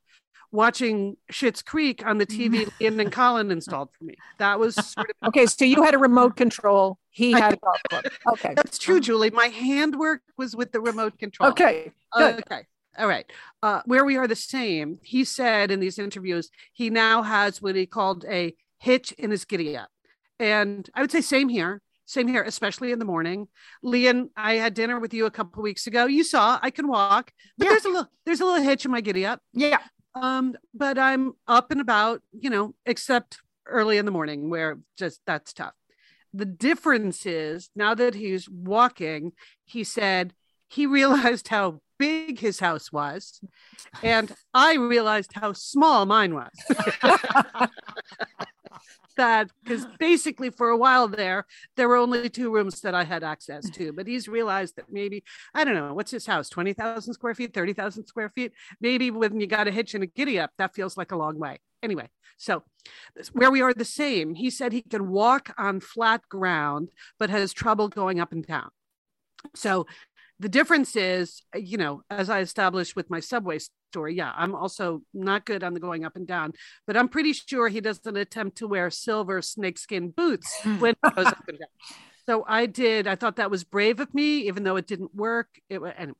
watching 0.54 1.16
Schitt's 1.32 1.62
Creek 1.62 2.06
on 2.06 2.18
the 2.18 2.26
TV 2.26 2.70
Ian 2.80 3.00
and 3.00 3.10
Colin 3.10 3.50
installed 3.50 3.88
for 3.98 4.04
me. 4.04 4.14
That 4.38 4.60
was 4.60 4.76
sort 4.76 5.10
of 5.10 5.28
okay. 5.28 5.46
So 5.46 5.64
you 5.64 5.82
had 5.82 5.94
a 5.94 5.98
remote 5.98 6.36
control. 6.36 6.98
He 7.10 7.32
had 7.32 7.54
a 7.54 7.56
golf 7.56 7.76
club. 7.90 8.04
Okay, 8.34 8.54
that's 8.54 8.78
true, 8.78 9.00
Julie. 9.00 9.30
My 9.30 9.48
handwork 9.48 10.22
was 10.38 10.54
with 10.54 10.70
the 10.70 10.80
remote 10.80 11.18
control. 11.18 11.50
Okay, 11.50 11.90
good. 12.16 12.38
okay. 12.46 12.66
All 12.98 13.08
right. 13.08 13.30
Uh, 13.62 13.82
where 13.86 14.04
we 14.04 14.16
are 14.16 14.28
the 14.28 14.36
same, 14.36 14.98
he 15.02 15.24
said 15.24 15.70
in 15.70 15.80
these 15.80 15.98
interviews, 15.98 16.50
he 16.72 16.90
now 16.90 17.22
has 17.22 17.60
what 17.60 17.76
he 17.76 17.86
called 17.86 18.24
a 18.26 18.54
hitch 18.78 19.12
in 19.12 19.30
his 19.30 19.44
giddy 19.44 19.76
up. 19.76 19.88
And 20.38 20.88
I 20.94 21.00
would 21.00 21.10
say 21.10 21.20
same 21.20 21.48
here, 21.48 21.80
same 22.06 22.28
here, 22.28 22.42
especially 22.42 22.92
in 22.92 22.98
the 22.98 23.04
morning. 23.04 23.48
Lian, 23.82 24.30
I 24.36 24.54
had 24.54 24.74
dinner 24.74 25.00
with 25.00 25.14
you 25.14 25.26
a 25.26 25.30
couple 25.30 25.62
weeks 25.62 25.86
ago. 25.86 26.06
You 26.06 26.24
saw 26.24 26.58
I 26.62 26.70
can 26.70 26.88
walk, 26.88 27.32
but 27.56 27.64
yeah. 27.64 27.70
there's 27.70 27.84
a 27.84 27.88
little 27.88 28.08
there's 28.26 28.40
a 28.40 28.44
little 28.44 28.62
hitch 28.62 28.84
in 28.84 28.90
my 28.90 29.00
giddy 29.00 29.24
up. 29.24 29.40
Yeah. 29.52 29.80
Um, 30.14 30.54
but 30.72 30.98
I'm 30.98 31.32
up 31.48 31.70
and 31.70 31.80
about, 31.80 32.22
you 32.32 32.50
know, 32.50 32.74
except 32.86 33.38
early 33.66 33.98
in 33.98 34.04
the 34.04 34.12
morning 34.12 34.50
where 34.50 34.78
just 34.96 35.20
that's 35.26 35.52
tough. 35.52 35.74
The 36.32 36.44
difference 36.44 37.26
is 37.26 37.70
now 37.74 37.94
that 37.94 38.14
he's 38.14 38.48
walking, 38.48 39.32
he 39.64 39.82
said 39.84 40.34
he 40.68 40.86
realized 40.86 41.48
how 41.48 41.80
big 42.04 42.38
his 42.38 42.60
house 42.60 42.92
was. 42.92 43.40
And 44.02 44.34
I 44.52 44.74
realized 44.74 45.32
how 45.34 45.52
small 45.52 46.04
mine 46.06 46.34
was. 46.34 46.50
that 49.16 49.48
because 49.62 49.86
basically 49.98 50.50
for 50.50 50.70
a 50.70 50.76
while 50.76 51.06
there, 51.06 51.46
there 51.76 51.88
were 51.88 51.96
only 51.96 52.28
two 52.28 52.52
rooms 52.52 52.80
that 52.80 52.94
I 52.94 53.04
had 53.04 53.22
access 53.22 53.70
to. 53.70 53.92
But 53.92 54.06
he's 54.06 54.28
realized 54.28 54.76
that 54.76 54.90
maybe, 54.90 55.24
I 55.54 55.64
don't 55.64 55.74
know, 55.74 55.94
what's 55.94 56.10
his 56.10 56.26
house? 56.26 56.48
20,000 56.48 57.14
square 57.14 57.34
feet, 57.34 57.54
30,000 57.54 58.06
square 58.06 58.30
feet? 58.34 58.52
Maybe 58.80 59.10
when 59.10 59.40
you 59.40 59.46
got 59.46 59.68
a 59.68 59.70
hitch 59.70 59.94
and 59.94 60.04
a 60.04 60.08
giddy 60.08 60.38
up, 60.38 60.50
that 60.58 60.74
feels 60.74 60.96
like 60.96 61.12
a 61.12 61.16
long 61.16 61.38
way. 61.38 61.60
Anyway, 61.82 62.08
so 62.36 62.64
where 63.32 63.50
we 63.50 63.62
are 63.62 63.72
the 63.72 63.84
same, 63.84 64.34
he 64.34 64.50
said 64.50 64.72
he 64.72 64.82
can 64.82 65.10
walk 65.10 65.54
on 65.56 65.80
flat 65.80 66.22
ground, 66.28 66.90
but 67.18 67.30
has 67.30 67.52
trouble 67.52 67.88
going 67.88 68.20
up 68.20 68.32
and 68.32 68.44
down. 68.44 68.70
So 69.54 69.86
the 70.40 70.48
difference 70.48 70.96
is, 70.96 71.42
uh, 71.54 71.58
you 71.58 71.76
know, 71.76 72.02
as 72.10 72.28
I 72.28 72.40
established 72.40 72.96
with 72.96 73.10
my 73.10 73.20
subway 73.20 73.58
story, 73.92 74.14
yeah, 74.14 74.32
I'm 74.36 74.54
also 74.54 75.02
not 75.12 75.44
good 75.44 75.62
on 75.62 75.74
the 75.74 75.80
going 75.80 76.04
up 76.04 76.16
and 76.16 76.26
down, 76.26 76.52
but 76.86 76.96
I'm 76.96 77.08
pretty 77.08 77.32
sure 77.32 77.68
he 77.68 77.80
doesn't 77.80 78.16
attempt 78.16 78.58
to 78.58 78.66
wear 78.66 78.90
silver 78.90 79.40
snakeskin 79.42 80.10
boots 80.10 80.60
when 80.64 80.94
he 81.04 81.10
goes 81.10 81.26
up 81.26 81.44
and 81.48 81.58
down. 81.58 81.68
So 82.26 82.44
I 82.48 82.66
did. 82.66 83.06
I 83.06 83.16
thought 83.16 83.36
that 83.36 83.50
was 83.50 83.64
brave 83.64 84.00
of 84.00 84.12
me, 84.14 84.48
even 84.48 84.64
though 84.64 84.76
it 84.76 84.86
didn't 84.86 85.14
work. 85.14 85.48
It 85.68 85.80
and 85.96 86.14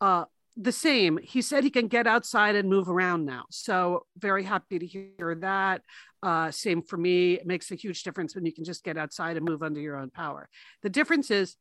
uh, 0.00 0.24
the 0.56 0.72
same. 0.72 1.18
He 1.22 1.42
said 1.42 1.62
he 1.62 1.70
can 1.70 1.88
get 1.88 2.06
outside 2.06 2.56
and 2.56 2.68
move 2.68 2.88
around 2.88 3.26
now. 3.26 3.44
So 3.50 4.06
very 4.18 4.42
happy 4.42 4.78
to 4.78 4.86
hear 4.86 5.36
that. 5.40 5.82
Uh, 6.22 6.50
same 6.50 6.82
for 6.82 6.96
me. 6.96 7.34
It 7.34 7.46
makes 7.46 7.70
a 7.70 7.74
huge 7.74 8.02
difference 8.02 8.34
when 8.34 8.46
you 8.46 8.52
can 8.52 8.64
just 8.64 8.82
get 8.82 8.96
outside 8.96 9.36
and 9.36 9.46
move 9.46 9.62
under 9.62 9.80
your 9.80 9.96
own 9.96 10.10
power. 10.10 10.48
The 10.82 10.88
difference 10.88 11.30
is 11.30 11.56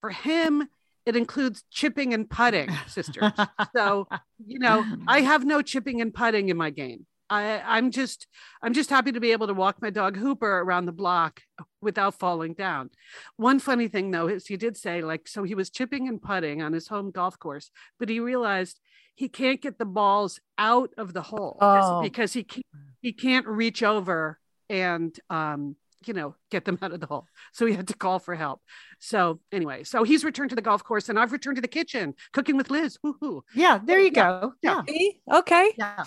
for 0.00 0.10
him, 0.10 0.68
it 1.06 1.16
includes 1.16 1.64
chipping 1.70 2.14
and 2.14 2.28
putting, 2.28 2.70
sisters. 2.86 3.32
so, 3.74 4.06
you 4.44 4.58
know, 4.58 4.84
I 5.06 5.20
have 5.22 5.44
no 5.44 5.62
chipping 5.62 6.00
and 6.00 6.12
putting 6.12 6.48
in 6.48 6.56
my 6.56 6.70
game. 6.70 7.06
I, 7.30 7.62
I'm 7.64 7.92
just 7.92 8.26
I'm 8.60 8.72
just 8.72 8.90
happy 8.90 9.12
to 9.12 9.20
be 9.20 9.30
able 9.30 9.46
to 9.46 9.54
walk 9.54 9.80
my 9.80 9.90
dog 9.90 10.16
Hooper 10.16 10.58
around 10.58 10.86
the 10.86 10.92
block 10.92 11.42
without 11.80 12.18
falling 12.18 12.54
down. 12.54 12.90
One 13.36 13.60
funny 13.60 13.86
thing 13.86 14.10
though 14.10 14.26
is 14.26 14.48
he 14.48 14.56
did 14.56 14.76
say 14.76 15.00
like 15.00 15.28
so 15.28 15.44
he 15.44 15.54
was 15.54 15.70
chipping 15.70 16.08
and 16.08 16.20
putting 16.20 16.60
on 16.60 16.72
his 16.72 16.88
home 16.88 17.12
golf 17.12 17.38
course, 17.38 17.70
but 18.00 18.08
he 18.08 18.18
realized 18.18 18.80
he 19.14 19.28
can't 19.28 19.62
get 19.62 19.78
the 19.78 19.84
balls 19.84 20.40
out 20.58 20.90
of 20.98 21.12
the 21.12 21.22
hole 21.22 21.56
oh. 21.60 22.02
because 22.02 22.32
he 22.32 22.42
can't, 22.42 22.66
he 23.00 23.12
can't 23.12 23.46
reach 23.46 23.84
over 23.84 24.38
and 24.68 25.16
um, 25.28 25.76
you 26.06 26.14
know, 26.14 26.34
get 26.50 26.64
them 26.64 26.78
out 26.82 26.92
of 26.92 27.00
the 27.00 27.06
hole. 27.06 27.26
So 27.52 27.66
he 27.66 27.74
had 27.74 27.88
to 27.88 27.94
call 27.94 28.18
for 28.18 28.34
help. 28.34 28.60
So 28.98 29.40
anyway, 29.52 29.84
so 29.84 30.02
he's 30.02 30.24
returned 30.24 30.50
to 30.50 30.56
the 30.56 30.62
golf 30.62 30.84
course 30.84 31.08
and 31.08 31.18
I've 31.18 31.32
returned 31.32 31.56
to 31.56 31.62
the 31.62 31.68
kitchen 31.68 32.14
cooking 32.32 32.56
with 32.56 32.70
Liz. 32.70 32.98
Woo-hoo. 33.02 33.44
Yeah, 33.54 33.80
there 33.82 33.98
you 33.98 34.10
go. 34.10 34.54
Yeah. 34.62 34.82
yeah. 34.86 35.38
Okay. 35.38 35.72
Yeah. 35.76 36.04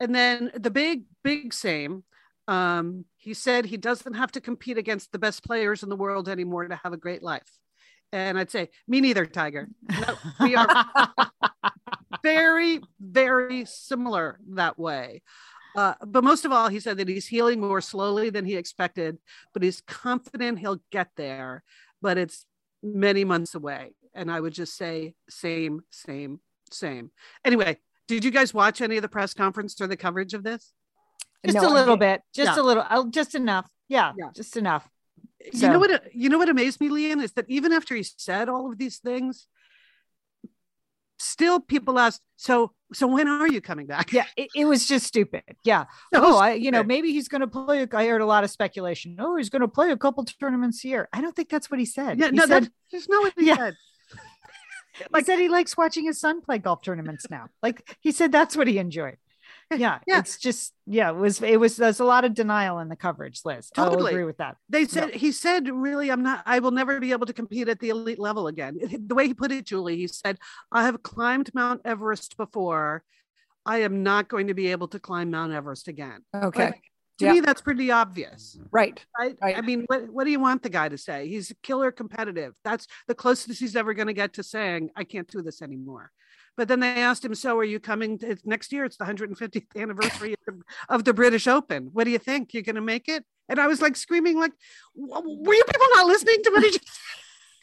And 0.00 0.14
then 0.14 0.50
the 0.54 0.70
big, 0.70 1.04
big 1.24 1.54
same. 1.54 2.04
Um, 2.48 3.04
he 3.16 3.34
said 3.34 3.64
he 3.64 3.76
doesn't 3.76 4.14
have 4.14 4.30
to 4.32 4.40
compete 4.40 4.78
against 4.78 5.10
the 5.10 5.18
best 5.18 5.42
players 5.44 5.82
in 5.82 5.88
the 5.88 5.96
world 5.96 6.28
anymore 6.28 6.66
to 6.66 6.76
have 6.76 6.92
a 6.92 6.98
great 6.98 7.22
life. 7.22 7.50
And 8.12 8.38
I'd 8.38 8.50
say, 8.50 8.70
me 8.86 9.00
neither, 9.00 9.26
Tiger. 9.26 9.68
No, 9.90 10.16
we 10.40 10.54
are 10.54 10.68
very, 12.22 12.80
very 13.00 13.64
similar 13.64 14.38
that 14.50 14.78
way. 14.78 15.22
Uh, 15.76 15.94
but 16.06 16.24
most 16.24 16.44
of 16.44 16.52
all, 16.52 16.68
he 16.68 16.80
said 16.80 16.96
that 16.96 17.08
he's 17.08 17.26
healing 17.26 17.60
more 17.60 17.80
slowly 17.80 18.30
than 18.30 18.46
he 18.46 18.56
expected, 18.56 19.18
but 19.52 19.62
he's 19.62 19.82
confident 19.82 20.58
he'll 20.58 20.80
get 20.90 21.10
there. 21.16 21.62
But 22.00 22.16
it's 22.16 22.46
many 22.82 23.24
months 23.24 23.54
away. 23.54 23.94
And 24.14 24.30
I 24.30 24.40
would 24.40 24.54
just 24.54 24.74
say, 24.76 25.14
same, 25.28 25.82
same, 25.90 26.40
same. 26.70 27.10
Anyway, 27.44 27.78
did 28.08 28.24
you 28.24 28.30
guys 28.30 28.54
watch 28.54 28.80
any 28.80 28.96
of 28.96 29.02
the 29.02 29.08
press 29.08 29.34
conference 29.34 29.78
or 29.80 29.86
the 29.86 29.96
coverage 29.96 30.32
of 30.32 30.42
this? 30.42 30.72
Just 31.44 31.58
no, 31.58 31.68
a 31.68 31.74
little 31.74 31.96
bit, 31.96 32.22
just 32.34 32.56
yeah. 32.56 32.62
a 32.62 32.64
little, 32.64 32.84
oh, 32.90 33.10
just 33.10 33.34
enough. 33.34 33.68
Yeah, 33.88 34.12
yeah. 34.18 34.30
just 34.34 34.56
enough. 34.56 34.88
So. 35.52 35.66
You 35.66 35.72
know 35.72 35.78
what? 35.78 36.14
You 36.14 36.28
know 36.28 36.38
what 36.38 36.48
amazed 36.48 36.80
me, 36.80 36.88
Lian, 36.88 37.20
is 37.20 37.32
that 37.32 37.44
even 37.48 37.72
after 37.72 37.94
he 37.94 38.02
said 38.02 38.48
all 38.48 38.72
of 38.72 38.78
these 38.78 38.98
things, 38.98 39.46
still 41.18 41.60
people 41.60 41.98
ask, 41.98 42.20
so 42.36 42.72
so 42.92 43.06
when 43.06 43.26
are 43.26 43.48
you 43.48 43.60
coming 43.60 43.86
back? 43.86 44.12
Yeah, 44.12 44.26
it, 44.36 44.48
it 44.54 44.64
was 44.64 44.86
just 44.86 45.06
stupid. 45.06 45.42
Yeah. 45.64 45.86
oh, 46.14 46.38
I, 46.38 46.52
you 46.52 46.70
know, 46.70 46.84
maybe 46.84 47.12
he's 47.12 47.28
going 47.28 47.40
to 47.40 47.46
play. 47.46 47.86
I 47.92 48.06
heard 48.06 48.20
a 48.20 48.26
lot 48.26 48.44
of 48.44 48.50
speculation. 48.50 49.16
Oh, 49.18 49.36
he's 49.36 49.50
going 49.50 49.62
to 49.62 49.68
play 49.68 49.90
a 49.90 49.96
couple 49.96 50.24
tournaments 50.24 50.80
here. 50.80 51.08
I 51.12 51.20
don't 51.20 51.34
think 51.34 51.48
that's 51.48 51.70
what 51.70 51.80
he 51.80 51.86
said. 51.86 52.18
Yeah, 52.18 52.26
he 52.26 52.36
no, 52.36 52.46
said, 52.46 52.64
that, 52.64 52.72
there's 52.90 53.08
no 53.08 53.20
what 53.20 53.32
he 53.36 53.46
yeah. 53.46 53.56
said. 53.56 53.76
like, 55.10 55.24
he 55.24 55.26
said 55.26 55.38
he 55.38 55.48
likes 55.48 55.76
watching 55.76 56.04
his 56.04 56.20
son 56.20 56.40
play 56.40 56.58
golf 56.58 56.82
tournaments 56.82 57.26
now. 57.28 57.48
Like 57.62 57.96
he 58.00 58.12
said 58.12 58.30
that's 58.30 58.56
what 58.56 58.68
he 58.68 58.78
enjoyed. 58.78 59.16
Yeah, 59.74 59.98
yeah, 60.06 60.20
it's 60.20 60.38
just 60.38 60.74
yeah, 60.86 61.10
it 61.10 61.16
was 61.16 61.42
it 61.42 61.58
was 61.58 61.76
there's 61.76 61.98
a 61.98 62.04
lot 62.04 62.24
of 62.24 62.34
denial 62.34 62.78
in 62.78 62.88
the 62.88 62.94
coverage, 62.94 63.40
Liz. 63.44 63.68
Totally 63.74 63.96
I'll 63.96 64.06
agree 64.06 64.24
with 64.24 64.36
that. 64.36 64.56
They 64.68 64.84
said 64.86 65.10
yeah. 65.10 65.18
he 65.18 65.32
said, 65.32 65.68
really, 65.68 66.10
I'm 66.10 66.22
not 66.22 66.44
I 66.46 66.60
will 66.60 66.70
never 66.70 67.00
be 67.00 67.10
able 67.10 67.26
to 67.26 67.32
compete 67.32 67.68
at 67.68 67.80
the 67.80 67.88
elite 67.88 68.20
level 68.20 68.46
again. 68.46 68.78
The 69.06 69.14
way 69.14 69.26
he 69.26 69.34
put 69.34 69.50
it, 69.50 69.66
Julie, 69.66 69.96
he 69.96 70.06
said, 70.06 70.38
I 70.70 70.84
have 70.84 71.02
climbed 71.02 71.52
Mount 71.52 71.80
Everest 71.84 72.36
before. 72.36 73.02
I 73.64 73.78
am 73.78 74.04
not 74.04 74.28
going 74.28 74.46
to 74.46 74.54
be 74.54 74.70
able 74.70 74.86
to 74.88 75.00
climb 75.00 75.32
Mount 75.32 75.52
Everest 75.52 75.88
again. 75.88 76.20
Okay. 76.32 76.66
Like, 76.66 76.82
to 77.18 77.24
yeah. 77.24 77.32
me, 77.32 77.40
that's 77.40 77.62
pretty 77.62 77.90
obvious. 77.90 78.58
Right. 78.70 79.04
right. 79.18 79.36
Right. 79.40 79.56
I 79.56 79.62
mean, 79.62 79.84
what, 79.86 80.08
what 80.12 80.24
do 80.24 80.30
you 80.30 80.38
want 80.38 80.62
the 80.62 80.68
guy 80.68 80.88
to 80.88 80.98
say? 80.98 81.26
He's 81.28 81.50
a 81.50 81.54
killer 81.62 81.90
competitive. 81.90 82.54
That's 82.62 82.86
the 83.08 83.14
closest 83.14 83.58
he's 83.58 83.74
ever 83.74 83.94
going 83.94 84.08
to 84.08 84.12
get 84.12 84.34
to 84.34 84.42
saying, 84.42 84.90
I 84.94 85.04
can't 85.04 85.26
do 85.26 85.42
this 85.42 85.62
anymore. 85.62 86.12
But 86.56 86.68
then 86.68 86.80
they 86.80 87.02
asked 87.02 87.24
him, 87.24 87.34
"So 87.34 87.58
are 87.58 87.64
you 87.64 87.78
coming 87.78 88.18
to, 88.18 88.36
next 88.44 88.72
year? 88.72 88.84
It's 88.84 88.96
the 88.96 89.04
150th 89.04 89.76
anniversary 89.76 90.32
of, 90.32 90.38
the, 90.46 90.62
of 90.88 91.04
the 91.04 91.14
British 91.14 91.46
Open. 91.46 91.90
What 91.92 92.04
do 92.04 92.10
you 92.10 92.18
think? 92.18 92.54
You're 92.54 92.62
going 92.62 92.76
to 92.76 92.80
make 92.80 93.08
it?" 93.08 93.24
And 93.48 93.60
I 93.60 93.66
was 93.66 93.80
like 93.82 93.96
screaming, 93.96 94.38
"Like, 94.38 94.52
were 94.94 95.54
you 95.54 95.64
people 95.64 95.86
not 95.94 96.06
listening 96.06 96.42
to 96.44 96.50
what 96.50 96.62
he 96.62 96.70
just?" 96.70 96.88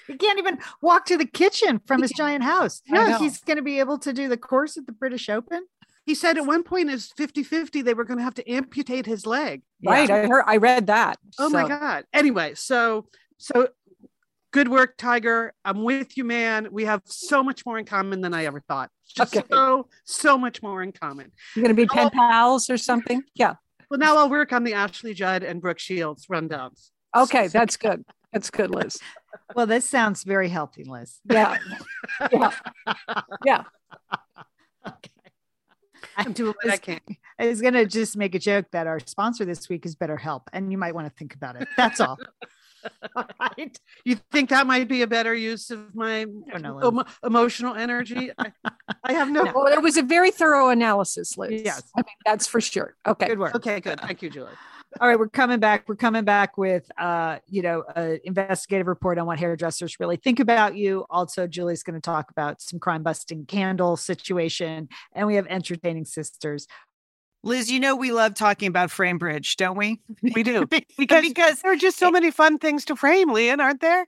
He 0.07 0.17
can't 0.17 0.37
even 0.37 0.59
walk 0.81 1.05
to 1.05 1.17
the 1.17 1.25
kitchen 1.25 1.79
from 1.85 2.01
his 2.01 2.11
giant 2.11 2.43
house. 2.43 2.81
No, 2.89 3.17
he's 3.17 3.39
going 3.39 3.55
to 3.55 3.63
be 3.63 3.79
able 3.79 3.97
to 3.99 4.11
do 4.11 4.27
the 4.27 4.37
course 4.37 4.77
at 4.77 4.85
the 4.85 4.91
British 4.91 5.29
Open. 5.29 5.65
He 6.05 6.15
said 6.15 6.37
at 6.37 6.45
one 6.45 6.63
point 6.63 6.89
is 6.89 7.13
50-50 7.17 7.83
they 7.83 7.93
were 7.93 8.03
going 8.03 8.17
to 8.17 8.23
have 8.23 8.33
to 8.35 8.51
amputate 8.51 9.05
his 9.05 9.25
leg. 9.25 9.61
Right. 9.85 10.09
Yeah. 10.09 10.15
I 10.15 10.27
heard 10.27 10.43
I 10.45 10.57
read 10.57 10.87
that. 10.87 11.17
Oh 11.39 11.49
so. 11.49 11.53
my 11.53 11.67
god. 11.67 12.03
Anyway, 12.13 12.55
so 12.55 13.07
so 13.37 13.69
Good 14.53 14.67
work, 14.69 14.97
Tiger. 14.97 15.51
I'm 15.65 15.83
with 15.83 16.15
you, 16.15 16.23
man. 16.23 16.67
We 16.71 16.85
have 16.85 17.01
so 17.05 17.41
much 17.43 17.65
more 17.65 17.79
in 17.79 17.85
common 17.85 18.21
than 18.21 18.35
I 18.35 18.45
ever 18.45 18.59
thought. 18.61 18.91
Just 19.17 19.35
Okay. 19.35 19.45
so, 19.51 19.87
so 20.05 20.37
much 20.37 20.61
more 20.61 20.83
in 20.83 20.91
common. 20.91 21.31
You're 21.55 21.63
going 21.63 21.75
to 21.75 21.81
be 21.81 21.87
pen 21.87 22.07
Oh. 22.07 22.09
pals 22.11 22.69
or 22.69 22.77
something? 22.77 23.23
Yeah. 23.33 23.55
Well, 23.89 23.99
now 23.99 24.15
I'll 24.17 24.29
work 24.29 24.53
on 24.53 24.63
the 24.63 24.75
Ashley 24.75 25.15
Judd 25.15 25.41
and 25.41 25.59
Brooke 25.59 25.79
Shields 25.79 26.27
rundowns. 26.27 26.91
Okay. 27.15 27.47
That's 27.47 27.77
good. 27.77 28.05
That's 28.31 28.51
good, 28.51 28.69
Liz. 28.69 28.97
Well, 29.55 29.65
this 29.65 29.89
sounds 29.89 30.23
very 30.23 30.49
healthy, 30.49 30.83
Liz. 30.83 31.19
Yeah. 31.29 31.57
Yeah. 32.31 32.51
Yeah. 33.43 33.63
Okay. 34.87 35.09
I'm 36.15 36.31
doing 36.33 36.53
what 36.61 36.71
I 36.73 36.77
can. 36.77 36.99
I 37.39 37.47
was 37.47 37.61
gonna 37.61 37.85
just 37.85 38.15
make 38.17 38.35
a 38.35 38.39
joke 38.39 38.65
that 38.71 38.85
our 38.85 38.99
sponsor 38.99 39.45
this 39.45 39.67
week 39.69 39.85
is 39.85 39.95
BetterHelp, 39.95 40.41
and 40.53 40.71
you 40.71 40.77
might 40.77 40.93
want 40.93 41.07
to 41.07 41.13
think 41.17 41.33
about 41.33 41.55
it. 41.59 41.67
That's 41.77 41.99
all. 41.99 42.17
all 43.15 43.25
right. 43.39 43.79
You 44.03 44.17
think 44.31 44.49
that 44.49 44.67
might 44.67 44.87
be 44.87 45.01
a 45.01 45.07
better 45.07 45.33
use 45.33 45.71
of 45.71 45.93
my 45.95 46.25
don't 46.25 46.61
know, 46.61 46.89
Liz. 46.89 47.05
emotional 47.23 47.75
energy? 47.75 48.31
I, 48.37 48.51
I 49.03 49.13
have 49.13 49.29
no. 49.31 49.43
Well, 49.43 49.67
it 49.67 49.81
was 49.81 49.97
a 49.97 50.03
very 50.03 50.31
thorough 50.31 50.69
analysis, 50.69 51.37
Liz. 51.37 51.61
Yes. 51.63 51.83
I 51.95 52.01
mean, 52.01 52.15
that's 52.25 52.47
for 52.47 52.61
sure. 52.61 52.95
Okay. 53.05 53.27
Good 53.27 53.39
work. 53.39 53.55
Okay, 53.55 53.79
good. 53.79 53.99
Thank 53.99 54.21
you, 54.21 54.29
Julie. 54.29 54.51
All 55.01 55.07
right, 55.07 55.17
we're 55.17 55.27
coming 55.27 55.59
back. 55.59 55.85
We're 55.87 55.95
coming 55.95 56.23
back 56.23 56.55
with 56.55 56.89
uh, 56.99 57.39
you 57.47 57.63
know, 57.63 57.83
an 57.95 58.19
investigative 58.25 58.85
report 58.85 59.17
on 59.17 59.25
what 59.25 59.39
hairdressers 59.39 59.99
really 59.99 60.17
think 60.17 60.39
about 60.39 60.75
you. 60.75 61.05
Also, 61.09 61.47
Julie's 61.47 61.81
going 61.81 61.95
to 61.95 62.01
talk 62.01 62.29
about 62.29 62.61
some 62.61 62.79
crime 62.79 63.01
busting 63.01 63.47
candle 63.47 63.97
situation, 63.97 64.89
and 65.13 65.25
we 65.25 65.35
have 65.35 65.47
entertaining 65.47 66.05
sisters. 66.05 66.67
Liz, 67.43 67.69
you 67.69 67.79
know 67.79 67.95
we 67.95 68.11
love 68.11 68.35
talking 68.35 68.69
about 68.69 68.89
FrameBridge, 68.89 69.57
don't 69.57 69.77
we? 69.77 69.99
We 70.21 70.43
do. 70.43 70.65
because 70.97 71.27
because 71.27 71.61
There 71.61 71.73
are 71.73 71.75
just 71.75 71.97
so 71.97 72.09
many 72.09 72.31
fun 72.31 72.57
things 72.57 72.85
to 72.85 72.95
frame, 72.95 73.31
Lian, 73.31 73.59
aren't 73.59 73.81
there? 73.81 74.07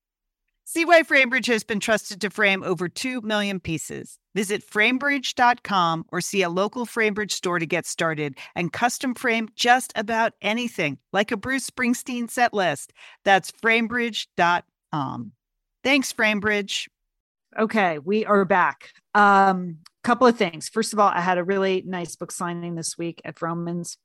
See 0.73 0.85
why 0.85 1.03
FrameBridge 1.03 1.47
has 1.47 1.65
been 1.65 1.81
trusted 1.81 2.21
to 2.21 2.29
frame 2.29 2.63
over 2.63 2.87
2 2.87 3.19
million 3.19 3.59
pieces. 3.59 4.17
Visit 4.35 4.65
framebridge.com 4.65 6.05
or 6.13 6.21
see 6.21 6.43
a 6.43 6.49
local 6.49 6.85
FrameBridge 6.85 7.33
store 7.33 7.59
to 7.59 7.65
get 7.65 7.85
started 7.85 8.37
and 8.55 8.71
custom 8.71 9.13
frame 9.13 9.49
just 9.53 9.91
about 9.97 10.31
anything, 10.41 10.97
like 11.11 11.33
a 11.33 11.35
Bruce 11.35 11.69
Springsteen 11.69 12.31
set 12.31 12.53
list. 12.53 12.93
That's 13.25 13.51
framebridge.com. 13.51 15.31
Thanks, 15.83 16.13
FrameBridge. 16.13 16.87
Okay, 17.59 17.99
we 17.99 18.25
are 18.25 18.45
back. 18.45 18.91
Um, 19.13 19.79
couple 20.05 20.25
of 20.25 20.37
things. 20.37 20.69
First 20.69 20.93
of 20.93 20.99
all, 20.99 21.09
I 21.09 21.19
had 21.19 21.37
a 21.37 21.43
really 21.43 21.83
nice 21.85 22.15
book 22.15 22.31
signing 22.31 22.75
this 22.75 22.97
week 22.97 23.21
at 23.25 23.35
Vroman's. 23.35 23.97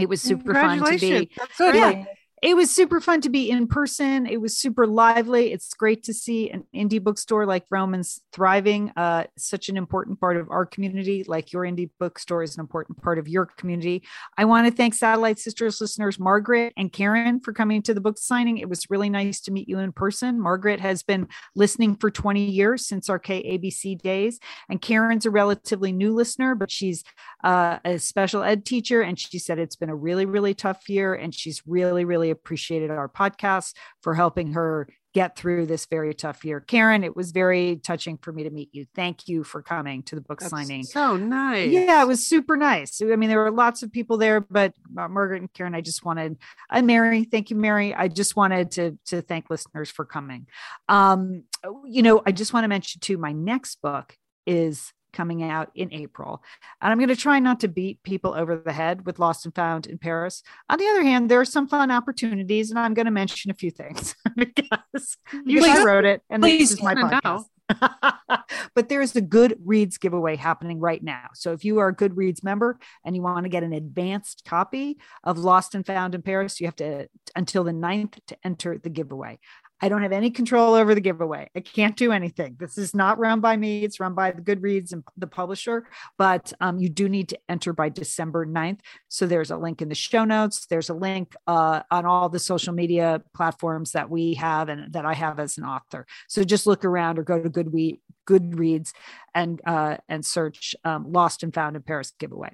It 0.00 0.08
was 0.08 0.22
super 0.22 0.54
fun 0.54 0.78
to 0.78 0.98
be. 0.98 1.30
That's 1.36 1.58
Good. 1.58 1.74
Yeah. 1.74 2.04
It 2.42 2.56
was 2.56 2.74
super 2.74 3.00
fun 3.00 3.20
to 3.20 3.30
be 3.30 3.48
in 3.48 3.68
person. 3.68 4.26
It 4.26 4.40
was 4.40 4.58
super 4.58 4.84
lively. 4.84 5.52
It's 5.52 5.72
great 5.74 6.02
to 6.02 6.12
see 6.12 6.50
an 6.50 6.64
indie 6.74 7.00
bookstore 7.00 7.46
like 7.46 7.68
Vroman's 7.68 8.20
thriving. 8.32 8.90
Uh, 8.96 9.26
such 9.38 9.68
an 9.68 9.76
important 9.76 10.18
part 10.18 10.36
of 10.36 10.50
our 10.50 10.66
community. 10.66 11.22
Like 11.24 11.52
your 11.52 11.62
indie 11.62 11.90
bookstore 12.00 12.42
is 12.42 12.56
an 12.56 12.60
important 12.60 13.00
part 13.00 13.20
of 13.20 13.28
your 13.28 13.46
community. 13.46 14.02
I 14.36 14.44
want 14.44 14.66
to 14.66 14.76
thank 14.76 14.94
Satellite 14.94 15.38
Sisters 15.38 15.80
listeners 15.80 16.18
Margaret 16.18 16.72
and 16.76 16.92
Karen 16.92 17.38
for 17.38 17.52
coming 17.52 17.80
to 17.82 17.94
the 17.94 18.00
book 18.00 18.18
signing. 18.18 18.58
It 18.58 18.68
was 18.68 18.90
really 18.90 19.08
nice 19.08 19.40
to 19.42 19.52
meet 19.52 19.68
you 19.68 19.78
in 19.78 19.92
person. 19.92 20.40
Margaret 20.40 20.80
has 20.80 21.04
been 21.04 21.28
listening 21.54 21.94
for 21.94 22.10
20 22.10 22.44
years 22.44 22.84
since 22.84 23.08
our 23.08 23.20
KABC 23.20 24.02
days, 24.02 24.40
and 24.68 24.82
Karen's 24.82 25.26
a 25.26 25.30
relatively 25.30 25.92
new 25.92 26.12
listener, 26.12 26.56
but 26.56 26.72
she's 26.72 27.04
uh, 27.44 27.78
a 27.84 28.00
special 28.00 28.42
ed 28.42 28.66
teacher, 28.66 29.00
and 29.00 29.16
she 29.16 29.38
said 29.38 29.60
it's 29.60 29.76
been 29.76 29.90
a 29.90 29.94
really, 29.94 30.26
really 30.26 30.54
tough 30.54 30.88
year, 30.88 31.14
and 31.14 31.32
she's 31.32 31.62
really, 31.68 32.04
really 32.04 32.31
appreciated 32.32 32.90
our 32.90 33.08
podcast 33.08 33.74
for 34.00 34.14
helping 34.14 34.54
her 34.54 34.88
get 35.14 35.36
through 35.36 35.66
this 35.66 35.86
very 35.86 36.14
tough 36.14 36.44
year. 36.44 36.60
Karen, 36.60 37.04
it 37.04 37.14
was 37.14 37.32
very 37.32 37.76
touching 37.76 38.16
for 38.16 38.32
me 38.32 38.44
to 38.44 38.50
meet 38.50 38.70
you. 38.72 38.86
Thank 38.94 39.28
you 39.28 39.44
for 39.44 39.62
coming 39.62 40.02
to 40.04 40.14
the 40.14 40.20
book 40.20 40.40
That's 40.40 40.50
signing. 40.50 40.84
So 40.84 41.16
nice. 41.16 41.70
Yeah, 41.70 42.02
it 42.02 42.08
was 42.08 42.26
super 42.26 42.56
nice. 42.56 43.00
I 43.02 43.16
mean, 43.16 43.28
there 43.28 43.38
were 43.38 43.50
lots 43.50 43.82
of 43.82 43.92
people 43.92 44.16
there, 44.16 44.40
but 44.40 44.72
uh, 44.96 45.08
Margaret 45.08 45.42
and 45.42 45.52
Karen, 45.52 45.74
I 45.74 45.82
just 45.82 46.04
wanted, 46.04 46.38
and 46.70 46.86
Mary, 46.86 47.24
thank 47.24 47.50
you, 47.50 47.56
Mary. 47.56 47.94
I 47.94 48.08
just 48.08 48.36
wanted 48.36 48.70
to 48.72 48.98
to 49.06 49.20
thank 49.20 49.50
listeners 49.50 49.90
for 49.90 50.04
coming. 50.04 50.46
Um, 50.88 51.44
you 51.84 52.02
know, 52.02 52.22
I 52.24 52.32
just 52.32 52.52
want 52.52 52.64
to 52.64 52.68
mention 52.68 53.00
too, 53.00 53.18
my 53.18 53.32
next 53.32 53.82
book 53.82 54.16
is 54.46 54.92
coming 55.12 55.42
out 55.42 55.70
in 55.74 55.92
April, 55.92 56.42
and 56.80 56.92
I'm 56.92 56.98
going 56.98 57.08
to 57.08 57.16
try 57.16 57.38
not 57.38 57.60
to 57.60 57.68
beat 57.68 58.02
people 58.02 58.34
over 58.34 58.56
the 58.56 58.72
head 58.72 59.06
with 59.06 59.18
Lost 59.18 59.44
and 59.44 59.54
Found 59.54 59.86
in 59.86 59.98
Paris. 59.98 60.42
On 60.68 60.78
the 60.78 60.86
other 60.86 61.02
hand, 61.02 61.30
there 61.30 61.40
are 61.40 61.44
some 61.44 61.68
fun 61.68 61.90
opportunities, 61.90 62.70
and 62.70 62.78
I'm 62.78 62.94
going 62.94 63.06
to 63.06 63.12
mention 63.12 63.50
a 63.50 63.54
few 63.54 63.70
things 63.70 64.14
because 64.36 65.16
you 65.44 65.60
Please- 65.60 65.84
wrote 65.84 66.04
it, 66.04 66.22
and 66.30 66.42
this 66.42 66.72
is 66.72 66.82
my 66.82 66.94
podcast. 66.94 67.44
but 68.74 68.88
there 68.88 69.00
is 69.00 69.14
a 69.16 69.22
Goodreads 69.22 69.98
giveaway 69.98 70.36
happening 70.36 70.80
right 70.80 71.02
now. 71.02 71.28
So 71.34 71.52
if 71.52 71.64
you 71.64 71.78
are 71.78 71.88
a 71.88 71.96
Goodreads 71.96 72.42
member 72.42 72.78
and 73.04 73.14
you 73.16 73.22
want 73.22 73.44
to 73.44 73.48
get 73.48 73.62
an 73.62 73.72
advanced 73.72 74.44
copy 74.44 74.98
of 75.24 75.38
Lost 75.38 75.74
and 75.74 75.86
Found 75.86 76.14
in 76.14 76.22
Paris, 76.22 76.60
you 76.60 76.66
have 76.66 76.76
to 76.76 77.08
until 77.34 77.64
the 77.64 77.72
9th 77.72 78.18
to 78.26 78.36
enter 78.44 78.78
the 78.78 78.90
giveaway. 78.90 79.38
I 79.82 79.88
don't 79.88 80.02
have 80.02 80.12
any 80.12 80.30
control 80.30 80.74
over 80.74 80.94
the 80.94 81.00
giveaway. 81.00 81.50
I 81.56 81.60
can't 81.60 81.96
do 81.96 82.12
anything. 82.12 82.56
This 82.58 82.78
is 82.78 82.94
not 82.94 83.18
run 83.18 83.40
by 83.40 83.56
me. 83.56 83.82
It's 83.82 83.98
run 83.98 84.14
by 84.14 84.30
the 84.30 84.40
Goodreads 84.40 84.92
and 84.92 85.02
the 85.16 85.26
publisher, 85.26 85.88
but 86.16 86.52
um, 86.60 86.78
you 86.78 86.88
do 86.88 87.08
need 87.08 87.28
to 87.30 87.38
enter 87.48 87.72
by 87.72 87.88
December 87.88 88.46
9th. 88.46 88.78
So 89.08 89.26
there's 89.26 89.50
a 89.50 89.56
link 89.56 89.82
in 89.82 89.88
the 89.88 89.96
show 89.96 90.24
notes. 90.24 90.66
There's 90.66 90.88
a 90.88 90.94
link 90.94 91.34
uh, 91.48 91.82
on 91.90 92.06
all 92.06 92.28
the 92.28 92.38
social 92.38 92.72
media 92.72 93.22
platforms 93.34 93.90
that 93.92 94.08
we 94.08 94.34
have 94.34 94.68
and 94.68 94.92
that 94.92 95.04
I 95.04 95.14
have 95.14 95.40
as 95.40 95.58
an 95.58 95.64
author. 95.64 96.06
So 96.28 96.44
just 96.44 96.66
look 96.66 96.84
around 96.84 97.18
or 97.18 97.24
go 97.24 97.42
to 97.42 97.50
Goodwe- 97.50 97.98
Goodreads 98.28 98.92
and 99.34 99.60
uh, 99.66 99.96
and 100.08 100.24
search 100.24 100.76
um, 100.84 101.10
Lost 101.10 101.42
and 101.42 101.52
Found 101.54 101.74
in 101.74 101.82
Paris 101.82 102.12
giveaway. 102.20 102.50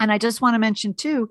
And 0.00 0.12
I 0.12 0.18
just 0.18 0.40
want 0.40 0.54
to 0.54 0.58
mention 0.58 0.94
too 0.94 1.30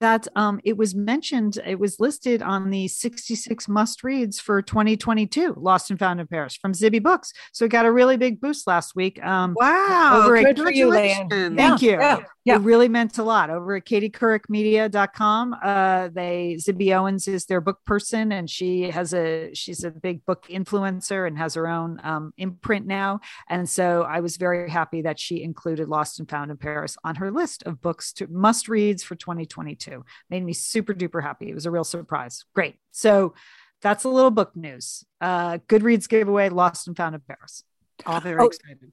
that 0.00 0.26
um, 0.36 0.60
it 0.64 0.76
was 0.76 0.94
mentioned, 0.94 1.58
it 1.66 1.78
was 1.78 1.98
listed 2.00 2.42
on 2.42 2.70
the 2.70 2.88
66 2.88 3.68
must 3.68 4.04
reads 4.04 4.40
for 4.40 4.62
2022, 4.62 5.54
Lost 5.56 5.90
and 5.90 5.98
Found 5.98 6.20
in 6.20 6.26
Paris 6.26 6.56
from 6.56 6.72
Zibby 6.72 7.02
Books. 7.02 7.32
So 7.52 7.64
it 7.64 7.70
got 7.70 7.86
a 7.86 7.92
really 7.92 8.16
big 8.16 8.40
boost 8.40 8.66
last 8.66 8.94
week. 8.96 9.22
Um, 9.24 9.54
Wow. 9.58 10.22
over 10.24 10.36
at- 10.36 10.44
Good 10.44 10.58
for 10.58 10.70
you. 10.72 10.92
Thank 10.92 11.82
you. 11.82 11.92
Yeah, 11.92 12.20
yeah. 12.44 12.56
It 12.56 12.60
really 12.62 12.88
meant 12.88 13.18
a 13.18 13.22
lot 13.24 13.50
over 13.50 13.76
at 13.76 13.84
katiecouricmedia.com. 13.84 15.54
Uh, 15.62 16.08
they 16.12 16.56
Zibby 16.58 16.96
Owens 16.96 17.28
is 17.28 17.46
their 17.46 17.60
book 17.60 17.78
person 17.84 18.32
and 18.32 18.48
she 18.48 18.90
has 18.90 19.14
a 19.14 19.52
she's 19.54 19.84
a 19.84 19.90
big 19.90 20.24
book 20.24 20.46
influencer 20.48 21.26
and 21.26 21.38
has 21.38 21.54
her 21.54 21.66
own 21.68 22.00
um, 22.04 22.32
imprint 22.36 22.86
now. 22.86 23.20
And 23.48 23.68
so 23.68 24.02
I 24.02 24.20
was 24.20 24.36
very 24.36 24.70
happy 24.70 25.02
that 25.02 25.18
she 25.18 25.42
included 25.42 25.88
Lost 25.88 26.18
and 26.18 26.28
Found 26.30 26.50
in 26.50 26.56
Paris 26.56 26.96
on 27.04 27.16
her 27.16 27.30
list 27.30 27.62
of 27.64 27.80
books 27.80 28.03
to 28.12 28.26
must 28.28 28.68
reads 28.68 29.02
for 29.02 29.14
2022. 29.14 30.04
Made 30.30 30.44
me 30.44 30.52
super 30.52 30.94
duper 30.94 31.22
happy. 31.22 31.48
It 31.50 31.54
was 31.54 31.66
a 31.66 31.70
real 31.70 31.84
surprise. 31.84 32.44
Great. 32.54 32.76
So 32.92 33.34
that's 33.82 34.04
a 34.04 34.08
little 34.08 34.30
book 34.30 34.54
news. 34.56 35.04
Uh, 35.20 35.58
Goodreads 35.68 36.08
giveaway 36.08 36.48
Lost 36.48 36.86
and 36.86 36.96
Found 36.96 37.14
in 37.14 37.20
Paris. 37.22 37.64
All 38.06 38.20
very 38.20 38.40
Oh, 38.40 38.46
excited. 38.46 38.92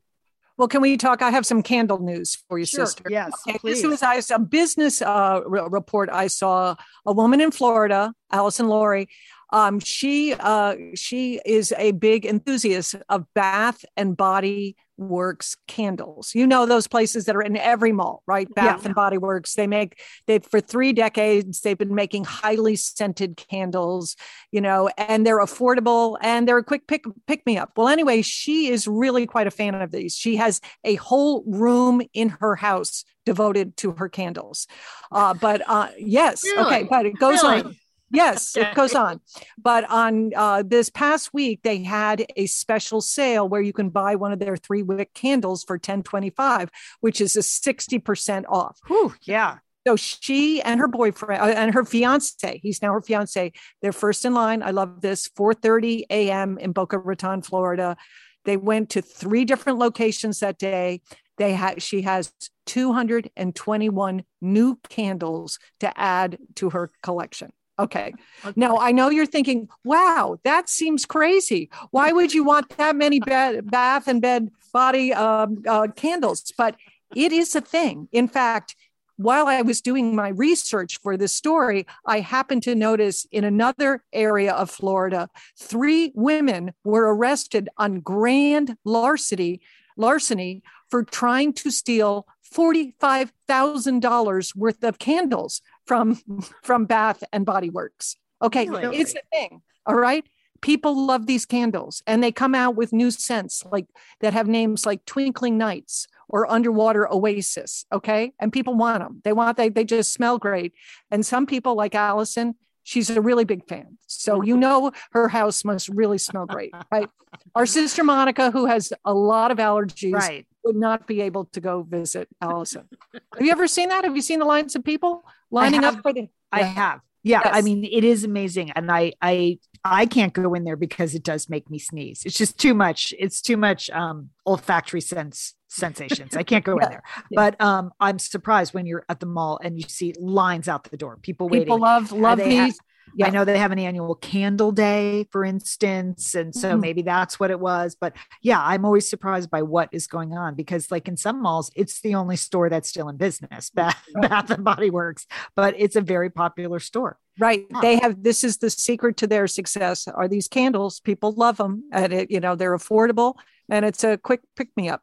Well, 0.58 0.68
can 0.68 0.82
we 0.82 0.96
talk? 0.98 1.22
I 1.22 1.32
have 1.32 1.46
some 1.46 1.64
candle 1.64 2.00
news 2.00 2.36
for 2.48 2.60
you, 2.60 2.66
Sure. 2.66 2.86
sister. 2.86 3.06
Yes, 3.10 3.32
Okay, 3.48 3.58
please. 3.58 3.82
this 3.82 3.90
was 3.90 4.04
I, 4.04 4.22
a 4.36 4.40
business 4.40 5.02
uh, 5.02 5.42
re- 5.46 5.66
report. 5.70 6.10
I 6.12 6.28
saw 6.28 6.76
a 7.06 7.14
woman 7.14 7.42
in 7.42 7.52
Florida, 7.52 8.14
Allison 8.32 8.68
Laurie. 8.68 9.08
Um, 9.54 9.80
she 9.80 10.34
uh, 10.34 10.76
she 10.96 11.42
is 11.46 11.74
a 11.78 11.92
big 11.92 12.26
enthusiast 12.26 12.96
of 13.10 13.26
Bath 13.34 13.84
and 13.98 14.16
Body 14.16 14.76
Works 15.02 15.58
candles. 15.68 16.34
You 16.36 16.46
know 16.46 16.66
those 16.66 16.88
places 16.88 17.26
that 17.26 17.36
are 17.36 17.42
in 17.42 17.58
every 17.58 17.92
mall, 17.92 18.24
right? 18.28 18.48
Yeah. 18.56 18.76
Bath 18.76 18.86
and 18.86 18.96
Body 18.96 19.18
Works. 19.18 19.56
They 19.56 19.68
make 19.68 20.00
they 20.28 20.40
for 20.40 20.62
three 20.62 20.94
decades. 20.94 21.62
They've 21.62 21.78
been 21.78 21.96
making 21.96 22.26
highly 22.26 22.76
scented 22.76 23.38
candles, 23.38 24.16
you 24.52 24.62
know, 24.62 24.90
and 24.98 25.26
they're 25.26 25.40
affordable 25.40 26.18
and 26.22 26.48
they're 26.48 26.58
a 26.58 26.64
quick 26.64 26.88
pick 26.88 27.04
pick 27.28 27.46
me 27.46 27.58
up. 27.58 27.72
Well, 27.76 27.88
anyway, 27.88 28.22
she 28.22 28.68
is 28.68 28.88
really 28.88 29.26
quite 29.26 29.48
a 29.48 29.52
fan 29.52 29.76
of 29.76 29.92
these. 29.92 30.16
She 30.16 30.36
has 30.38 30.62
a 30.84 30.96
whole 30.96 31.44
room 31.46 32.02
in 32.14 32.30
her 32.30 32.56
house 32.56 33.04
devoted 33.26 33.78
to 33.78 33.92
her 33.94 34.10
candles. 34.10 34.68
Uh, 35.12 35.34
but 35.34 35.62
uh, 35.68 35.90
yes, 35.98 36.42
okay, 36.58 36.84
but 36.84 37.06
it 37.06 37.18
goes 37.20 37.44
on. 37.44 37.76
Yes, 38.12 38.56
Okay. 38.58 38.70
it 38.70 38.76
goes 38.76 38.94
on. 38.96 39.22
But 39.58 39.90
on 39.90 40.32
uh, 40.36 40.64
this 40.66 40.90
past 40.90 41.34
week, 41.34 41.62
they 41.64 41.84
had 41.84 42.26
a 42.36 42.46
special 42.46 43.02
sale 43.02 43.48
where 43.48 43.62
you 43.62 43.74
can 43.74 43.90
buy 43.90 44.16
one 44.16 44.32
of 44.32 44.40
their 44.40 44.58
three 44.58 44.84
wick 44.84 45.14
candles 45.14 45.64
for 45.64 45.78
ten 45.78 46.04
twenty 46.04 46.30
five, 46.30 46.70
which 47.00 47.22
is 47.22 47.36
a 47.36 47.44
sixty 47.44 48.00
percent 48.00 48.46
off. 48.50 48.80
Whew, 48.88 49.14
yeah. 49.24 49.58
So 49.88 49.96
she 49.96 50.62
and 50.62 50.80
her 50.80 50.88
boyfriend 50.88 51.42
uh, 51.42 51.46
and 51.46 51.74
her 51.74 51.84
fiance, 51.84 52.60
he's 52.62 52.84
now 52.84 52.94
her 52.94 53.02
fiance, 53.02 53.52
they're 53.82 53.92
first 53.92 54.26
in 54.26 54.34
line. 54.36 54.62
I 54.62 54.70
love 54.72 55.02
this. 55.02 55.28
4:30 55.30 56.04
a.m. 56.12 56.58
in 56.60 56.72
Boca 56.72 57.00
Raton, 57.00 57.42
Florida. 57.42 57.98
They 58.46 58.58
went 58.58 58.92
to 58.92 59.02
three 59.02 59.46
different 59.46 59.80
locations 59.80 60.40
that 60.40 60.58
day. 60.60 61.02
They 61.38 61.54
had 61.54 61.82
she 61.82 62.04
has 62.04 62.32
221 62.68 64.24
new 64.42 64.80
candles 64.90 65.60
to 65.80 66.00
add 66.00 66.38
to 66.56 66.70
her 66.72 66.92
collection. 67.02 67.52
Okay. 67.82 68.14
Now 68.56 68.78
I 68.78 68.92
know 68.92 69.10
you're 69.10 69.26
thinking, 69.26 69.68
wow, 69.84 70.40
that 70.44 70.70
seems 70.70 71.06
crazy. 71.06 71.70
Why 71.92 72.12
would 72.12 72.34
you 72.34 72.44
want 72.44 72.70
that 72.78 72.96
many 72.96 73.20
bed, 73.20 73.70
bath 73.70 74.08
and 74.08 74.22
bed 74.22 74.50
body 74.74 75.14
um, 75.14 75.64
uh, 75.68 75.88
candles? 75.96 76.52
But 76.58 76.76
it 77.16 77.32
is 77.32 77.56
a 77.56 77.62
thing. 77.62 78.08
In 78.12 78.28
fact, 78.28 78.76
while 79.18 79.48
I 79.48 79.62
was 79.62 79.82
doing 79.82 80.16
my 80.16 80.30
research 80.30 81.00
for 81.00 81.16
this 81.16 81.34
story, 81.34 81.86
I 82.06 82.22
happened 82.22 82.64
to 82.64 82.74
notice 82.74 83.28
in 83.32 83.44
another 83.44 84.04
area 84.12 84.54
of 84.54 84.72
Florida, 84.72 85.30
three 85.58 86.12
women 86.16 86.74
were 86.84 87.14
arrested 87.14 87.70
on 87.78 88.00
grand 88.00 88.78
larceny, 88.84 89.62
larceny 89.96 90.64
for 90.90 91.04
trying 91.04 91.54
to 91.54 91.70
steal 91.70 92.26
$45,000 92.54 94.56
worth 94.56 94.84
of 94.84 95.00
candles 95.00 95.62
from, 95.92 96.16
from 96.64 96.86
Bath 96.86 97.22
and 97.34 97.46
Body 97.46 97.70
Works. 97.70 98.16
Okay, 98.42 98.70
Really? 98.70 98.98
it's 98.98 99.14
a 99.14 99.20
thing. 99.34 99.62
All 99.86 99.96
right. 99.96 100.24
People 100.62 100.96
love 101.06 101.26
these 101.26 101.46
candles 101.46 102.02
and 102.08 102.24
they 102.24 102.32
come 102.32 102.56
out 102.56 102.76
with 102.78 102.94
new 102.94 103.12
scents 103.12 103.66
like 103.72 103.88
that 104.22 104.32
have 104.34 104.48
names 104.48 104.86
like 104.86 105.04
Twinkling 105.06 105.58
Nights 105.58 106.08
or 106.30 106.50
Underwater 106.50 107.12
Oasis. 107.12 107.86
Okay. 107.92 108.32
And 108.40 108.54
people 108.54 108.76
want 108.76 109.00
them. 109.04 109.22
They 109.26 109.34
want, 109.34 109.58
they, 109.58 109.68
they 109.70 109.84
just 109.84 110.14
smell 110.14 110.38
great. 110.38 110.72
And 111.10 111.26
some 111.26 111.46
people 111.46 111.76
like 111.76 111.94
Allison, 111.94 112.56
she's 112.84 113.10
a 113.10 113.20
really 113.22 113.44
big 113.44 113.68
fan. 113.68 113.98
So 114.08 114.42
you 114.44 114.56
know 114.56 114.92
her 115.12 115.28
house 115.28 115.66
must 115.66 115.90
really 115.90 116.20
smell 116.20 116.46
great, 116.46 116.74
right? 116.92 117.10
Our 117.56 117.66
sister 117.66 118.04
Monica, 118.04 118.50
who 118.52 118.66
has 118.68 118.94
a 119.04 119.14
lot 119.14 119.52
of 119.52 119.58
allergies, 119.58 120.14
Right. 120.14 120.46
would 120.64 120.76
not 120.78 121.06
be 121.08 121.22
able 121.22 121.46
to 121.46 121.60
go 121.60 121.82
visit 121.84 122.30
Allison. 122.40 122.88
have 123.34 123.42
you 123.46 123.52
ever 123.52 123.68
seen 123.68 123.90
that? 123.90 124.04
Have 124.06 124.16
you 124.16 124.22
seen 124.22 124.40
the 124.40 124.46
lines 124.46 124.76
of 124.76 124.84
people 124.84 125.26
lining 125.52 125.84
have. 125.84 125.98
up 125.98 126.02
for 126.02 126.14
the? 126.14 126.28
I 126.52 126.64
have. 126.64 127.02
Yeah, 127.24 127.42
I 127.46 127.62
mean 127.62 127.84
it 127.86 128.04
is 128.04 128.24
amazing 128.24 128.72
and 128.72 128.92
I 128.92 129.14
I 129.22 129.60
I 129.86 130.08
can't 130.08 130.34
go 130.34 130.54
in 130.56 130.64
there 130.64 130.76
because 130.76 131.14
it 131.14 131.24
does 131.24 131.50
make 131.50 131.70
me 131.70 131.78
sneeze. 131.78 132.24
It's 132.26 132.36
just 132.38 132.58
too 132.58 132.74
much. 132.74 133.14
It's 133.20 133.42
too 133.42 133.58
much 133.58 133.90
um 133.92 134.30
olfactory 134.48 135.02
sense 135.02 135.54
sensations. 135.68 136.36
I 136.36 136.42
can't 136.44 136.66
go 136.66 136.78
Yeah. 136.80 136.86
in 136.86 136.90
there. 136.92 137.04
But 137.32 137.62
um 137.62 137.92
I'm 138.00 138.18
surprised 138.18 138.74
when 138.74 138.88
you're 138.88 139.06
at 139.08 139.20
the 139.20 139.28
mall 139.28 139.60
and 139.64 139.78
you 139.78 139.88
see 139.88 140.14
lines 140.20 140.68
out 140.68 140.86
the 140.86 140.98
door, 140.98 141.18
people 141.22 141.48
People 141.48 141.60
waiting. 141.78 141.80
love 141.80 142.12
love 142.12 142.40
they 142.40 142.56
ha- 142.58 142.66
these. 142.66 142.80
Yeah. 143.16 143.28
I 143.28 143.30
know 143.30 143.46
they 143.46 143.58
have 143.58 143.72
an 143.72 143.80
annual 143.80 144.16
candle 144.16 144.72
day, 144.72 145.28
for 145.32 145.44
instance. 145.44 146.36
And 146.36 146.54
so 146.56 146.76
Mhm. 146.76 146.82
maybe 146.82 147.02
that's 147.02 147.40
what 147.40 147.52
it 147.52 147.60
was. 147.60 147.96
But 148.00 148.14
yeah, 148.42 148.62
I'm 148.64 148.86
always 148.86 149.08
surprised 149.10 149.50
by 149.50 149.62
what 149.62 149.90
is 149.92 150.08
going 150.08 150.34
on 150.38 150.56
because, 150.56 150.92
like 150.92 151.08
in 151.08 151.18
some 151.18 151.42
malls, 151.42 151.72
it's 151.76 152.02
the 152.02 152.16
only 152.16 152.36
store 152.36 152.70
that's 152.70 152.90
still 152.90 153.10
in 153.10 153.18
business, 153.18 153.70
Bath, 153.70 154.02
Bath 154.16 154.50
and 154.50 154.64
Body 154.64 154.90
Works, 154.90 155.28
but 155.56 155.76
it's 155.78 155.96
a 155.96 156.02
very 156.02 156.30
popular 156.30 156.80
store. 156.80 157.18
Right. 157.40 157.66
Huh. 157.72 157.82
They 157.82 157.98
have 158.00 158.24
this 158.24 158.44
is 158.44 158.58
the 158.58 158.70
secret 158.70 159.18
to 159.18 159.28
their 159.28 159.48
success 159.48 160.08
are 160.08 160.28
these 160.28 160.48
candles. 160.48 161.00
People 161.00 161.32
love 161.32 161.58
them 161.58 161.84
and 161.92 162.12
it, 162.14 162.32
you 162.32 162.40
know, 162.40 162.56
they're 162.56 162.78
affordable 162.78 163.36
and 163.70 163.86
it's 163.86 164.04
a 164.04 164.18
quick 164.18 164.42
pick 164.56 164.70
me 164.76 164.90
up. 164.90 165.02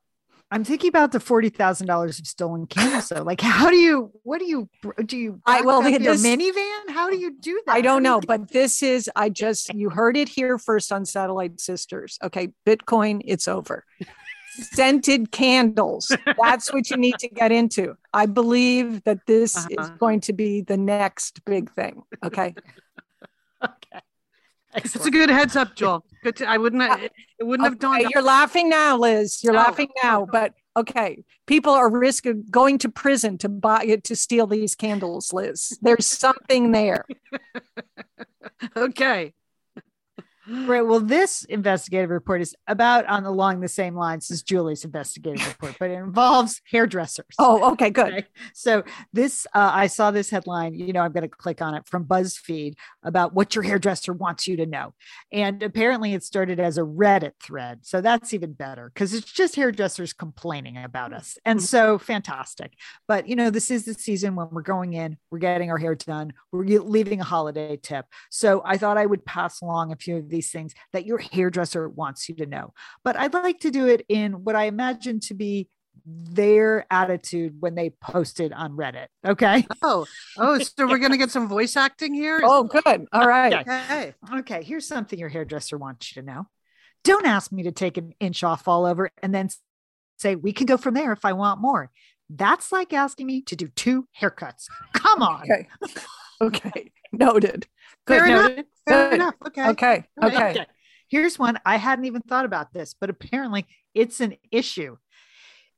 I'm 0.51 0.65
thinking 0.65 0.89
about 0.89 1.13
the 1.13 1.21
forty 1.21 1.51
thousand 1.51 1.89
dollars 1.89 2.19
of 2.19 2.27
stolen 2.27 2.67
candles. 2.67 3.09
So, 3.09 3.23
like, 3.23 3.41
how 3.41 3.69
do 3.69 3.77
you? 3.77 4.11
What 4.23 4.39
do 4.39 4.47
you? 4.47 4.69
Do 5.05 5.17
you? 5.17 5.41
I- 5.45 5.61
well, 5.61 5.81
up 5.83 5.91
your 5.91 5.99
this- 5.99 6.25
minivan. 6.25 6.89
How 6.91 7.11
do 7.11 7.19
you 7.19 7.37
do 7.39 7.61
that? 7.67 7.73
I 7.75 7.81
don't 7.83 8.03
do 8.03 8.09
know, 8.09 8.21
but 8.21 8.49
this 8.51 8.83
is 8.83 9.11
I 9.15 9.29
just 9.29 9.75
you 9.75 9.91
heard 9.91 10.17
it 10.17 10.29
here 10.29 10.57
first 10.57 10.91
on 10.91 11.05
Satellite 11.05 11.61
Sisters. 11.61 12.19
Okay, 12.23 12.49
Bitcoin, 12.67 13.21
it's 13.25 13.47
over. 13.47 13.85
Scented 14.73 15.31
candles. 15.31 16.11
That's 16.43 16.73
what 16.73 16.91
you 16.91 16.97
need 16.97 17.15
to 17.21 17.29
get 17.29 17.53
into. 17.53 17.97
I 18.13 18.27
believe 18.27 19.05
that 19.05 19.27
this 19.27 19.55
is 19.57 19.67
Uh-huh. 19.79 19.91
going 19.99 20.21
to 20.23 20.33
be 20.33 20.63
the 20.63 20.77
next 20.77 21.45
big 21.45 21.71
thing. 21.73 22.03
Okay. 22.25 22.55
okay. 23.65 24.01
It's 24.75 24.97
a 25.07 25.11
good 25.11 25.31
heads 25.31 25.55
up, 25.57 25.77
Joel. 25.77 26.05
Good. 26.29 26.37
To, 26.37 26.49
I 26.51 26.59
wouldn't. 26.59 26.83
Uh, 26.83 26.89
have, 26.97 27.11
it 27.39 27.45
wouldn't 27.45 27.64
have 27.66 27.72
Okay, 27.83 28.03
dawned. 28.03 28.11
you're 28.12 28.22
laughing 28.22 28.68
now, 28.68 28.99
Liz. 28.99 29.43
You're 29.43 29.55
No, 29.55 29.61
laughing 29.61 29.89
now, 30.03 30.26
but 30.31 30.53
okay. 30.76 31.24
People 31.47 31.72
are 31.72 31.89
risk 31.91 32.26
of 32.26 32.51
going 32.51 32.76
to 32.79 32.91
prison 32.91 33.39
to 33.39 33.49
buy 33.49 33.97
to 34.05 34.14
steal 34.14 34.47
these 34.47 34.74
candles, 34.74 35.33
Liz. 35.33 35.79
There's 35.81 36.07
something 36.07 36.72
there. 36.72 37.05
Okay. 38.76 39.33
Right. 40.51 40.81
Well, 40.81 41.01
this 41.01 41.45
investigative 41.45 42.09
report 42.09 42.41
is 42.41 42.57
about 42.67 43.05
on 43.07 43.25
along 43.25 43.61
the 43.61 43.69
same 43.69 43.95
lines 43.95 44.31
as 44.31 44.43
Julie's 44.43 44.83
investigative 44.83 45.47
report, 45.61 45.77
but 45.79 45.91
it 45.91 45.95
involves 45.95 46.63
hairdressers. 46.71 47.27
Oh, 47.39 47.73
okay, 47.73 47.91
good. 47.91 48.15
Okay. 48.15 48.27
So 48.55 48.83
this, 49.13 49.47
uh, 49.55 49.71
I 49.75 49.89
saw 49.89 50.11
this 50.11 50.31
headline. 50.31 50.73
You 50.75 50.95
know, 50.95 51.01
I'm 51.01 51.13
going 51.13 51.23
to 51.23 51.29
click 51.29 51.61
on 51.61 51.75
it 51.75 51.87
from 51.87 52.07
BuzzFeed 52.07 52.75
about 53.03 53.35
what 53.35 53.55
your 53.55 53.63
hairdresser 53.63 54.15
wants 54.15 54.49
you 54.49 54.57
to 54.57 54.65
know, 54.65 54.95
and 55.31 55.63
apparently 55.63 56.15
it 56.15 56.25
started 56.25 56.59
as 56.59 56.79
a 56.79 56.83
Reddit 56.83 57.33
thread. 57.43 57.81
So 57.83 58.01
that's 58.01 58.33
even 58.33 58.55
better 58.55 58.91
because 58.95 59.13
it's 59.13 59.31
just 59.31 59.55
hairdressers 59.55 60.15
complaining 60.15 60.79
about 60.79 61.13
us, 61.13 61.37
and 61.45 61.63
so 61.63 61.99
fantastic. 61.99 62.73
But 63.07 63.29
you 63.29 63.37
know, 63.37 63.51
this 63.51 63.71
is 63.71 63.85
the 63.85 63.93
season 63.95 64.35
when 64.35 64.49
we're 64.51 64.63
going 64.63 64.95
in, 64.95 65.19
we're 65.31 65.39
getting 65.41 65.71
our 65.71 65.79
hair 65.79 65.95
done, 65.95 66.33
we're 66.53 66.65
leaving 66.65 67.21
a 67.21 67.25
holiday 67.25 67.77
tip. 67.77 68.07
So 68.31 68.63
I 68.65 68.79
thought 68.79 68.97
I 68.97 69.05
would 69.05 69.27
pass 69.27 69.61
along 69.61 69.93
a 69.93 69.97
few 69.97 70.17
of 70.17 70.29
these 70.31 70.38
things 70.43 70.74
that 70.93 71.07
your 71.07 71.18
hairdresser 71.18 71.89
wants 71.89 72.28
you 72.28 72.34
to 72.36 72.47
know. 72.47 72.72
But 73.05 73.16
I'd 73.16 73.34
like 73.34 73.61
to 73.61 73.70
do 73.70 73.86
it 73.86 74.05
in 74.09 74.45
what 74.45 74.57
I 74.57 74.64
imagine 74.64 75.20
to 75.20 75.34
be 75.34 75.68
their 76.07 76.86
attitude 76.91 77.57
when 77.61 77.74
they 77.74 77.91
posted 77.91 78.53
on 78.53 78.72
Reddit. 78.76 79.09
Okay. 79.26 79.66
Oh. 79.82 80.07
Oh. 80.39 80.59
So 80.78 80.86
we're 80.86 80.99
gonna 80.99 81.16
get 81.16 81.30
some 81.30 81.49
voice 81.49 81.76
acting 81.76 82.14
here. 82.14 82.41
Oh, 82.43 82.64
good. 82.64 83.07
All 83.12 83.26
right. 83.26 83.53
Okay. 83.53 84.14
Okay. 84.39 84.62
Here's 84.62 84.86
something 84.86 85.18
your 85.18 85.28
hairdresser 85.28 85.76
wants 85.76 86.14
you 86.14 86.22
to 86.22 86.26
know. 86.26 86.47
Don't 87.05 87.26
ask 87.26 87.53
me 87.53 87.64
to 87.64 87.72
take 87.72 87.97
an 87.97 88.12
inch 88.20 88.45
off 88.45 88.68
all 88.68 88.86
over 88.86 89.11
and 89.22 89.34
then 89.34 89.49
say, 90.18 90.34
we 90.34 90.53
can 90.53 90.66
go 90.66 90.76
from 90.76 90.95
there 90.95 91.12
if 91.12 91.24
I 91.24 91.32
want 91.32 91.61
more. 91.61 91.91
That's 92.30 92.72
like 92.72 92.93
asking 92.93 93.26
me 93.26 93.43
to 93.43 93.57
do 93.57 93.68
two 93.68 94.07
haircuts. 94.20 94.66
Come 94.93 95.22
on. 95.22 95.43
Okay. 95.43 95.68
Okay. 96.41 96.93
Noted. 97.13 97.67
Fair 98.07 98.21
Good. 98.21 98.31
enough. 98.31 98.49
Noted. 98.51 98.67
Fair 98.87 99.11
Good. 99.11 99.15
enough. 99.15 99.35
Okay. 99.47 99.69
Okay. 99.69 100.05
Okay. 100.23 100.67
Here's 101.09 101.39
one. 101.39 101.59
I 101.65 101.77
hadn't 101.77 102.05
even 102.05 102.23
thought 102.23 102.45
about 102.45 102.73
this, 102.73 102.95
but 102.99 103.11
apparently 103.11 103.67
it's 103.95 104.21
an 104.21 104.37
issue. 104.51 104.97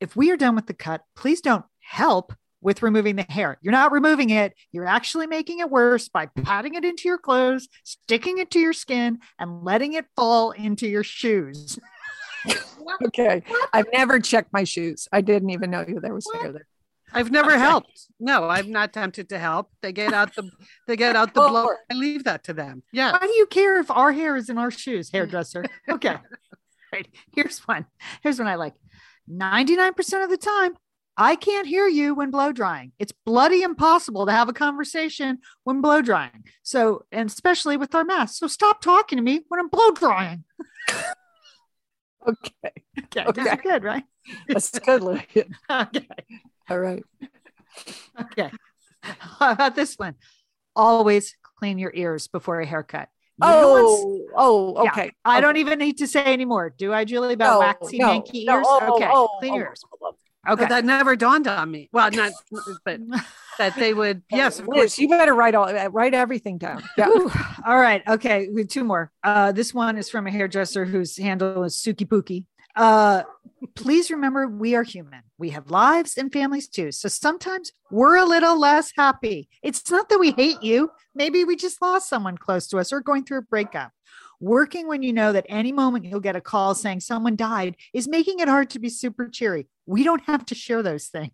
If 0.01 0.17
we 0.17 0.31
are 0.31 0.37
done 0.37 0.57
with 0.57 0.67
the 0.67 0.75
cut, 0.75 1.03
please 1.15 1.41
don't 1.41 1.65
help 1.81 2.33
with 2.63 2.83
removing 2.83 3.17
the 3.17 3.27
hair. 3.29 3.59
You're 3.63 3.73
not 3.73 3.93
removing 3.93 4.31
it. 4.31 4.55
You're 4.73 4.87
actually 4.87 5.27
making 5.27 5.61
it 5.61 5.71
worse 5.71 6.09
by 6.09 6.27
patting 6.27 6.75
it 6.75 6.85
into 6.85 7.09
your 7.09 7.19
clothes, 7.19 7.69
sticking 7.85 8.39
it 8.39 8.51
to 8.53 8.59
your 8.59 8.73
skin, 8.73 9.19
and 9.39 9.63
letting 9.63 9.95
it 9.95 10.07
fall 10.17 10.51
into 10.53 10.87
your 10.89 11.05
shoes. 11.05 11.79
Okay. 13.05 13.43
I've 13.73 13.87
never 13.93 14.19
checked 14.19 14.53
my 14.53 14.65
shoes. 14.65 15.07
I 15.13 15.21
didn't 15.21 15.51
even 15.51 15.71
know 15.71 15.85
there 15.85 16.15
was 16.15 16.27
hair 16.33 16.53
there. 16.53 16.67
I've 17.13 17.31
never 17.31 17.51
Okay. 17.53 17.61
helped. 17.61 18.07
No, 18.19 18.45
I'm 18.49 18.71
not 18.71 18.93
tempted 18.93 19.29
to 19.31 19.39
help. 19.39 19.71
They 19.83 19.93
get 19.93 20.13
out 20.13 20.35
the 20.35 20.51
they 20.87 20.97
get 20.97 21.17
out 21.17 21.35
the 21.35 21.41
Oh. 21.45 21.49
blower. 21.51 21.79
I 21.91 21.95
leave 21.95 22.25
that 22.25 22.45
to 22.45 22.53
them. 22.53 22.83
Yeah. 22.93 23.13
Why 23.13 23.19
do 23.27 23.33
you 23.33 23.47
care 23.47 23.79
if 23.81 23.91
our 23.91 24.13
hair 24.13 24.37
is 24.37 24.49
in 24.49 24.59
our 24.59 24.71
shoes, 24.71 25.11
hairdresser? 25.13 25.65
Okay. 25.89 26.17
right. 26.93 27.09
Here's 27.35 27.59
one. 27.61 27.87
Here's 28.23 28.39
one 28.39 28.49
I 28.49 28.55
like. 28.57 28.75
99% 29.31 30.25
of 30.25 30.31
the 30.31 30.37
time, 30.37 30.77
I 31.17 31.37
can't 31.37 31.67
hear 31.67 31.87
you 31.87 32.15
when 32.15 32.31
blow 32.31 32.51
drying. 32.53 32.93
It's 32.99 33.13
bloody 33.27 33.63
impossible 33.63 34.27
to 34.27 34.33
have 34.33 34.49
a 34.49 34.53
conversation 34.53 35.39
when 35.65 35.81
blow 35.81 36.03
drying. 36.03 36.45
So, 36.63 37.05
and 37.13 37.29
especially 37.29 37.77
with 37.77 37.95
our 37.95 38.05
masks. 38.05 38.39
So 38.39 38.47
stop 38.47 38.81
talking 38.81 39.17
to 39.19 39.23
me 39.23 39.43
when 39.49 39.61
I'm 39.61 39.69
blow 39.69 39.91
drying. 39.93 40.45
Okay. 40.91 40.95
Okay. 42.99 43.25
Okay. 43.25 43.43
That's 43.45 43.63
good, 43.63 43.83
right? 43.83 44.05
That's 44.49 44.79
good. 44.79 45.03
Lillian. 45.03 45.57
Okay. 45.71 46.07
All 46.71 46.79
right. 46.79 47.05
Okay. 48.21 48.51
How 49.03 49.53
about 49.53 49.75
this 49.75 49.97
one? 49.97 50.15
Always 50.77 51.37
clean 51.59 51.79
your 51.79 51.91
ears 51.95 52.29
before 52.29 52.61
a 52.61 52.67
haircut. 52.67 53.09
You 53.43 53.49
know 53.49 53.73
what's- 53.73 54.31
Oh, 54.37 54.75
oh, 54.77 54.85
Yeah. 54.85 54.91
okay. 54.93 55.13
I 55.25 55.41
don't 55.41 55.57
even 55.57 55.79
need 55.79 55.99
to 55.99 56.07
say 56.07 56.25
anymore. 56.25 56.71
Do 56.77 56.93
I, 56.93 57.05
Julie, 57.05 57.35
about 57.35 57.55
No, 57.55 57.59
waxy, 57.61 57.99
no, 57.99 58.07
manky 58.09 58.45
no. 58.47 58.57
ears? 58.57 58.67
Oh, 58.69 58.95
okay. 58.97 59.09
oh, 59.11 59.29
clean 59.41 59.55
oh, 59.55 59.57
ears. 59.57 59.83
oh, 60.03 60.17
Okay. 60.49 60.67
That 60.67 60.85
never 60.87 61.17
dawned 61.17 61.47
on 61.47 61.71
me. 61.71 61.91
Well, 61.93 62.11
not 62.11 62.33
but 62.85 62.99
that 63.59 63.77
they 63.77 63.93
would 63.93 64.23
yes, 64.31 64.59
of 64.59 64.65
course. 64.67 64.99
you 64.99 65.07
better 65.07 65.35
write 65.35 65.55
all 65.55 65.71
write 65.91 66.15
everything 66.15 66.57
down. 66.57 66.83
Yeah. 66.97 67.09
Whew. 67.09 67.31
All 67.67 67.79
right. 67.79 68.03
Okay. 68.09 68.49
We 68.51 68.63
have 68.63 68.69
two 68.69 68.83
more. 68.85 69.13
Uh, 69.23 69.53
this 69.53 69.75
one 69.75 69.99
is 69.99 70.09
from 70.09 70.27
a 70.27 70.31
hairdresser 70.31 70.87
whose 70.87 71.15
handle 71.19 71.63
is 71.65 71.77
Suki 71.77 72.07
Pookie. 72.09 72.47
Uh, 72.75 73.25
please 73.75 74.11
remember 74.11 74.49
we 74.49 74.75
are 74.77 74.83
human. 74.83 75.21
We 75.41 75.51
have 75.51 75.71
lives 75.71 76.17
and 76.19 76.31
families 76.33 76.69
too. 76.69 76.93
So 76.93 77.09
sometimes 77.09 77.73
we're 77.91 78.17
a 78.17 78.25
little 78.27 78.61
less 78.61 78.93
happy. 78.97 79.49
It's 79.63 79.91
not 79.91 80.09
that 80.11 80.21
we 80.21 80.33
hate 80.33 80.63
you. 80.63 80.91
Maybe 81.15 81.45
we 81.45 81.57
just 81.57 81.81
lost 81.83 82.09
someone 82.09 82.37
close 82.37 82.69
to 82.69 82.79
us 82.79 82.93
or 82.93 83.01
going 83.01 83.25
through 83.25 83.39
a 83.39 83.43
breakup. 83.43 83.91
Working 84.39 84.87
when 84.87 85.03
you 85.03 85.13
know 85.13 85.33
that 85.33 85.47
any 85.49 85.73
moment 85.73 86.05
you'll 86.05 86.21
get 86.21 86.37
a 86.37 86.41
call 86.41 86.75
saying 86.75 87.01
someone 87.01 87.37
died 87.37 87.77
is 87.93 88.07
making 88.07 88.41
it 88.41 88.49
hard 88.49 88.71
to 88.71 88.79
be 88.79 88.89
super 88.91 89.29
cheery. 89.29 89.67
We 89.87 90.05
don't 90.05 90.23
have 90.25 90.45
to 90.47 90.55
share 90.55 90.83
those 90.83 91.07
things. 91.09 91.33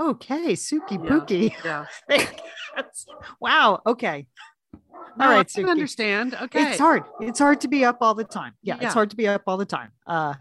Okay, 0.00 0.52
Suki 0.54 0.92
Yeah. 0.92 0.98
Pookie. 1.10 1.54
Yeah. 1.64 1.84
That's- 2.08 3.06
wow. 3.40 3.82
Okay. 3.86 4.26
No, 5.18 5.26
All 5.26 5.30
right, 5.30 5.40
I 5.40 5.44
can 5.44 5.64
Suki. 5.66 5.70
understand. 5.70 6.34
Okay. 6.42 6.70
It's 6.70 6.78
hard. 6.78 7.02
It's 7.20 7.38
hard 7.38 7.60
to 7.62 7.68
be 7.68 7.84
up 7.84 7.98
all 8.00 8.14
the 8.14 8.24
time. 8.24 8.54
Yeah, 8.62 8.76
Yeah. 8.80 8.86
it's 8.86 8.94
hard 8.94 9.10
to 9.10 9.16
be 9.16 9.28
up 9.28 9.42
all 9.46 9.56
the 9.58 9.66
time. 9.66 9.90
Uh 10.06 10.34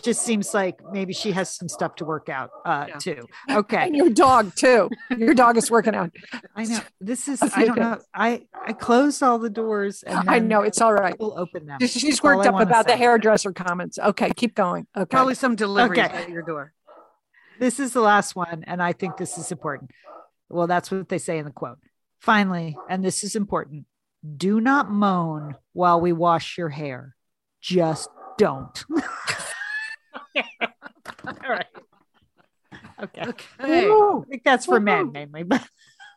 just 0.00 0.22
seems 0.22 0.54
like 0.54 0.78
maybe 0.92 1.12
she 1.12 1.32
has 1.32 1.54
some 1.54 1.68
stuff 1.68 1.96
to 1.96 2.04
work 2.04 2.28
out 2.28 2.50
uh 2.64 2.86
Yeah. 2.88 2.96
too. 2.98 3.20
Okay. 3.50 3.84
And 3.86 3.96
your 3.96 4.08
dog 4.10 4.54
too. 4.54 4.88
Your 5.16 5.34
dog 5.34 5.56
is 5.56 5.70
working 5.70 5.94
out. 5.94 6.10
I 6.56 6.64
know. 6.64 6.80
This 7.00 7.28
is 7.28 7.42
I 7.56 7.64
don't 7.66 7.78
know. 7.78 7.98
I 8.14 8.46
I 8.66 8.72
closed 8.72 9.22
all 9.22 9.38
the 9.38 9.50
doors 9.50 10.02
and 10.02 10.30
I 10.30 10.38
know 10.38 10.62
it's 10.62 10.80
all 10.80 10.94
right. 10.94 11.14
We'll 11.18 11.38
open 11.38 11.66
them. 11.66 11.78
She's- 11.80 11.92
She's 11.92 12.02
That's 12.16 12.22
worked 12.22 12.46
up 12.46 12.54
wanna 12.54 12.66
about 12.66 12.86
the 12.86 12.96
hairdresser 12.96 13.52
comments. 13.52 13.98
Okay, 13.98 14.30
keep 14.36 14.54
going. 14.54 14.86
Okay. 14.96 15.04
Probably 15.14 15.34
some 15.34 15.56
deliveries 15.56 15.98
Okay. 16.00 16.16
at 16.22 16.30
your 16.30 16.42
door. 16.42 16.72
This 17.60 17.78
is 17.78 17.92
the 17.92 18.00
last 18.00 18.34
one 18.34 18.64
and 18.66 18.82
I 18.82 18.92
think 18.92 19.16
this 19.18 19.36
is 19.36 19.52
important. 19.52 19.90
Well, 20.48 20.66
that's 20.66 20.90
what 20.90 21.08
they 21.08 21.18
say 21.18 21.38
in 21.38 21.44
the 21.44 21.50
quote. 21.50 21.78
Finally, 22.20 22.76
and 22.88 23.04
this 23.04 23.24
is 23.24 23.34
important. 23.36 23.86
Do 24.36 24.60
not 24.60 24.90
moan 24.90 25.56
while 25.72 26.00
we 26.00 26.12
wash 26.12 26.56
your 26.56 26.68
hair. 26.68 27.16
Just 27.60 28.08
don't. 28.38 28.84
all 30.36 31.34
right. 31.48 31.66
Okay. 33.02 33.22
Okay. 33.26 33.44
I 33.60 34.22
think 34.28 34.44
that's 34.44 34.66
for 34.66 34.80
men 34.80 35.12
mainly, 35.12 35.42
but 35.42 35.66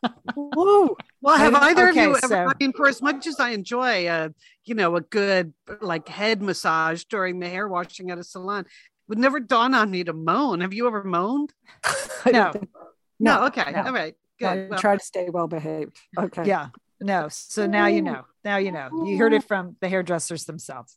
Woo. 0.36 0.96
Well, 1.20 1.36
have 1.36 1.54
either 1.54 1.88
okay, 1.90 2.04
of 2.04 2.10
you 2.10 2.16
ever? 2.16 2.28
so- 2.28 2.46
I 2.48 2.52
mean, 2.60 2.72
for 2.72 2.86
as 2.88 3.02
much 3.02 3.26
as 3.26 3.40
I 3.40 3.50
enjoy, 3.50 4.08
a 4.08 4.30
you 4.64 4.74
know, 4.74 4.96
a 4.96 5.00
good 5.00 5.52
like 5.80 6.08
head 6.08 6.42
massage 6.42 7.04
during 7.04 7.38
the 7.40 7.48
hair 7.48 7.68
washing 7.68 8.10
at 8.10 8.18
a 8.18 8.24
salon, 8.24 8.60
it 8.60 8.68
would 9.08 9.18
never 9.18 9.40
dawn 9.40 9.74
on 9.74 9.90
me 9.90 10.04
to 10.04 10.12
moan. 10.12 10.60
Have 10.60 10.72
you 10.72 10.86
ever 10.86 11.02
moaned? 11.04 11.52
no, 12.32 12.52
No. 13.18 13.46
okay. 13.46 13.72
no. 13.72 13.82
All 13.84 13.92
right. 13.92 14.14
Good. 14.38 14.70
Well, 14.70 14.78
try 14.78 14.96
to 14.96 15.02
stay 15.04 15.28
well 15.30 15.48
behaved. 15.48 15.96
Okay. 16.18 16.44
yeah, 16.44 16.68
no. 17.00 17.28
So 17.30 17.66
now 17.66 17.86
you 17.86 18.02
know. 18.02 18.24
Now 18.44 18.58
you 18.58 18.70
know. 18.70 18.88
You 19.06 19.16
heard 19.18 19.32
it 19.32 19.44
from 19.44 19.76
the 19.80 19.88
hairdressers 19.88 20.44
themselves. 20.44 20.94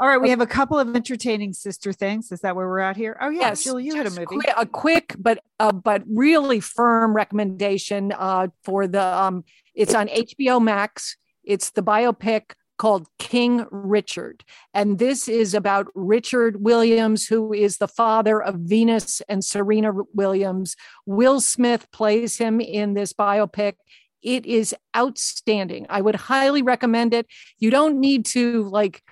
All 0.00 0.08
right, 0.08 0.16
we 0.18 0.30
have 0.30 0.40
a 0.40 0.46
couple 0.46 0.78
of 0.78 0.96
entertaining 0.96 1.52
sister 1.52 1.92
things. 1.92 2.32
Is 2.32 2.40
that 2.40 2.56
where 2.56 2.66
we're 2.66 2.78
at 2.78 2.96
here? 2.96 3.18
Oh 3.20 3.28
yeah, 3.28 3.40
Yes, 3.50 3.64
Julie, 3.64 3.84
you 3.84 3.94
had 3.96 4.06
a 4.06 4.10
movie. 4.10 4.24
qui- 4.24 4.40
a 4.56 4.64
quick 4.64 5.14
but 5.18 5.44
uh, 5.58 5.72
but 5.72 6.02
really 6.08 6.58
firm 6.58 7.12
recommendation 7.14 8.10
uh, 8.16 8.46
for 8.64 8.86
the 8.86 9.02
um, 9.04 9.44
it's 9.74 9.94
on 9.94 10.08
HBO 10.08 10.60
Max. 10.62 11.18
It's 11.44 11.68
the 11.72 11.82
biopic 11.82 12.52
called 12.78 13.08
King 13.18 13.66
Richard, 13.70 14.42
and 14.72 14.98
this 14.98 15.28
is 15.28 15.52
about 15.52 15.88
Richard 15.94 16.62
Williams, 16.64 17.26
who 17.26 17.52
is 17.52 17.76
the 17.76 17.88
father 17.88 18.42
of 18.42 18.54
Venus 18.54 19.20
and 19.28 19.44
Serena 19.44 19.92
Williams. 20.14 20.76
Will 21.04 21.42
Smith 21.42 21.86
plays 21.92 22.38
him 22.38 22.58
in 22.58 22.94
this 22.94 23.12
biopic. 23.12 23.74
It 24.22 24.44
is 24.46 24.74
outstanding. 24.96 25.86
I 25.88 26.00
would 26.00 26.14
highly 26.14 26.62
recommend 26.62 27.14
it. 27.14 27.26
You 27.58 27.70
don't 27.70 28.00
need 28.00 28.24
to 28.26 28.62
like 28.64 29.02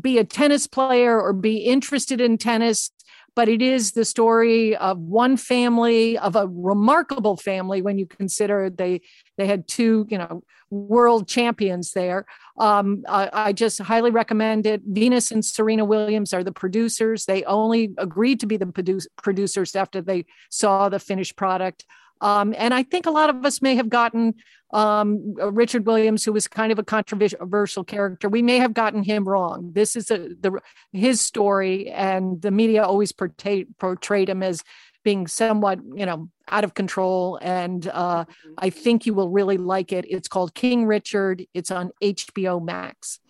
be 0.00 0.18
a 0.18 0.24
tennis 0.24 0.66
player 0.66 1.20
or 1.20 1.32
be 1.32 1.58
interested 1.58 2.20
in 2.20 2.38
tennis 2.38 2.90
but 3.36 3.50
it 3.50 3.60
is 3.60 3.92
the 3.92 4.04
story 4.04 4.74
of 4.76 4.98
one 4.98 5.36
family 5.36 6.16
of 6.18 6.34
a 6.34 6.48
remarkable 6.48 7.36
family 7.36 7.82
when 7.82 7.98
you 7.98 8.06
consider 8.06 8.70
they 8.70 9.02
they 9.36 9.46
had 9.46 9.68
two 9.68 10.06
you 10.08 10.18
know 10.18 10.42
world 10.70 11.28
champions 11.28 11.92
there. 11.92 12.26
Um, 12.58 13.04
I, 13.08 13.30
I 13.32 13.52
just 13.52 13.80
highly 13.80 14.10
recommend 14.10 14.66
it. 14.66 14.82
Venus 14.84 15.30
and 15.30 15.44
serena 15.44 15.84
williams 15.84 16.32
are 16.32 16.42
the 16.42 16.50
producers. 16.50 17.26
They 17.26 17.44
only 17.44 17.94
agreed 17.98 18.40
to 18.40 18.46
be 18.46 18.56
the 18.56 18.66
produce, 18.66 19.06
producers 19.22 19.76
after 19.76 20.00
they 20.00 20.24
saw 20.50 20.88
the 20.88 20.98
finished 20.98 21.36
product 21.36 21.84
um, 22.20 22.54
and 22.56 22.72
i 22.74 22.82
think 22.82 23.06
a 23.06 23.10
lot 23.10 23.30
of 23.30 23.44
us 23.44 23.60
may 23.62 23.74
have 23.76 23.88
gotten 23.88 24.34
um, 24.72 25.34
richard 25.52 25.86
williams 25.86 26.24
who 26.24 26.32
was 26.32 26.48
kind 26.48 26.72
of 26.72 26.78
a 26.78 26.82
controversial 26.82 27.84
character. 27.84 28.28
We 28.28 28.42
may 28.42 28.58
have 28.58 28.74
gotten 28.74 29.02
him 29.04 29.26
wrong. 29.28 29.70
This 29.72 29.94
is 29.94 30.10
a, 30.10 30.18
the 30.40 30.60
his 30.92 31.20
story 31.20 31.88
and 31.90 32.42
the 32.42 32.50
media 32.50 32.82
always 32.82 33.12
portray, 33.12 33.64
portrayed 33.78 34.28
him 34.28 34.42
as 34.42 34.64
being 35.04 35.28
somewhat 35.28 35.78
you 35.94 36.04
know 36.04 36.28
out 36.48 36.64
of 36.64 36.74
control. 36.74 37.38
And 37.40 37.86
uh, 37.86 38.24
i 38.58 38.70
think 38.70 39.06
you 39.06 39.14
will 39.14 39.30
really 39.30 39.56
like 39.56 39.92
it. 39.92 40.04
It's 40.08 40.26
called 40.28 40.52
king 40.54 40.84
richard. 40.84 41.44
It's 41.54 41.70
on 41.70 41.92
hbo 42.02 42.64
max. 42.64 43.20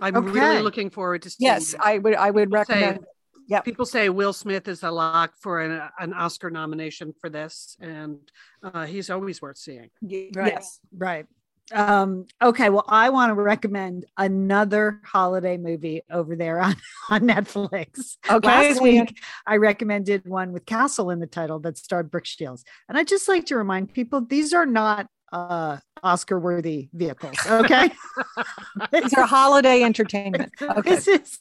I'm 0.00 0.16
Okay. 0.16 0.30
really 0.30 0.62
looking 0.62 0.90
forward 0.90 1.22
to 1.22 1.30
seeing 1.30 1.46
yes 1.50 1.74
it. 1.74 1.80
i 1.82 1.98
would 1.98 2.14
i 2.14 2.30
would 2.30 2.50
People 2.50 2.64
say- 2.66 2.98
recommend 3.42 3.50
Yep. 3.50 3.64
People 3.64 3.86
say 3.86 4.08
Will 4.08 4.32
Smith 4.32 4.68
is 4.68 4.82
a 4.82 4.90
lock 4.90 5.34
for 5.38 5.60
an, 5.60 5.82
an 5.98 6.12
Oscar 6.12 6.50
nomination 6.50 7.14
for 7.20 7.28
this, 7.28 7.76
and 7.80 8.18
uh, 8.62 8.86
he's 8.86 9.10
always 9.10 9.42
worth 9.42 9.58
seeing. 9.58 9.90
Right. 10.02 10.52
yes 10.52 10.80
Right. 10.96 11.26
Um, 11.70 12.26
okay. 12.42 12.68
Well, 12.68 12.84
I 12.88 13.10
want 13.10 13.30
to 13.30 13.34
recommend 13.34 14.04
another 14.18 15.00
holiday 15.04 15.56
movie 15.56 16.02
over 16.10 16.36
there 16.36 16.60
on, 16.60 16.76
on 17.10 17.22
Netflix. 17.22 18.16
okay 18.28 18.46
Last 18.46 18.82
week, 18.82 19.18
I 19.46 19.56
recommended 19.56 20.26
one 20.26 20.52
with 20.52 20.66
Castle 20.66 21.10
in 21.10 21.20
the 21.20 21.26
title 21.26 21.60
that 21.60 21.78
starred 21.78 22.10
Brooke 22.10 22.26
Shields. 22.26 22.64
And 22.88 22.98
I 22.98 23.04
just 23.04 23.28
like 23.28 23.46
to 23.46 23.56
remind 23.56 23.94
people 23.94 24.20
these 24.20 24.52
are 24.52 24.66
not 24.66 25.06
uh, 25.32 25.78
Oscar 26.02 26.38
worthy 26.38 26.88
vehicles. 26.92 27.36
Okay. 27.48 27.90
these 28.92 29.12
are 29.14 29.26
holiday 29.26 29.82
entertainment 29.82 30.52
okay 30.60 30.90
This 30.90 31.08
is 31.08 31.38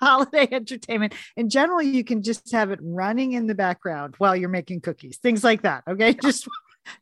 holiday 0.00 0.48
entertainment. 0.50 1.14
In 1.36 1.48
general, 1.48 1.82
you 1.82 2.04
can 2.04 2.22
just 2.22 2.50
have 2.52 2.70
it 2.70 2.78
running 2.82 3.32
in 3.32 3.46
the 3.46 3.54
background 3.54 4.14
while 4.18 4.34
you're 4.34 4.48
making 4.48 4.80
cookies, 4.80 5.18
things 5.18 5.44
like 5.44 5.62
that. 5.62 5.84
Okay. 5.88 6.14
Just 6.14 6.48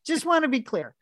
just 0.07 0.25
want 0.27 0.43
to 0.43 0.49
be 0.49 0.61
clear. 0.61 0.95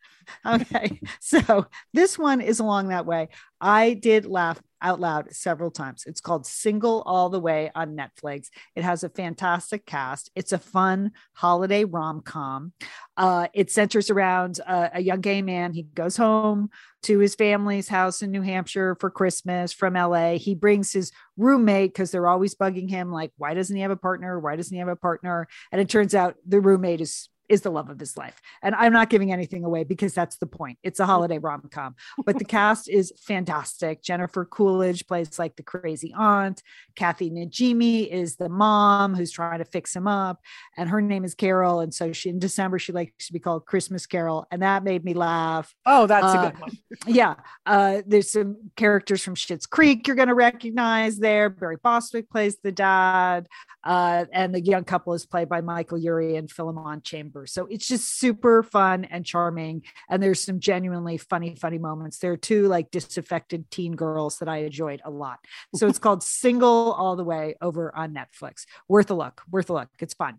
Okay. 0.46 1.00
So 1.20 1.66
this 1.92 2.18
one 2.18 2.40
is 2.40 2.60
along 2.60 2.88
that 2.88 3.06
way. 3.06 3.28
I 3.60 3.94
did 3.94 4.26
laugh 4.26 4.60
out 4.82 5.00
loud 5.00 5.32
several 5.34 5.70
times. 5.70 6.04
It's 6.06 6.20
called 6.20 6.46
Single 6.46 7.02
All 7.06 7.30
the 7.30 7.40
Way 7.40 7.70
on 7.74 7.96
Netflix. 7.96 8.48
It 8.74 8.84
has 8.84 9.04
a 9.04 9.08
fantastic 9.08 9.86
cast. 9.86 10.30
It's 10.34 10.52
a 10.52 10.58
fun 10.58 11.12
holiday 11.34 11.84
rom 11.84 12.20
com. 12.20 12.72
Uh, 13.16 13.48
it 13.54 13.70
centers 13.70 14.10
around 14.10 14.60
uh, 14.66 14.88
a 14.92 15.00
young 15.00 15.20
gay 15.20 15.42
man. 15.42 15.72
He 15.72 15.82
goes 15.82 16.16
home 16.16 16.70
to 17.04 17.18
his 17.18 17.34
family's 17.34 17.88
house 17.88 18.22
in 18.22 18.30
New 18.30 18.42
Hampshire 18.42 18.96
for 19.00 19.10
Christmas 19.10 19.72
from 19.72 19.94
LA. 19.94 20.34
He 20.34 20.54
brings 20.54 20.92
his 20.92 21.12
roommate 21.36 21.92
because 21.92 22.10
they're 22.10 22.28
always 22.28 22.54
bugging 22.54 22.88
him, 22.88 23.10
like, 23.10 23.32
why 23.36 23.54
doesn't 23.54 23.74
he 23.74 23.82
have 23.82 23.90
a 23.90 23.96
partner? 23.96 24.38
Why 24.38 24.56
doesn't 24.56 24.74
he 24.74 24.78
have 24.78 24.88
a 24.88 24.96
partner? 24.96 25.48
And 25.70 25.80
it 25.80 25.88
turns 25.88 26.14
out 26.14 26.36
the 26.46 26.60
roommate 26.60 27.00
is 27.00 27.28
is 27.48 27.62
the 27.62 27.70
love 27.70 27.90
of 27.90 27.98
his 28.00 28.16
life. 28.16 28.40
And 28.62 28.74
I'm 28.74 28.92
not 28.92 29.10
giving 29.10 29.32
anything 29.32 29.64
away 29.64 29.84
because 29.84 30.14
that's 30.14 30.36
the 30.36 30.46
point. 30.46 30.78
It's 30.82 31.00
a 31.00 31.06
holiday 31.06 31.38
rom 31.38 31.68
com, 31.70 31.94
but 32.24 32.38
the 32.38 32.44
cast 32.56 32.88
is 32.88 33.12
fantastic. 33.18 34.02
Jennifer 34.02 34.44
Coolidge 34.44 35.06
plays 35.06 35.38
like 35.38 35.56
the 35.56 35.62
crazy 35.62 36.12
aunt. 36.16 36.62
Kathy 36.96 37.30
Najimy 37.30 38.08
is 38.08 38.36
the 38.36 38.48
mom 38.48 39.14
who's 39.14 39.30
trying 39.32 39.58
to 39.58 39.64
fix 39.64 39.94
him 39.94 40.06
up, 40.06 40.40
and 40.76 40.88
her 40.88 41.00
name 41.00 41.24
is 41.24 41.34
Carol. 41.34 41.80
And 41.80 41.92
so 41.92 42.12
she 42.12 42.30
in 42.30 42.38
December 42.38 42.78
she 42.78 42.92
likes 42.92 43.26
to 43.26 43.32
be 43.32 43.38
called 43.38 43.66
Christmas 43.66 44.06
Carol, 44.06 44.46
and 44.50 44.62
that 44.62 44.84
made 44.84 45.04
me 45.04 45.14
laugh. 45.14 45.74
Oh, 45.86 46.06
that's 46.06 46.24
Uh, 46.34 46.38
a 46.38 46.50
good 46.50 46.60
one. 46.60 46.70
Yeah, 47.06 47.34
uh, 47.66 48.02
there's 48.06 48.30
some 48.30 48.70
characters 48.76 49.22
from 49.24 49.34
Schitt's 49.34 49.66
Creek 49.66 50.06
you're 50.06 50.14
going 50.14 50.28
to 50.28 50.34
recognize 50.34 51.18
there. 51.18 51.50
Barry 51.50 51.76
Bostwick 51.82 52.30
plays 52.30 52.58
the 52.62 52.70
dad, 52.70 53.48
uh, 53.82 54.26
and 54.32 54.54
the 54.54 54.60
young 54.60 54.84
couple 54.84 55.12
is 55.14 55.26
played 55.26 55.48
by 55.48 55.62
Michael 55.62 55.98
Urie 55.98 56.36
and 56.36 56.48
Philemon 56.50 57.00
Chambers. 57.02 57.31
So 57.46 57.66
it's 57.66 57.86
just 57.86 58.18
super 58.18 58.62
fun 58.62 59.04
and 59.04 59.24
charming, 59.24 59.82
and 60.08 60.22
there's 60.22 60.42
some 60.42 60.60
genuinely 60.60 61.18
funny, 61.18 61.54
funny 61.56 61.78
moments. 61.78 62.18
There 62.18 62.32
are 62.32 62.36
two 62.36 62.68
like 62.68 62.90
disaffected 62.90 63.70
teen 63.70 63.96
girls 63.96 64.38
that 64.38 64.48
I 64.48 64.58
enjoyed 64.58 65.00
a 65.04 65.10
lot. 65.10 65.38
So 65.74 65.86
it's 65.88 65.98
called 65.98 66.22
Single 66.42 66.92
All 66.92 67.16
the 67.16 67.24
Way 67.24 67.56
over 67.60 67.94
on 67.96 68.14
Netflix. 68.14 68.64
Worth 68.88 69.10
a 69.10 69.14
look. 69.14 69.42
Worth 69.50 69.70
a 69.70 69.74
look. 69.74 69.88
It's 69.98 70.14
fun. 70.14 70.38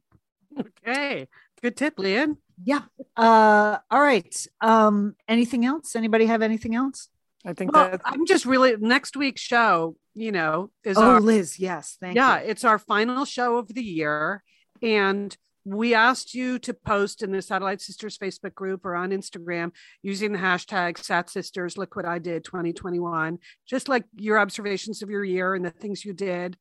Okay. 0.59 1.27
Good 1.61 1.75
tip, 1.77 1.97
Lian. 1.97 2.37
Yeah. 2.63 2.81
Uh, 3.17 3.77
all 3.89 4.01
right. 4.01 4.35
Um, 4.61 5.15
anything 5.27 5.65
else? 5.65 5.95
Anybody 5.95 6.25
have 6.27 6.41
anything 6.41 6.75
else? 6.75 7.09
I 7.45 7.53
think 7.53 7.73
Well, 7.73 7.97
I'm 8.05 8.25
just 8.25 8.45
really 8.45 8.75
next 8.77 9.17
week's 9.17 9.41
show, 9.41 9.97
you 10.13 10.31
know, 10.31 10.71
is 10.83 10.97
Oh, 10.97 11.01
our 11.01 11.19
Liz, 11.21 11.59
yes, 11.59 11.97
thank 11.99 12.15
yeah, 12.15 12.39
you. 12.41 12.47
it's 12.47 12.63
our 12.63 12.79
final 12.79 13.25
show 13.25 13.57
of 13.57 13.67
the 13.73 13.83
year. 13.83 14.43
And 14.81 15.35
we 15.65 15.93
asked 15.93 16.33
you 16.33 16.59
to 16.59 16.73
post 16.73 17.23
in 17.23 17.31
the 17.31 17.41
Satellite 17.41 17.81
Sisters 17.81 18.17
Facebook 18.17 18.53
group 18.53 18.85
or 18.85 18.95
on 18.95 19.11
Instagram 19.11 19.71
using 20.01 20.33
the 20.33 20.39
hashtag 20.39 20.97
Sat 20.97 21.29
Sisters, 21.29 21.77
look 21.77 21.95
what 21.95 22.05
I 22.05 22.19
did 22.19 22.43
2021, 22.43 23.39
just 23.65 23.87
like 23.87 24.03
your 24.15 24.39
observations 24.39 25.01
of 25.01 25.09
your 25.09 25.23
year 25.23 25.55
and 25.55 25.63
the 25.63 25.71
things 25.71 26.03
you 26.03 26.13
did. 26.13 26.57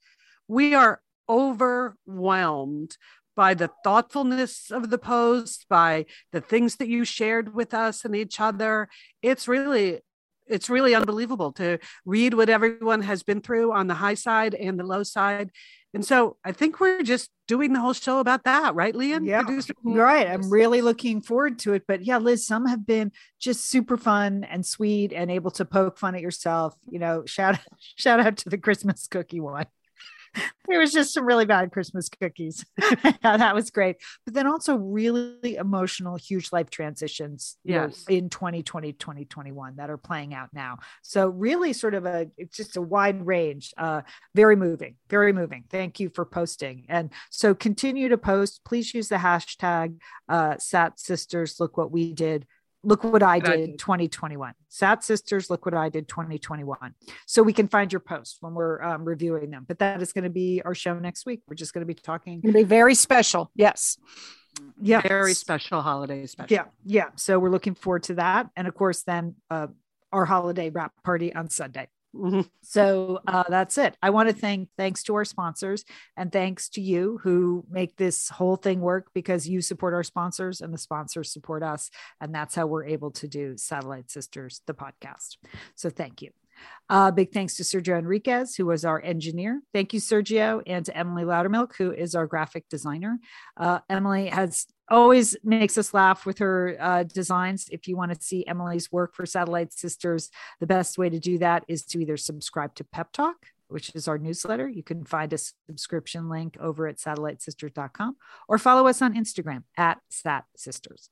We 0.47 0.75
are 0.75 1.01
overwhelmed 1.29 2.97
by 3.35 3.55
the 3.55 3.71
thoughtfulness 3.83 4.71
of 4.71 4.91
the 4.91 4.99
post, 4.99 5.67
by 5.69 6.07
the 6.33 6.41
things 6.41 6.77
that 6.77 6.89
you 6.89 7.05
shared 7.05 7.55
with 7.55 7.75
us 7.75 8.05
and 8.05 8.15
each 8.15 8.41
other. 8.41 8.89
It's 9.23 9.49
really 9.49 10.01
it's 10.49 10.69
really 10.69 10.95
unbelievable 10.95 11.53
to 11.53 11.79
read 12.05 12.35
what 12.35 12.51
everyone 12.51 13.01
has 13.03 13.23
been 13.23 13.41
through 13.41 13.73
on 13.73 13.87
the 13.87 13.95
high 13.95 14.15
side 14.15 14.55
and 14.55 14.79
the 14.79 14.85
low 14.85 15.03
side. 15.03 15.51
And 15.95 16.05
so 16.05 16.37
I 16.45 16.53
think 16.53 16.81
we're 16.81 17.03
just 17.03 17.31
doing 17.49 17.73
the 17.75 17.81
whole 17.81 17.93
show 17.93 18.19
about 18.19 18.45
that, 18.45 18.75
right, 18.75 18.95
Lian? 18.95 19.27
Yeah, 19.27 19.43
Producer- 19.43 19.75
Right. 19.85 20.27
I'm 20.27 20.49
really 20.51 20.81
looking 20.81 21.21
forward 21.21 21.59
to 21.61 21.75
it. 21.75 21.85
But 21.87 22.03
yeah, 22.05 22.17
Liz, 22.17 22.47
some 22.47 22.67
have 22.67 22.87
been 22.87 23.13
just 23.39 23.69
super 23.69 23.99
fun 23.99 24.45
and 24.45 24.65
sweet 24.65 25.13
and 25.13 25.31
able 25.31 25.51
to 25.53 25.65
poke 25.67 25.99
fun 25.99 26.15
at 26.15 26.23
yourself. 26.23 26.75
You 26.91 26.99
know, 26.99 27.25
shout 27.27 27.59
shout 27.97 28.21
out 28.21 28.39
to 28.39 28.49
the 28.49 28.59
Christmas 28.59 29.07
cookie 29.07 29.41
one. 29.41 29.67
There 30.69 30.79
was 30.81 30.93
just 30.93 31.13
some 31.15 31.25
really 31.27 31.45
bad 31.45 31.73
Christmas 31.73 32.09
cookies. 32.09 32.65
Yeah, 33.25 33.37
that 33.37 33.55
was 33.55 33.71
great. 33.71 33.97
But 34.25 34.35
then 34.35 34.47
also 34.47 34.77
really 34.77 35.57
emotional, 35.57 36.17
huge 36.17 36.53
life 36.53 36.71
transitions 36.71 37.57
you 37.65 37.75
know, 37.75 37.85
Yes. 37.87 38.05
in 38.09 38.31
2020, 38.31 38.93
2021 38.93 39.77
that 39.77 39.91
are 39.91 39.97
playing 39.97 40.35
out 40.35 40.49
now. 40.53 40.79
So 41.03 41.29
really 41.29 41.73
sort 41.73 41.95
of 41.95 42.05
a 42.07 42.29
it's 42.37 42.57
just 42.57 42.77
a 42.77 42.83
wide 42.83 43.25
range. 43.27 43.73
Uh 43.77 44.03
very 44.35 44.57
moving, 44.57 44.97
very 45.09 45.33
moving. 45.33 45.65
Thank 45.71 46.01
you 46.01 46.09
for 46.11 46.25
posting. 46.25 46.87
And 46.89 47.11
so 47.31 47.55
continue 47.55 48.09
to 48.09 48.19
post. 48.19 48.61
Please 48.65 48.93
use 48.95 49.09
the 49.09 49.17
hashtag 49.17 49.97
uh 50.29 50.57
Sat 50.59 50.99
Sisters. 50.99 51.61
Look 51.61 51.77
what 51.77 51.91
we 51.93 52.13
did. 52.13 52.47
Look 52.85 53.05
what 53.05 53.23
I 53.23 53.37
What 53.39 53.49
I 53.49 53.57
did 53.57 53.67
did. 53.73 53.79
2021. 53.79 54.55
Sat 54.69 55.05
Sisters, 55.05 55.51
look 55.51 55.65
what 55.65 55.75
I 55.75 55.89
did 55.89 56.09
2021. 56.09 56.95
So 57.27 57.43
we 57.43 57.53
can 57.53 57.69
find 57.69 57.93
your 57.93 58.01
posts 58.01 58.39
when 58.41 58.55
we're 58.55 58.83
um, 58.83 59.05
reviewing 59.05 59.51
them. 59.51 59.65
But 59.69 59.79
that 59.79 60.03
is 60.03 60.13
going 60.13 60.25
to 60.25 60.31
be 60.31 60.63
our 60.65 60.75
show 60.75 60.99
next 60.99 61.25
week. 61.25 61.43
We're 61.47 61.55
just 61.55 61.75
going 61.75 61.83
to 61.83 61.87
be 61.87 61.95
talking. 61.95 62.41
It'll 62.43 62.53
be 62.53 62.65
very 62.65 62.95
special. 62.95 63.51
Yes. 63.55 63.99
Yeah. 64.81 65.01
Very 65.01 65.35
special 65.35 65.81
holiday 65.81 66.27
special. 66.27 66.53
Yeah. 66.55 66.65
Yeah. 66.85 67.11
So 67.17 67.39
we're 67.39 67.51
looking 67.51 67.75
forward 67.75 68.03
to 68.05 68.15
that. 68.15 68.51
And 68.57 68.67
of 68.67 68.75
course, 68.75 69.03
then 69.03 69.37
uh, 69.51 69.69
our 70.13 70.25
holiday 70.25 70.71
wrap 70.71 70.93
party 71.05 71.35
on 71.35 71.49
Sunday. 71.51 71.89
Mhm. 72.15 72.49
So 72.63 73.21
uh, 73.27 73.45
that's 73.49 73.79
it. 73.79 73.97
I 74.03 74.11
want 74.11 74.29
to 74.29 74.35
thank 74.35 74.69
thanks 74.77 75.03
to 75.05 75.15
our 75.15 75.25
sponsors 75.25 75.85
and 76.17 76.31
thanks 76.31 76.69
to 76.71 76.81
you 76.81 77.19
who 77.23 77.65
make 77.71 77.97
this 77.97 78.29
whole 78.29 78.57
thing 78.57 78.81
work 78.81 79.09
because 79.15 79.49
you 79.49 79.63
support 79.63 79.95
our 79.95 80.03
sponsors 80.03 80.61
and 80.61 80.75
the 80.75 80.79
sponsors 80.79 81.33
support 81.33 81.63
us. 81.63 81.91
And 82.21 82.35
that's 82.35 82.55
how 82.55 82.67
we're 82.67 82.85
able 82.85 83.13
to 83.13 83.29
do 83.29 83.57
Satellite 83.57 84.11
Sisters, 84.11 84.61
the 84.67 84.75
podcast. 84.75 85.37
So 85.75 85.89
thank 85.89 86.21
you. 86.21 86.31
Uh, 86.89 87.11
big 87.11 87.33
thanks 87.33 87.57
to 87.57 87.63
Sergio 87.63 87.99
Enriquez, 87.99 88.55
who 88.55 88.67
was 88.67 88.85
our 88.85 89.01
engineer. 89.03 89.63
Thank 89.73 89.95
you, 89.95 90.01
Sergio, 90.01 90.63
and 90.67 90.85
to 90.85 90.97
Emily 90.97 91.25
Loudermilk, 91.25 91.75
who 91.77 91.93
is 91.93 92.15
our 92.15 92.27
graphic 92.27 92.69
designer. 92.69 93.19
Uh, 93.57 93.81
Emily 93.89 94.29
has 94.29 94.67
always 94.93 95.37
makes 95.43 95.79
us 95.79 95.95
laugh 95.95 96.27
with 96.27 96.39
her 96.39 96.77
uh, 96.79 97.03
designs. 97.03 97.69
If 97.73 97.89
you 97.89 97.97
want 97.97 98.15
to 98.15 98.21
see 98.21 98.47
Emily's 98.47 98.93
work 98.93 99.15
for 99.15 99.27
Satellite 99.27 99.73
Sisters, 99.73 100.31
the 100.61 100.67
best 100.67 100.99
way 100.99 101.09
to 101.09 101.19
do 101.19 101.39
that 101.39 101.65
is 101.67 101.85
to 101.87 102.01
either 102.01 102.17
subscribe 102.17 102.75
to 102.77 102.85
Pep 102.85 103.11
Talk, 103.13 103.47
which 103.69 103.95
is 103.95 104.07
our 104.07 104.19
newsletter. 104.19 104.69
You 104.69 104.83
can 104.83 105.05
find 105.05 105.33
a 105.33 105.39
subscription 105.39 106.29
link 106.29 106.57
over 106.61 106.87
at 106.87 106.99
satellitesisters.com 106.99 108.17
or 108.49 108.59
follow 108.59 108.87
us 108.87 109.01
on 109.01 109.15
Instagram 109.15 109.65
at 109.77 109.99
Sat 110.11 110.45
Sisters. 110.57 111.09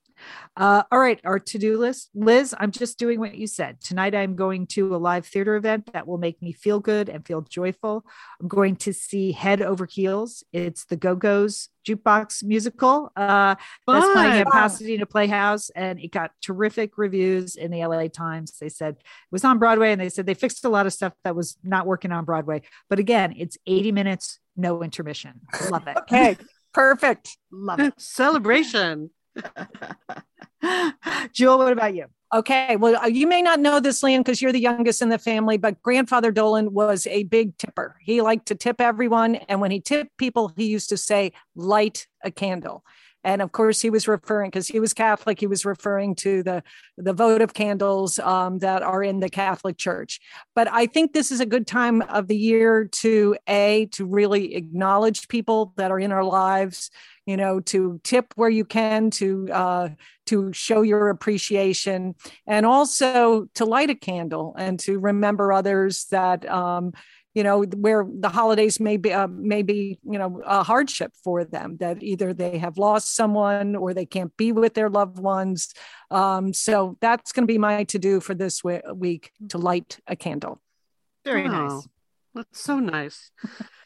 Uh, 0.57 0.83
all 0.93 0.99
right, 0.99 1.21
our 1.25 1.39
to 1.39 1.59
do 1.59 1.79
list. 1.79 2.11
Liz, 2.15 2.55
I'm 2.59 2.71
just 2.71 2.99
doing 2.99 3.21
what 3.21 3.37
you 3.37 3.47
said. 3.47 3.81
Tonight, 3.81 4.15
I'm 4.15 4.37
going 4.37 4.67
to 4.69 4.95
a 4.95 4.99
live 4.99 5.27
theater 5.27 5.57
event 5.57 5.93
that 5.93 6.07
will 6.07 6.19
make 6.19 6.43
me 6.43 6.53
feel 6.53 6.81
good 6.81 7.09
and 7.09 7.27
feel 7.27 7.41
joyful. 7.41 8.05
I'm 8.41 8.49
going 8.49 8.77
to 8.77 8.93
see 8.93 9.33
Head 9.33 9.63
Over 9.63 9.87
Heels. 9.87 10.45
It's 10.53 10.85
the 10.85 10.97
Go 10.97 11.15
Go's 11.15 11.69
jukebox 11.87 12.45
musical. 12.45 13.11
Uh, 13.17 13.55
that's 13.87 14.13
playing 14.13 14.33
at 14.41 14.49
Fun. 14.49 14.63
Pasadena 14.63 15.07
Playhouse, 15.07 15.71
and 15.71 16.01
it 16.01 16.11
got 16.13 16.33
terrific 16.43 16.99
reviews 16.99 17.57
in 17.57 17.71
the 17.71 17.85
LA 17.85 18.09
Times. 18.09 18.57
They 18.61 18.69
said 18.69 18.95
it 18.99 19.05
was 19.31 19.45
on 19.45 19.59
Broadway, 19.59 19.93
and 19.93 20.01
they 20.01 20.09
said 20.09 20.27
they 20.27 20.35
fixed 20.35 20.65
a 20.65 20.69
lot 20.69 20.87
of 20.87 20.93
stuff 20.93 21.13
that 21.25 21.37
was 21.37 21.57
not 21.63 21.87
working 21.87 22.13
on 22.13 22.25
Broadway. 22.25 22.63
But 22.89 22.99
again, 22.99 23.35
it's 23.37 23.59
80 23.67 23.93
minutes, 23.93 24.39
no 24.57 24.83
intermission. 24.83 25.41
Love 25.71 25.87
it. 25.89 25.97
Okay. 25.99 26.37
Perfect. 26.73 27.37
Love 27.51 27.81
it. 27.81 27.95
Celebration. 27.99 29.11
Jewel, 31.33 31.59
what 31.59 31.73
about 31.73 31.95
you? 31.95 32.07
Okay. 32.33 32.77
Well, 32.77 32.97
uh, 33.03 33.09
you 33.09 33.27
may 33.27 33.43
not 33.43 33.59
know 33.59 33.81
this, 33.81 34.03
Lian, 34.05 34.21
because 34.21 34.41
you're 34.41 34.53
the 34.53 34.61
youngest 34.61 35.03
in 35.03 35.09
the 35.09 35.19
family, 35.19 35.57
but 35.57 35.83
grandfather 35.83 36.31
Dolan 36.31 36.73
was 36.73 37.07
a 37.09 37.25
big 37.25 37.57
tipper. 37.59 37.97
He 38.03 38.23
liked 38.23 38.47
to 38.47 38.55
tip 38.55 38.81
everyone. 38.81 39.35
And 39.35 39.61
when 39.61 39.73
he 39.73 39.81
tipped 39.81 40.17
people, 40.17 40.53
he 40.57 40.67
used 40.67 40.89
to 40.91 40.97
say, 40.97 41.33
light 41.57 42.07
a 42.23 42.31
candle. 42.31 42.85
And 43.25 43.43
of 43.43 43.53
course, 43.53 43.83
he 43.83 43.91
was 43.91 44.09
referring 44.09 44.51
because 44.51 44.69
he 44.69 44.81
was 44.81 44.95
Catholic. 44.95 45.41
He 45.41 45.47
was 45.47 45.65
referring 45.65 46.15
to 46.17 46.43
the 46.43 46.63
the 46.97 47.13
votive 47.13 47.53
candles 47.53 48.19
um, 48.19 48.61
that 48.61 48.83
are 48.83 49.03
in 49.03 49.21
the 49.21 49.29
Catholic 49.29 49.77
Church. 49.77 50.21
But 50.55 50.69
I 50.73 50.87
think 50.87 51.13
this 51.13 51.31
is 51.31 51.41
a 51.41 51.47
good 51.47 51.67
time 51.67 52.01
of 52.03 52.29
the 52.29 52.37
year 52.37 52.89
to 53.03 53.37
a 53.47 53.87
to 53.93 54.07
really 54.07 54.55
acknowledge 54.55 55.29
people 55.29 55.75
that 55.77 55.91
are 55.91 56.01
in 56.01 56.13
our 56.13 56.25
lives. 56.25 56.91
You 57.27 57.37
know, 57.37 57.61
to 57.61 58.01
tip 58.03 58.33
where 58.35 58.49
you 58.49 58.65
can, 58.65 59.11
to 59.13 59.49
uh, 59.53 59.89
to 60.31 60.53
show 60.53 60.83
your 60.83 61.09
appreciation, 61.09 62.15
and 62.47 62.67
also 62.67 63.47
to 63.55 63.65
light 63.65 63.91
a 63.91 63.95
candle 63.95 64.55
and 64.59 64.79
to 64.81 64.99
remember 64.99 65.53
others 65.53 66.07
that 66.11 66.49
um, 66.49 66.93
you 67.35 67.43
know 67.43 67.63
where 67.63 68.05
the 68.09 68.29
holidays 68.29 68.81
may 68.81 68.97
be 68.97 69.13
uh, 69.13 69.29
may 69.29 69.63
be 69.63 69.99
you 70.03 70.19
know 70.19 70.41
a 70.45 70.63
hardship 70.63 71.13
for 71.23 71.45
them 71.45 71.77
that 71.79 72.03
either 72.03 72.35
they 72.35 72.59
have 72.59 72.77
lost 72.79 73.15
someone 73.15 73.77
or 73.77 73.95
they 73.95 74.07
can't 74.07 74.37
be 74.37 74.53
with 74.53 74.75
their 74.75 74.91
loved 74.91 75.19
ones 75.19 75.73
um, 76.11 76.53
so 76.53 76.97
that's 77.01 77.33
going 77.33 77.47
to 77.47 77.53
be 77.53 77.59
my 77.59 77.85
to 77.85 77.99
do 77.99 78.21
for 78.21 78.35
this 78.35 78.63
week 78.65 79.31
to 79.49 79.59
light 79.59 80.01
a 80.07 80.17
candle 80.17 80.61
Very 81.25 81.47
Oh, 81.47 81.53
nice. 81.53 81.89
That's 82.35 82.61
so 82.61 82.79
nice. 82.79 83.31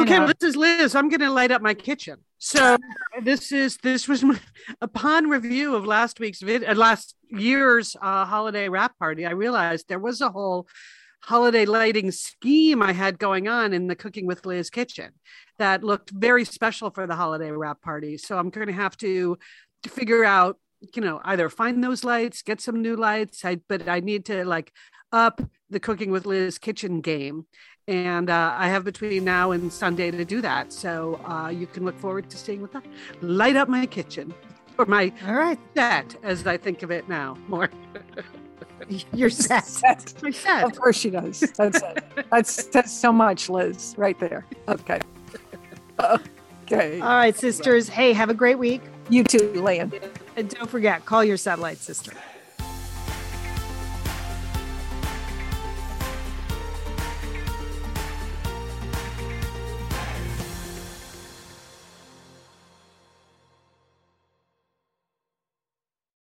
Okay, 0.00 0.12
know. 0.12 0.24
well, 0.26 0.34
this 0.38 0.50
is 0.50 0.56
Liz. 0.56 0.94
I'm 0.94 1.08
going 1.08 1.20
to 1.20 1.30
light 1.30 1.50
up 1.50 1.62
my 1.62 1.74
kitchen. 1.74 2.18
So 2.38 2.76
this 3.22 3.52
is 3.52 3.78
this 3.78 4.06
was 4.06 4.22
my, 4.22 4.38
upon 4.80 5.28
review 5.28 5.74
of 5.74 5.86
last 5.86 6.20
week's 6.20 6.40
vid, 6.40 6.64
uh, 6.64 6.74
last 6.74 7.14
year's 7.30 7.96
uh, 8.00 8.24
holiday 8.24 8.68
wrap 8.68 8.98
party. 8.98 9.26
I 9.26 9.32
realized 9.32 9.88
there 9.88 9.98
was 9.98 10.20
a 10.20 10.30
whole 10.30 10.68
holiday 11.20 11.64
lighting 11.64 12.10
scheme 12.10 12.82
I 12.82 12.92
had 12.92 13.18
going 13.18 13.48
on 13.48 13.72
in 13.72 13.86
the 13.86 13.96
Cooking 13.96 14.26
with 14.26 14.46
Liz 14.46 14.70
kitchen 14.70 15.10
that 15.58 15.82
looked 15.82 16.10
very 16.10 16.44
special 16.44 16.90
for 16.90 17.06
the 17.06 17.16
holiday 17.16 17.50
wrap 17.50 17.82
party. 17.82 18.16
So 18.18 18.38
I'm 18.38 18.50
going 18.50 18.68
to 18.68 18.72
have 18.72 18.96
to, 18.98 19.36
to 19.82 19.88
figure 19.90 20.24
out, 20.24 20.58
you 20.94 21.02
know, 21.02 21.20
either 21.24 21.48
find 21.48 21.82
those 21.82 22.04
lights, 22.04 22.42
get 22.42 22.60
some 22.60 22.80
new 22.80 22.96
lights. 22.96 23.44
I, 23.44 23.56
but 23.68 23.88
I 23.88 24.00
need 24.00 24.24
to 24.26 24.44
like 24.44 24.72
up 25.12 25.40
the 25.70 25.80
Cooking 25.80 26.10
with 26.10 26.24
Liz 26.24 26.58
kitchen 26.58 27.00
game. 27.00 27.46
And 27.88 28.28
uh, 28.28 28.54
I 28.56 28.68
have 28.68 28.84
between 28.84 29.24
now 29.24 29.50
and 29.52 29.72
Sunday 29.72 30.10
to 30.10 30.24
do 30.24 30.42
that. 30.42 30.72
So 30.74 31.18
uh, 31.26 31.48
you 31.48 31.66
can 31.66 31.86
look 31.86 31.98
forward 31.98 32.28
to 32.28 32.36
seeing 32.36 32.60
what 32.60 32.70
that 32.72 32.84
light 33.22 33.56
up 33.56 33.68
my 33.68 33.86
kitchen 33.86 34.34
or 34.76 34.84
my 34.84 35.10
All 35.26 35.34
right. 35.34 35.58
set 35.74 36.14
as 36.22 36.46
I 36.46 36.58
think 36.58 36.82
of 36.82 36.90
it 36.90 37.08
now 37.08 37.36
more. 37.48 37.70
You're 39.14 39.30
set. 39.30 39.64
Set. 39.66 40.14
my 40.22 40.30
set. 40.30 40.64
Of 40.64 40.78
course 40.78 40.98
she 40.98 41.10
does. 41.10 41.40
That's 41.56 41.82
it. 41.82 42.04
That's 42.30 42.64
that's 42.66 42.92
so 42.92 43.10
much, 43.10 43.48
Liz, 43.48 43.94
right 43.96 44.18
there. 44.20 44.46
Okay. 44.68 45.00
Okay. 46.70 47.00
All 47.00 47.08
right, 47.08 47.34
sisters. 47.34 47.88
Hey, 47.88 48.12
have 48.12 48.30
a 48.30 48.34
great 48.34 48.58
week. 48.58 48.82
You 49.08 49.24
too, 49.24 49.60
Land. 49.62 49.98
And 50.36 50.48
don't 50.48 50.70
forget, 50.70 51.04
call 51.06 51.24
your 51.24 51.36
satellite 51.38 51.78
sister. 51.78 52.12